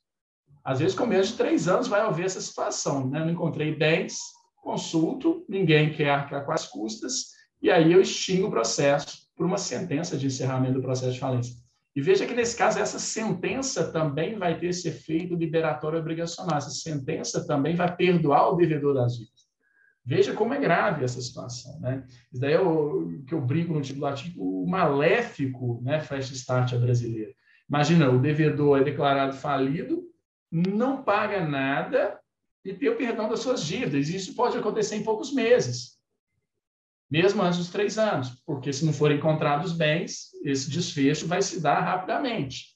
Às 0.64 0.78
vezes, 0.78 0.96
com 0.96 1.04
menos 1.04 1.28
de 1.28 1.34
três 1.34 1.68
anos, 1.68 1.88
vai 1.88 2.00
haver 2.00 2.24
essa 2.24 2.40
situação. 2.40 3.10
Né? 3.10 3.20
Não 3.20 3.30
encontrei 3.30 3.74
bens, 3.74 4.18
consulto, 4.64 5.44
ninguém 5.48 5.92
quer 5.92 6.10
arcar 6.10 6.44
com 6.44 6.50
as 6.50 6.66
custas, 6.66 7.34
e 7.62 7.70
aí 7.70 7.92
eu 7.92 8.00
extingo 8.00 8.48
o 8.48 8.50
processo 8.50 9.28
por 9.36 9.46
uma 9.46 9.58
sentença 9.58 10.16
de 10.16 10.26
encerramento 10.26 10.74
do 10.74 10.82
processo 10.82 11.12
de 11.12 11.20
falência. 11.20 11.54
E 11.94 12.00
veja 12.00 12.26
que, 12.26 12.34
nesse 12.34 12.56
caso, 12.56 12.80
essa 12.80 12.98
sentença 12.98 13.92
também 13.92 14.36
vai 14.36 14.58
ter 14.58 14.66
esse 14.66 14.88
efeito 14.88 15.36
liberatório 15.36 15.98
obrigacional. 15.98 16.58
Essa 16.58 16.70
sentença 16.70 17.46
também 17.46 17.76
vai 17.76 17.94
perdoar 17.94 18.50
o 18.50 18.56
devedor 18.56 18.94
das 18.94 19.12
dívidas. 19.12 19.44
Veja 20.04 20.34
como 20.34 20.52
é 20.52 20.58
grave 20.58 21.04
essa 21.04 21.20
situação. 21.20 21.78
Né? 21.80 22.04
Isso 22.32 22.40
daí 22.40 22.54
é 22.54 22.60
o 22.60 23.22
que 23.26 23.32
eu 23.32 23.40
brinco 23.40 23.72
no 23.72 23.80
tipo 23.80 24.00
do 24.00 24.06
artigo, 24.06 24.42
o 24.42 24.66
maléfico 24.68 25.80
né, 25.82 26.00
flash 26.00 26.32
start 26.32 26.74
brasileira. 26.74 27.32
Imagina, 27.68 28.10
o 28.10 28.18
devedor 28.18 28.80
é 28.80 28.84
declarado 28.84 29.34
falido, 29.36 30.02
não 30.50 31.02
paga 31.02 31.46
nada 31.46 32.18
e 32.64 32.72
tem 32.74 32.88
o 32.88 32.96
perdão 32.96 33.28
das 33.28 33.40
suas 33.40 33.64
dívidas. 33.64 34.08
Isso 34.08 34.34
pode 34.34 34.56
acontecer 34.56 34.96
em 34.96 35.02
poucos 35.02 35.32
meses 35.32 35.94
mesmo 37.14 37.42
antes 37.42 37.58
dos 37.58 37.68
três 37.68 37.96
anos, 37.96 38.42
porque 38.44 38.72
se 38.72 38.84
não 38.84 38.92
forem 38.92 39.18
encontrados 39.18 39.72
bens, 39.72 40.30
esse 40.42 40.68
desfecho 40.68 41.28
vai 41.28 41.40
se 41.42 41.60
dar 41.60 41.80
rapidamente. 41.80 42.74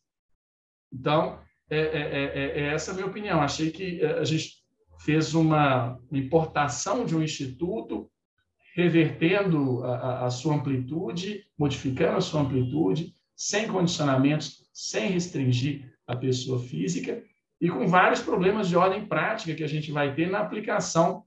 Então, 0.92 1.40
é, 1.68 1.78
é, 1.78 1.80
é, 1.80 2.60
é 2.60 2.74
essa 2.74 2.92
a 2.92 2.94
minha 2.94 3.06
opinião. 3.06 3.40
Achei 3.40 3.70
que 3.72 4.00
a 4.04 4.22
gente 4.22 4.58
fez 5.00 5.34
uma 5.34 5.98
importação 6.12 7.04
de 7.04 7.16
um 7.16 7.22
instituto, 7.22 8.08
revertendo 8.76 9.82
a, 9.84 10.26
a 10.26 10.30
sua 10.30 10.54
amplitude, 10.54 11.44
modificando 11.58 12.18
a 12.18 12.20
sua 12.20 12.42
amplitude, 12.42 13.14
sem 13.34 13.66
condicionamentos, 13.66 14.68
sem 14.72 15.10
restringir 15.10 15.92
a 16.06 16.14
pessoa 16.14 16.60
física, 16.60 17.24
e 17.60 17.68
com 17.68 17.86
vários 17.86 18.20
problemas 18.20 18.68
de 18.68 18.76
ordem 18.76 19.06
prática 19.06 19.54
que 19.54 19.64
a 19.64 19.68
gente 19.68 19.90
vai 19.90 20.14
ter 20.14 20.30
na 20.30 20.40
aplicação 20.40 21.24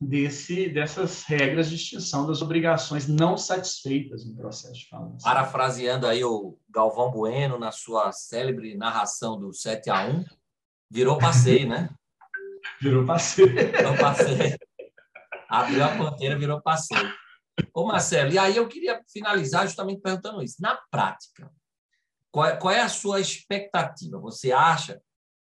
desse, 0.00 0.68
dessas 0.68 1.22
regras 1.24 1.68
de 1.68 1.76
extinção 1.76 2.26
das 2.26 2.40
obrigações 2.40 3.06
não 3.06 3.36
satisfeitas 3.36 4.24
no 4.24 4.34
processo 4.34 4.74
de 4.74 4.88
falência. 4.88 5.20
Parafraseando 5.22 6.06
aí 6.06 6.24
o 6.24 6.58
Galvão 6.68 7.10
Bueno 7.10 7.58
na 7.58 7.70
sua 7.70 8.10
célebre 8.10 8.76
narração 8.76 9.38
do 9.38 9.52
7 9.52 9.90
a 9.90 10.06
1, 10.06 10.24
virou 10.90 11.18
passeio, 11.18 11.68
né? 11.68 11.90
Virou 12.80 13.04
passeio. 13.04 13.48
Virou 13.54 13.96
passeio. 13.96 14.58
Abriu 15.48 15.84
a 15.84 15.96
ponteira, 15.96 16.38
virou 16.38 16.62
passeio. 16.62 17.12
Ô 17.74 17.86
Marcelo, 17.86 18.32
e 18.32 18.38
aí 18.38 18.56
eu 18.56 18.68
queria 18.68 19.02
finalizar 19.12 19.66
justamente 19.66 20.00
perguntando 20.00 20.42
isso. 20.42 20.56
Na 20.60 20.78
prática, 20.90 21.50
qual 22.30 22.46
é, 22.46 22.56
qual 22.56 22.72
é 22.72 22.80
a 22.80 22.88
sua 22.88 23.20
expectativa? 23.20 24.18
Você 24.18 24.52
acha 24.52 25.00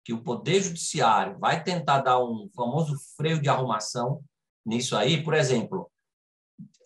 que 0.08 0.14
o 0.14 0.24
Poder 0.24 0.62
Judiciário 0.62 1.38
vai 1.38 1.62
tentar 1.62 2.00
dar 2.00 2.18
um 2.24 2.50
famoso 2.56 2.96
freio 3.18 3.42
de 3.42 3.50
arrumação 3.50 4.24
nisso 4.66 4.96
aí, 4.96 5.22
por 5.22 5.34
exemplo, 5.34 5.92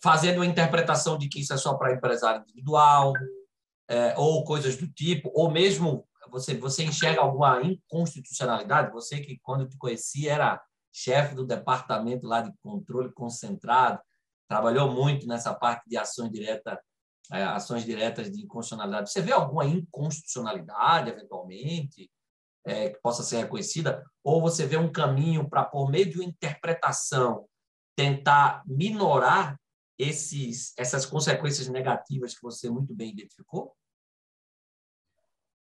fazendo 0.01 0.41
a 0.41 0.45
interpretação 0.47 1.19
de 1.19 1.29
que 1.29 1.41
isso 1.41 1.53
é 1.53 1.57
só 1.57 1.75
para 1.75 1.93
empresário 1.93 2.41
individual, 2.41 3.13
é, 3.87 4.15
ou 4.17 4.43
coisas 4.43 4.75
do 4.75 4.87
tipo, 4.87 5.31
ou 5.35 5.51
mesmo 5.51 6.03
você, 6.31 6.57
você 6.57 6.83
enxerga 6.83 7.21
alguma 7.21 7.61
inconstitucionalidade, 7.61 8.91
você 8.91 9.19
que, 9.19 9.37
quando 9.43 9.69
te 9.69 9.77
conheci, 9.77 10.27
era 10.27 10.59
chefe 10.91 11.35
do 11.35 11.45
departamento 11.45 12.25
lá 12.25 12.41
de 12.41 12.51
controle 12.63 13.13
concentrado, 13.13 13.99
trabalhou 14.49 14.91
muito 14.91 15.27
nessa 15.27 15.53
parte 15.53 15.87
de 15.87 15.95
ações 15.95 16.31
diretas, 16.31 16.75
é, 17.31 17.43
ações 17.43 17.85
diretas 17.85 18.31
de 18.31 18.41
inconstitucionalidade. 18.41 19.11
Você 19.11 19.21
vê 19.21 19.31
alguma 19.31 19.63
inconstitucionalidade, 19.63 21.11
eventualmente, 21.11 22.09
é, 22.65 22.89
que 22.89 23.01
possa 23.01 23.23
ser 23.23 23.37
reconhecida? 23.37 24.03
Ou 24.23 24.41
você 24.41 24.65
vê 24.65 24.77
um 24.77 24.91
caminho 24.91 25.49
para, 25.49 25.65
por 25.65 25.89
meio 25.89 26.09
de 26.09 26.17
uma 26.17 26.25
interpretação 26.25 27.45
tentar 27.95 28.63
minorar 28.65 29.59
esses, 29.97 30.73
essas 30.77 31.05
consequências 31.05 31.67
negativas 31.67 32.33
que 32.33 32.41
você 32.41 32.69
muito 32.69 32.93
bem 32.93 33.11
identificou? 33.11 33.73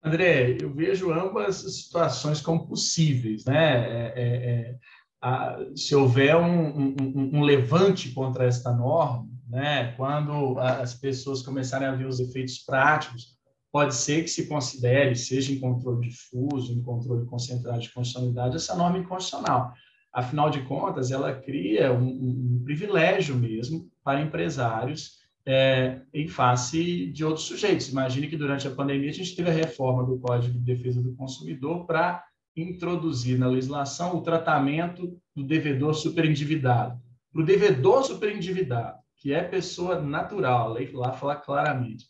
André, 0.04 0.58
eu 0.62 0.72
vejo 0.72 1.12
ambas 1.12 1.58
situações 1.58 2.40
como 2.40 2.68
possíveis. 2.68 3.44
Né? 3.46 3.56
É, 3.56 4.14
é, 4.16 4.52
é, 4.52 4.78
a, 5.22 5.58
se 5.76 5.96
houver 5.96 6.36
um, 6.36 6.78
um, 6.78 7.38
um, 7.38 7.42
levante 7.42 8.12
contra 8.12 8.46
esta 8.46 8.72
norma, 8.72 9.28
né? 9.48 9.94
quando 9.94 10.60
as 10.60 10.94
pessoas 10.94 11.42
começarem 11.42 11.88
a 11.88 11.96
ver 11.96 12.06
os 12.06 12.20
efeitos 12.20 12.60
práticos, 12.60 13.36
pode 13.76 13.94
ser 13.94 14.24
que 14.24 14.30
se 14.30 14.48
considere, 14.48 15.18
seja 15.18 15.52
em 15.52 15.60
controle 15.60 16.08
difuso, 16.08 16.72
em 16.72 16.82
controle 16.82 17.26
concentrado 17.26 17.82
de 17.82 17.92
constitucionalidade, 17.92 18.56
essa 18.56 18.74
norma 18.74 19.00
inconstitucional 19.00 19.74
afinal 20.14 20.50
de 20.50 20.62
contas, 20.62 21.12
ela 21.12 21.34
cria 21.34 21.92
um, 21.92 22.08
um 22.08 22.62
privilégio 22.64 23.36
mesmo 23.36 23.92
para 24.02 24.22
empresários 24.22 25.20
é, 25.46 26.00
em 26.14 26.26
face 26.26 27.08
de 27.08 27.26
outros 27.26 27.48
sujeitos. 27.48 27.90
Imagine 27.90 28.30
que 28.30 28.38
durante 28.38 28.66
a 28.66 28.72
pandemia 28.72 29.10
a 29.10 29.14
gente 29.14 29.36
teve 29.36 29.50
a 29.50 29.54
reforma 29.54 30.06
do 30.06 30.18
Código 30.20 30.54
de 30.54 30.74
Defesa 30.74 31.02
do 31.02 31.14
Consumidor 31.14 31.86
para 31.86 32.24
introduzir 32.56 33.38
na 33.38 33.50
legislação 33.50 34.16
o 34.16 34.22
tratamento 34.22 35.20
do 35.36 35.44
devedor 35.44 35.94
superendividado. 35.96 36.98
Para 37.34 37.42
o 37.42 37.46
devedor 37.46 38.06
superendividado, 38.06 39.00
que 39.18 39.34
é 39.34 39.44
pessoa 39.44 40.00
natural, 40.02 40.70
a 40.70 40.74
lei 40.76 40.90
lá 40.94 41.12
fala 41.12 41.36
claramente, 41.36 42.06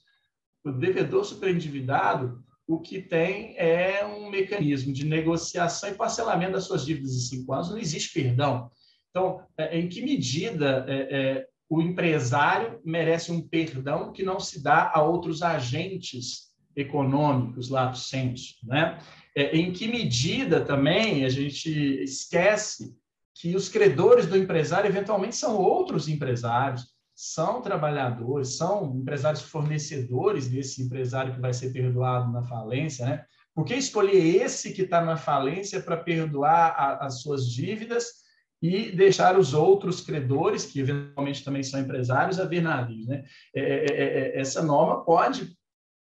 o 0.66 0.72
devedor 0.72 1.24
superendividado, 1.24 2.43
o 2.68 2.80
que 2.80 2.99
tem 3.01 3.55
é 3.57 4.03
um 4.05 4.30
mecanismo 4.30 4.91
de 4.91 5.05
negociação 5.05 5.89
e 5.89 5.95
parcelamento 5.95 6.53
das 6.53 6.63
suas 6.63 6.84
dívidas 6.84 7.13
em 7.16 7.20
cinco 7.20 7.53
anos, 7.53 7.70
não 7.70 7.78
existe 7.78 8.11
perdão. 8.11 8.72
Então, 9.11 9.41
é, 9.57 9.78
em 9.78 9.88
que 9.88 10.01
medida 10.01 10.84
é, 10.88 10.95
é, 10.95 11.47
o 11.70 11.82
empresário 11.82 12.82
merece 12.84 13.32
um 13.32 13.41
perdão 13.41 14.11
que 14.11 14.24
não 14.24 14.39
se 14.39 14.61
dá 14.63 14.91
a 14.93 15.03
outros 15.03 15.43
agentes 15.43 16.51
econômicos, 16.76 17.70
lá 17.70 17.86
do 17.86 17.97
senso? 17.97 18.55
Né? 18.63 18.99
É, 19.36 19.55
em 19.55 19.72
que 19.72 19.88
medida 19.88 20.59
também 20.61 21.24
a 21.24 21.30
gente 21.30 21.70
esquece 22.03 22.95
que 23.36 23.55
os 23.55 23.70
credores 23.70 24.26
do 24.26 24.38
empresário 24.38 24.89
eventualmente 24.89 25.36
são 25.36 25.55
outros 25.57 26.07
empresários, 26.07 26.95
são 27.16 27.61
trabalhadores, 27.61 28.57
são 28.57 28.93
empresários 28.97 29.41
fornecedores 29.41 30.47
desse 30.47 30.84
empresário 30.84 31.34
que 31.34 31.39
vai 31.39 31.53
ser 31.53 31.72
perdoado 31.72 32.30
na 32.32 32.43
falência, 32.43 33.05
né? 33.05 33.26
Por 33.53 33.63
que 33.63 33.74
escolher 33.74 34.43
esse 34.43 34.74
que 34.74 34.82
está 34.82 34.99
na 34.99 35.16
falência 35.16 35.80
para 35.80 35.95
perdoar 35.95 36.76
a, 36.78 37.05
as 37.05 37.22
suas 37.22 37.49
dívidas 37.49 38.26
e 38.61 38.91
deixar 38.91 39.39
os 39.39 39.53
outros 39.53 40.01
credores, 40.01 40.66
que 40.66 40.82
eventualmente 40.82 41.43
também 41.43 41.63
são 41.63 41.80
empresários, 41.80 42.38
a 42.38 42.45
ver 42.45 42.61
navios, 42.61 43.07
né? 43.07 43.24
É, 43.55 43.61
é, 43.61 43.86
é, 43.86 44.38
é 44.38 44.39
essa 44.39 44.61
norma 44.61 45.05
pode 45.05 45.55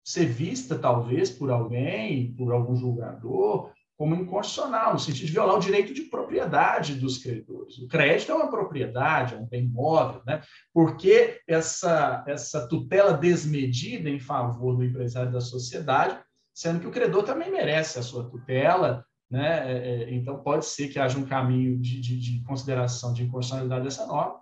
ser 0.04 0.26
vista, 0.26 0.80
talvez, 0.80 1.30
por 1.30 1.52
alguém, 1.52 2.34
por 2.36 2.54
algum 2.54 2.76
julgador, 2.76 3.72
como 4.02 4.16
inconstitucional, 4.16 4.94
no 4.94 5.00
sentido 5.00 5.28
de 5.28 5.32
violar 5.32 5.58
o 5.58 5.60
direito 5.60 5.94
de 5.94 6.02
propriedade 6.02 6.96
dos 6.96 7.20
credores. 7.20 7.78
O 7.78 7.88
crédito 7.88 8.32
é 8.32 8.36
uma 8.36 8.50
propriedade, 8.50 9.36
é 9.36 9.38
um 9.38 9.46
bem 9.46 9.68
móvel, 9.68 10.24
né? 10.26 10.42
Porque 10.74 11.40
essa, 11.48 12.24
essa 12.26 12.68
tutela 12.68 13.14
desmedida 13.14 14.10
em 14.10 14.20
favor 14.20 14.76
do 14.76 14.84
empresário 14.84 15.32
da 15.32 15.40
sociedade, 15.40 16.18
sendo 16.52 16.80
que 16.80 16.88
o 16.88 16.92
credor 16.92 17.22
também 17.22 17.52
merece 17.52 18.00
a 18.00 18.02
sua 18.02 18.28
tutela, 18.28 19.06
né? 19.30 19.72
É, 19.72 19.78
é, 19.78 20.16
então, 20.16 20.42
pode 20.42 20.66
ser 20.66 20.88
que 20.88 20.98
haja 20.98 21.20
um 21.20 21.28
caminho 21.28 21.80
de, 21.80 22.02
de, 22.02 22.20
de 22.20 22.44
consideração 22.44 23.14
de 23.14 23.22
inconstitucionalidade 23.22 23.84
dessa 23.84 24.08
norma, 24.08 24.40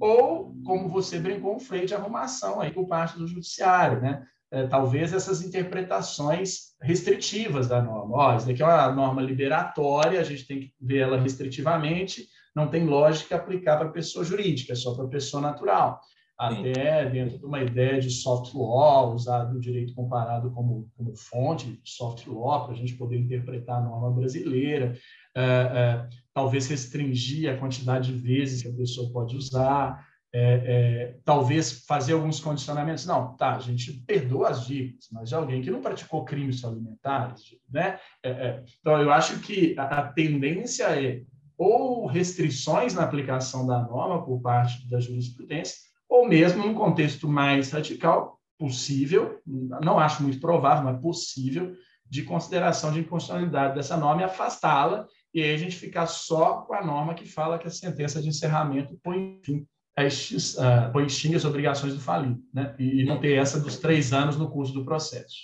ou, 0.00 0.52
como 0.64 0.88
você 0.88 1.20
brincou, 1.20 1.54
um 1.54 1.60
freio 1.60 1.86
de 1.86 1.94
arrumação 1.94 2.60
aí 2.60 2.72
por 2.72 2.88
parte 2.88 3.16
do 3.16 3.28
judiciário, 3.28 4.00
né? 4.00 4.26
É, 4.50 4.66
talvez 4.66 5.12
essas 5.12 5.42
interpretações 5.42 6.76
restritivas 6.80 7.68
da 7.68 7.82
norma. 7.82 8.16
Ó, 8.16 8.36
isso 8.36 8.46
daqui 8.46 8.62
é 8.62 8.66
uma 8.66 8.92
norma 8.92 9.22
liberatória, 9.22 10.20
a 10.20 10.24
gente 10.24 10.46
tem 10.46 10.60
que 10.60 10.72
ver 10.80 10.98
ela 10.98 11.20
restritivamente, 11.20 12.26
não 12.54 12.68
tem 12.68 12.84
lógica 12.84 13.36
aplicar 13.36 13.76
para 13.76 13.88
pessoa 13.88 14.24
jurídica, 14.24 14.72
é 14.72 14.76
só 14.76 14.94
para 14.94 15.08
pessoa 15.08 15.42
natural. 15.42 16.00
Até 16.38 17.06
Sim. 17.06 17.12
dentro 17.12 17.38
de 17.38 17.46
uma 17.46 17.62
ideia 17.62 17.98
de 17.98 18.10
soft 18.10 18.54
law, 18.54 19.14
usar 19.14 19.50
o 19.50 19.58
direito 19.58 19.94
comparado 19.94 20.50
como, 20.50 20.86
como 20.94 21.16
fonte, 21.16 21.80
soft 21.82 22.26
law, 22.26 22.64
para 22.64 22.74
a 22.74 22.76
gente 22.76 22.94
poder 22.94 23.18
interpretar 23.18 23.78
a 23.78 23.84
norma 23.84 24.10
brasileira, 24.10 24.94
é, 25.34 25.42
é, 25.42 26.08
talvez 26.34 26.66
restringir 26.68 27.50
a 27.50 27.56
quantidade 27.56 28.12
de 28.12 28.18
vezes 28.18 28.62
que 28.62 28.68
a 28.68 28.76
pessoa 28.76 29.10
pode 29.10 29.34
usar, 29.34 30.05
é, 30.32 30.40
é, 30.42 31.16
talvez 31.24 31.84
fazer 31.86 32.12
alguns 32.12 32.40
condicionamentos. 32.40 33.06
Não, 33.06 33.36
tá, 33.36 33.56
a 33.56 33.60
gente 33.60 33.92
perdoa 34.06 34.50
as 34.50 34.66
dívidas, 34.66 35.08
mas 35.12 35.28
de 35.28 35.34
alguém 35.34 35.62
que 35.62 35.70
não 35.70 35.80
praticou 35.80 36.24
crimes 36.24 36.64
alimentares, 36.64 37.42
né? 37.70 37.98
É, 38.22 38.30
é, 38.30 38.64
então, 38.80 39.00
eu 39.00 39.10
acho 39.12 39.40
que 39.40 39.74
a, 39.78 39.84
a, 39.84 40.12
tendência 40.12 40.84
é 40.84 41.22
ou 41.58 42.06
restrições 42.06 42.92
na 42.92 43.02
aplicação 43.02 43.66
da 43.66 43.80
norma 43.80 44.22
por 44.22 44.40
parte 44.42 44.86
da 44.90 45.00
jurisprudência, 45.00 45.76
ou 46.06 46.28
mesmo, 46.28 46.66
num 46.66 46.74
contexto 46.74 47.26
mais 47.26 47.70
radical, 47.70 48.38
possível, 48.58 49.40
não 49.46 49.98
acho 49.98 50.22
muito 50.22 50.38
provável, 50.38 50.84
mas 50.84 51.00
possível, 51.00 51.74
de 52.08 52.22
consideração 52.22 52.92
de 52.92 53.00
inconstitucionalidade 53.00 53.74
dessa 53.74 53.96
norma 53.96 54.20
e 54.20 54.24
afastá-la, 54.24 55.06
e 55.32 55.42
aí 55.42 55.54
a 55.54 55.58
gente 55.58 55.76
ficar 55.76 56.06
só 56.06 56.62
com 56.62 56.74
a 56.74 56.84
norma 56.84 57.14
que 57.14 57.26
fala 57.26 57.58
que 57.58 57.66
a 57.66 57.70
sentença 57.70 58.20
de 58.20 58.28
encerramento 58.28 58.98
põe 59.02 59.40
fim 59.42 59.66
uh, 59.98 60.92
põe 60.92 61.06
extingue 61.06 61.36
as 61.36 61.44
obrigações 61.44 61.94
do 61.94 62.00
falido, 62.00 62.42
né? 62.52 62.74
E, 62.78 63.00
e, 63.00 63.04
não 63.04 63.18
ter 63.18 63.34
essa 63.34 63.58
dos 63.58 63.78
três 63.78 64.12
anos 64.12 64.36
no 64.36 64.50
curso 64.50 64.72
do 64.72 64.84
processo. 64.84 65.36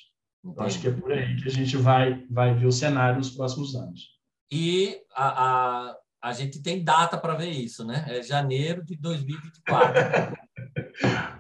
Então, 0.45 0.67
acho 0.67 0.81
que 0.81 0.89
é 0.89 0.91
por 0.91 1.13
aí 1.13 1.37
que 1.37 1.49
a 1.49 1.51
gente 1.51 1.77
vai, 1.77 2.27
vai 2.31 2.53
ver 2.55 2.67
o 2.67 2.73
cenário 2.73 3.17
nos 3.17 3.31
próximos 3.31 3.75
anos. 3.75 4.11
E 4.51 5.01
a, 5.15 5.47
a, 5.89 5.97
a 6.21 6.33
gente 6.33 6.63
tem 6.63 6.85
data 6.85 7.17
para 7.17 7.35
ver 7.35 7.49
isso, 7.49 7.85
né? 7.85 8.05
É 8.09 8.23
janeiro 8.23 8.85
de 8.85 8.97
2024. 8.97 10.37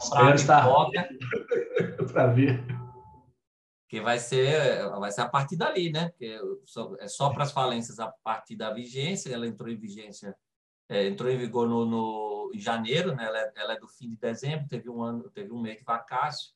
Espero 0.01 0.35
estar 0.35 0.67
para 2.13 2.27
ver. 2.33 2.65
Que 3.89 4.01
vai 4.01 4.19
ser, 4.19 4.89
vai 4.99 5.13
ser 5.13 5.21
a 5.21 5.29
partir 5.29 5.57
dali, 5.57 5.93
né? 5.93 6.09
Porque 6.09 6.41
é 7.01 7.09
só 7.09 7.29
para 7.31 7.43
as 7.43 7.53
falências 7.53 8.01
a 8.01 8.11
partir 8.25 8.57
da 8.57 8.73
vigência. 8.73 9.35
Ela 9.35 9.47
entrou 9.47 9.69
em 9.69 9.77
vigência, 9.77 10.35
é, 10.89 11.07
entrou 11.07 11.31
em 11.31 11.37
vigor 11.37 11.69
no, 11.69 11.85
no 11.85 12.41
em 12.53 12.59
janeiro, 12.59 13.15
né? 13.15 13.25
Ela 13.25 13.39
é, 13.39 13.53
ela 13.57 13.73
é, 13.75 13.81
do 13.81 13.89
fim 13.89 14.09
de 14.09 14.17
dezembro. 14.17 14.69
Teve 14.69 14.89
um 14.89 15.03
ano, 15.03 15.31
teve 15.31 15.53
um 15.53 15.61
mês 15.61 15.79
de 15.79 15.85
vacácio. 15.85 16.51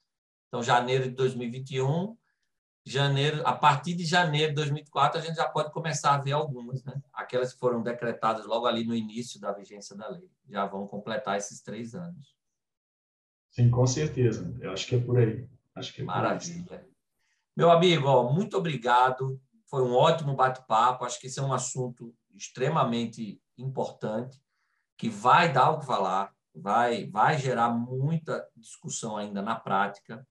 Então, 0.48 0.62
janeiro 0.62 1.04
de 1.04 1.10
2021 1.10 2.16
janeiro, 2.86 3.42
a 3.44 3.52
partir 3.52 3.94
de 3.94 4.04
janeiro 4.04 4.50
de 4.50 4.54
2004, 4.54 5.20
a 5.20 5.22
gente 5.22 5.34
já 5.34 5.48
pode 5.48 5.72
começar 5.72 6.14
a 6.14 6.18
ver 6.18 6.32
algumas, 6.32 6.84
né? 6.84 7.02
Aquelas 7.12 7.52
que 7.52 7.58
foram 7.58 7.82
decretadas 7.82 8.46
logo 8.46 8.64
ali 8.64 8.84
no 8.84 8.94
início 8.94 9.40
da 9.40 9.52
vigência 9.52 9.96
da 9.96 10.08
lei, 10.08 10.30
já 10.48 10.64
vão 10.66 10.86
completar 10.86 11.36
esses 11.36 11.60
três 11.60 11.96
anos. 11.96 12.36
Sim, 13.50 13.70
com 13.70 13.86
certeza. 13.86 14.54
Eu 14.60 14.70
acho 14.70 14.86
que 14.86 14.94
é 14.94 15.00
por 15.00 15.18
aí. 15.18 15.48
Acho 15.74 15.92
que 15.92 16.02
é 16.02 16.04
Maravilha. 16.04 16.86
Meu 17.56 17.70
amigo, 17.70 18.06
ó, 18.06 18.32
muito 18.32 18.56
obrigado. 18.56 19.40
Foi 19.68 19.82
um 19.82 19.92
ótimo 19.92 20.36
bate-papo. 20.36 21.04
Acho 21.04 21.18
que 21.18 21.26
esse 21.26 21.40
é 21.40 21.42
um 21.42 21.52
assunto 21.52 22.14
extremamente 22.34 23.40
importante 23.58 24.40
que 24.96 25.08
vai 25.08 25.52
dar 25.52 25.70
o 25.70 25.78
que 25.78 25.86
falar, 25.86 26.32
vai, 26.54 27.06
vai 27.06 27.38
gerar 27.38 27.70
muita 27.70 28.46
discussão 28.56 29.16
ainda 29.16 29.42
na 29.42 29.54
prática. 29.54 30.26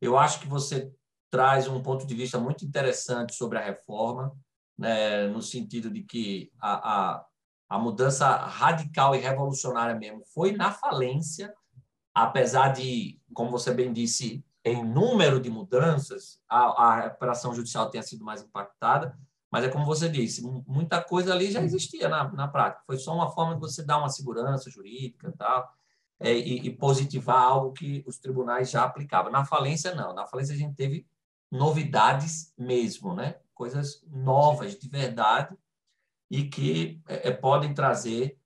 Eu 0.00 0.18
acho 0.18 0.40
que 0.40 0.48
você 0.48 0.92
traz 1.30 1.68
um 1.68 1.82
ponto 1.82 2.06
de 2.06 2.14
vista 2.14 2.38
muito 2.38 2.64
interessante 2.64 3.34
sobre 3.34 3.58
a 3.58 3.64
reforma, 3.64 4.36
né, 4.78 5.26
no 5.28 5.40
sentido 5.40 5.90
de 5.90 6.02
que 6.02 6.50
a, 6.60 7.14
a, 7.14 7.26
a 7.70 7.78
mudança 7.78 8.28
radical 8.36 9.14
e 9.14 9.18
revolucionária 9.18 9.94
mesmo 9.94 10.22
foi 10.34 10.52
na 10.52 10.70
falência, 10.72 11.54
apesar 12.14 12.68
de, 12.68 13.20
como 13.32 13.50
você 13.50 13.72
bem 13.72 13.92
disse, 13.92 14.44
em 14.64 14.84
número 14.84 15.40
de 15.40 15.50
mudanças, 15.50 16.40
a, 16.48 16.84
a 16.84 17.00
recuperação 17.02 17.54
judicial 17.54 17.90
tenha 17.90 18.02
sido 18.02 18.24
mais 18.24 18.42
impactada, 18.42 19.18
mas 19.52 19.64
é 19.64 19.68
como 19.68 19.84
você 19.84 20.08
disse, 20.08 20.42
muita 20.66 21.02
coisa 21.02 21.32
ali 21.32 21.52
já 21.52 21.62
existia 21.62 22.08
na, 22.08 22.32
na 22.32 22.48
prática. 22.48 22.82
Foi 22.86 22.96
só 22.96 23.14
uma 23.14 23.30
forma 23.30 23.54
de 23.54 23.60
você 23.60 23.84
dar 23.84 23.98
uma 23.98 24.08
segurança 24.08 24.70
jurídica 24.70 25.28
e 25.28 25.36
tal, 25.36 25.70
é, 26.18 26.32
e, 26.32 26.66
e 26.66 26.70
positivar 26.74 27.42
algo 27.42 27.72
que 27.72 28.02
os 28.06 28.18
tribunais 28.18 28.70
já 28.70 28.82
aplicavam. 28.82 29.30
Na 29.30 29.44
falência, 29.44 29.94
não. 29.94 30.14
Na 30.14 30.26
falência, 30.26 30.54
a 30.54 30.58
gente 30.58 30.74
teve 30.74 31.06
novidades 31.50 32.54
mesmo, 32.56 33.14
né? 33.14 33.36
coisas 33.54 34.02
novas 34.08 34.76
de 34.76 34.88
verdade 34.88 35.56
e 36.30 36.48
que 36.48 37.00
é, 37.06 37.28
é, 37.28 37.30
podem 37.30 37.72
trazer 37.72 38.36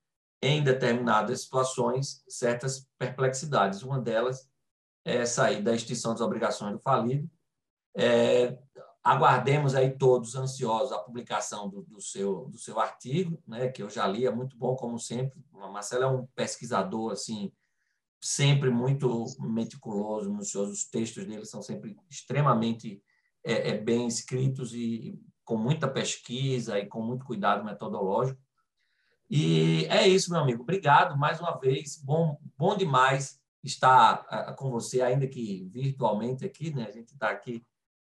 em 0.42 0.62
determinadas 0.62 1.42
situações 1.42 2.22
certas 2.28 2.86
perplexidades. 2.98 3.82
Uma 3.82 3.98
delas 3.98 4.50
é 5.04 5.24
sair 5.24 5.62
da 5.62 5.74
extinção 5.74 6.12
das 6.12 6.20
obrigações 6.20 6.72
do 6.72 6.80
falido. 6.80 7.30
É, 7.96 8.58
aguardemos 9.06 9.76
aí 9.76 9.96
todos 9.96 10.34
ansiosos 10.34 10.90
a 10.90 10.98
publicação 10.98 11.68
do, 11.68 11.82
do, 11.82 12.00
seu, 12.00 12.46
do 12.46 12.58
seu 12.58 12.80
artigo, 12.80 13.40
né, 13.46 13.68
que 13.68 13.80
eu 13.80 13.88
já 13.88 14.04
li, 14.04 14.26
é 14.26 14.30
muito 14.32 14.56
bom, 14.56 14.74
como 14.74 14.98
sempre. 14.98 15.40
O 15.52 15.60
Marcelo 15.68 16.02
é 16.02 16.08
um 16.08 16.26
pesquisador 16.34 17.12
assim 17.12 17.52
sempre 18.20 18.68
muito 18.68 19.24
meticuloso 19.38 20.36
seus 20.42 20.70
os 20.70 20.84
textos 20.86 21.24
dele 21.24 21.44
são 21.44 21.62
sempre 21.62 21.96
extremamente 22.10 23.00
é, 23.44 23.70
é, 23.70 23.78
bem 23.78 24.08
escritos 24.08 24.74
e 24.74 25.16
com 25.44 25.56
muita 25.56 25.86
pesquisa 25.86 26.76
e 26.76 26.86
com 26.86 27.00
muito 27.00 27.24
cuidado 27.24 27.64
metodológico. 27.64 28.40
E 29.30 29.84
é 29.84 30.08
isso, 30.08 30.32
meu 30.32 30.40
amigo. 30.40 30.64
Obrigado 30.64 31.16
mais 31.16 31.38
uma 31.38 31.56
vez. 31.56 31.96
Bom, 32.02 32.36
bom 32.58 32.76
demais 32.76 33.40
estar 33.62 34.54
com 34.56 34.68
você, 34.68 35.00
ainda 35.00 35.28
que 35.28 35.64
virtualmente 35.70 36.44
aqui, 36.44 36.74
né? 36.74 36.86
A 36.88 36.90
gente 36.90 37.12
está 37.12 37.30
aqui 37.30 37.64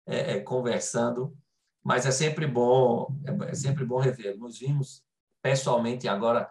é, 0.06 0.32
é, 0.32 0.40
conversando, 0.40 1.36
mas 1.82 2.06
é 2.06 2.10
sempre 2.10 2.46
bom, 2.46 3.08
é, 3.24 3.50
é 3.50 3.54
sempre 3.54 3.84
bom 3.84 3.98
rever. 3.98 4.36
Nos 4.38 4.58
vimos 4.58 5.02
pessoalmente 5.42 6.08
agora 6.08 6.50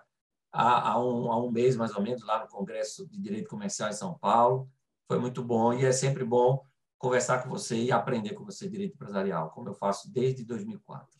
há, 0.52 0.92
há, 0.92 1.04
um, 1.04 1.32
há 1.32 1.44
um 1.44 1.52
mês, 1.52 1.76
mais 1.76 1.96
ou 1.96 2.02
menos, 2.02 2.24
lá 2.24 2.40
no 2.40 2.48
Congresso 2.48 3.08
de 3.08 3.20
Direito 3.20 3.50
Comercial 3.50 3.90
em 3.90 3.94
São 3.94 4.18
Paulo. 4.18 4.70
Foi 5.08 5.20
muito 5.20 5.44
bom 5.44 5.74
e 5.74 5.86
é 5.86 5.92
sempre 5.92 6.24
bom 6.24 6.64
conversar 6.98 7.44
com 7.44 7.50
você 7.50 7.76
e 7.76 7.92
aprender 7.92 8.34
com 8.34 8.46
você 8.46 8.70
direito 8.70 8.94
empresarial, 8.94 9.50
como 9.50 9.68
eu 9.68 9.74
faço 9.74 10.12
desde 10.12 10.46
2004. 10.46 11.20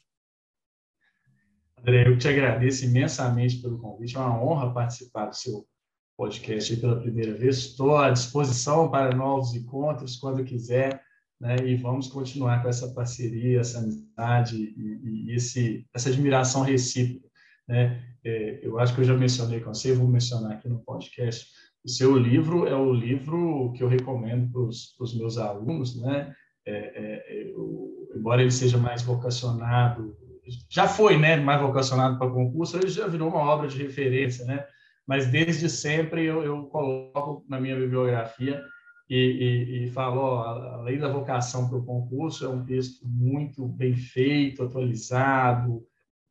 André, 1.78 2.08
eu 2.08 2.18
te 2.18 2.30
agradeço 2.30 2.86
imensamente 2.86 3.62
pelo 3.62 3.78
convite. 3.78 4.16
É 4.16 4.20
uma 4.20 4.42
honra 4.42 4.74
participar 4.74 5.26
do 5.26 5.36
seu 5.36 5.68
podcast 6.16 6.78
pela 6.78 7.02
primeira 7.02 7.34
vez. 7.34 7.58
Estou 7.58 7.98
à 7.98 8.10
disposição 8.10 8.90
para 8.90 9.14
novos 9.14 9.54
encontros 9.54 10.16
quando 10.16 10.46
quiser, 10.46 11.04
né? 11.44 11.58
E 11.66 11.76
vamos 11.76 12.08
continuar 12.08 12.64
com 12.64 12.70
essa 12.70 12.94
parceria, 12.94 13.60
essa 13.60 13.80
amizade 13.80 14.56
e, 14.56 15.28
e 15.28 15.36
esse, 15.36 15.86
essa 15.94 16.08
admiração 16.08 16.62
recíproca, 16.62 17.28
né? 17.68 18.02
É, 18.24 18.66
eu 18.66 18.80
acho 18.80 18.96
que 18.96 19.02
eu 19.02 19.06
já 19.06 19.14
mencionei 19.14 19.60
com 19.60 19.74
você, 19.74 19.92
vou 19.92 20.08
mencionar 20.08 20.54
aqui 20.54 20.70
no 20.70 20.80
podcast. 20.80 21.46
O 21.84 21.90
seu 21.90 22.16
livro 22.16 22.66
é 22.66 22.74
o 22.74 22.94
livro 22.94 23.74
que 23.76 23.84
eu 23.84 23.90
recomendo 23.90 24.50
para 24.54 24.62
os 24.62 25.18
meus 25.18 25.38
alunos, 25.38 26.02
né? 26.02 26.34
É, 26.66 26.72
é, 26.72 27.52
eu, 27.52 28.10
embora 28.16 28.42
ele 28.42 28.50
seja 28.52 28.78
mais 28.78 29.02
vocacionado, 29.02 30.16
já 30.70 30.88
foi, 30.88 31.18
né, 31.18 31.36
mais 31.36 31.62
vocacionado 31.62 32.18
para 32.18 32.32
concurso, 32.32 32.78
ele 32.78 32.88
já 32.88 33.06
virou 33.06 33.28
uma 33.28 33.40
obra 33.40 33.68
de 33.68 33.84
referência, 33.84 34.46
né? 34.46 34.66
Mas 35.06 35.28
desde 35.28 35.70
sempre 35.70 36.24
eu, 36.24 36.42
eu 36.42 36.64
coloco 36.68 37.46
na 37.50 37.60
minha 37.60 37.76
bibliografia 37.76 38.64
e, 39.14 39.16
e, 39.16 39.84
e 39.84 39.88
falo, 39.92 40.22
ó, 40.22 40.44
além 40.74 40.98
da 40.98 41.08
vocação 41.08 41.70
para 41.70 41.78
o 41.78 41.86
concurso, 41.86 42.46
é 42.46 42.50
um 42.50 42.66
texto 42.66 43.08
muito 43.08 43.68
bem 43.68 43.96
feito, 43.96 44.64
atualizado, 44.64 45.86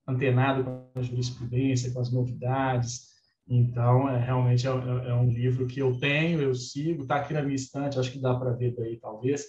antenado 0.05 0.65
com 0.65 0.99
a 0.99 1.03
jurisprudência, 1.03 1.93
com 1.93 2.01
as 2.01 2.13
novidades. 2.13 3.13
Então, 3.49 4.09
é, 4.09 4.19
realmente 4.19 4.67
é, 4.67 4.71
é, 4.71 5.11
é, 5.11 5.15
um 5.15 5.31
livro 5.31 5.69
que 5.69 5.79
eu 5.79 5.97
tenho, 6.01 6.43
eu 6.43 6.57
sigo, 6.57 7.03
está 7.03 7.17
aqui 7.17 7.33
na 7.33 7.43
minha 7.43 7.55
estante, 7.55 8.01
acho 8.01 8.11
que 8.11 8.21
dá 8.21 8.35
para 8.35 8.51
ver 8.51 8.75
daí, 8.75 8.97
talvez, 8.97 9.45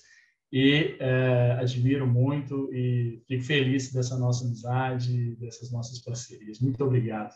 e 0.51 0.95
é, 0.99 1.57
admiro 1.59 2.05
muito 2.05 2.71
e 2.71 3.19
fico 3.27 3.43
feliz 3.43 3.91
dessa 3.91 4.15
nossa 4.15 4.45
amizade, 4.45 5.35
dessas 5.37 5.71
nossas 5.71 5.99
parcerias. 6.03 6.59
Muito 6.59 6.83
obrigado. 6.83 7.33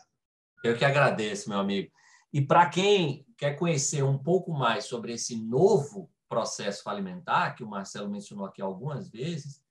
Eu 0.62 0.76
que 0.76 0.84
agradeço, 0.84 1.48
meu 1.48 1.58
amigo. 1.58 1.90
E 2.32 2.40
para 2.40 2.68
quem 2.68 3.26
quer 3.36 3.54
conhecer 3.54 4.02
um 4.02 4.18
pouco 4.18 4.52
mais 4.52 4.84
sobre 4.84 5.12
esse 5.12 5.36
novo 5.36 6.10
processo 6.28 6.82
falimentar, 6.82 7.54
que 7.54 7.64
o 7.64 7.68
Marcelo 7.68 8.10
mencionou 8.10 8.44
aqui 8.44 8.60
algumas 8.60 9.08
vezes, 9.08 9.62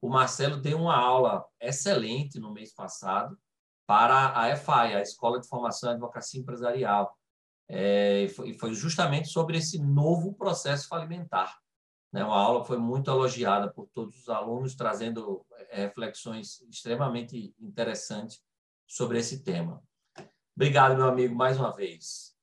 o 0.00 0.08
Marcelo 0.08 0.56
deu 0.56 0.78
uma 0.78 0.96
aula 0.96 1.44
excelente 1.60 2.38
no 2.38 2.52
mês 2.52 2.72
passado 2.72 3.38
para 3.86 4.38
a 4.38 4.48
EFAI, 4.50 4.94
a 4.94 5.02
Escola 5.02 5.40
de 5.40 5.48
Formação 5.48 5.90
e 5.90 5.92
Advocacia 5.92 6.40
Empresarial. 6.40 7.16
É, 7.68 8.24
e 8.24 8.54
foi, 8.54 8.74
justamente 8.74 9.28
sobre 9.28 9.58
esse 9.58 9.78
novo 9.78 10.32
processo 10.34 10.88
falimentar. 10.88 11.58
Né? 12.12 12.24
Uma 12.24 12.38
aula 12.38 12.64
foi 12.64 12.78
muito 12.78 13.10
elogiada 13.10 13.70
por 13.72 13.88
todos 13.88 14.16
os 14.20 14.28
alunos, 14.28 14.74
trazendo 14.74 15.44
é, 15.70 15.84
reflexões 15.84 16.60
extremamente 16.62 17.54
interessantes 17.58 18.40
sobre 18.86 19.18
esse 19.18 19.42
tema. 19.42 19.82
Obrigado, 20.56 20.96
meu 20.96 21.06
amigo, 21.06 21.34
mais 21.34 21.58
uma 21.60 21.70
vez. 21.70 22.34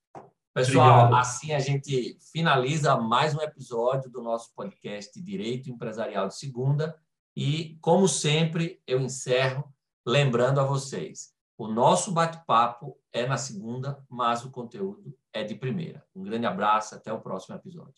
Pessoal, 0.53 1.05
Obrigado. 1.05 1.20
assim 1.20 1.51
a 1.51 1.57
gente 1.57 2.16
finaliza 2.32 2.95
mais 2.95 3.34
um 3.34 3.41
episódio 3.41 4.07
do 4.07 4.22
nosso 4.22 4.53
podcast 4.53 5.20
Direito 5.20 5.72
Empresarial 5.72 6.28
de 6.28 6.38
Segunda. 6.38 6.95
E, 7.36 7.76
como 7.82 8.07
sempre, 8.07 8.80
eu 8.86 8.99
encerro 8.99 9.74
lembrando 10.05 10.59
a 10.59 10.64
vocês: 10.64 11.34
o 11.57 11.68
nosso 11.68 12.11
bate-papo 12.11 12.95
é 13.11 13.26
na 13.26 13.38
segunda, 13.38 14.05
mas 14.07 14.45
o 14.45 14.51
conteúdo 14.51 15.18
é 15.34 15.43
de 15.43 15.55
primeira. 15.55 16.05
Um 16.16 16.22
grande 16.22 16.45
abraço, 16.45 16.93
até 16.93 17.11
o 17.11 17.20
próximo 17.20 17.55
episódio. 17.55 17.95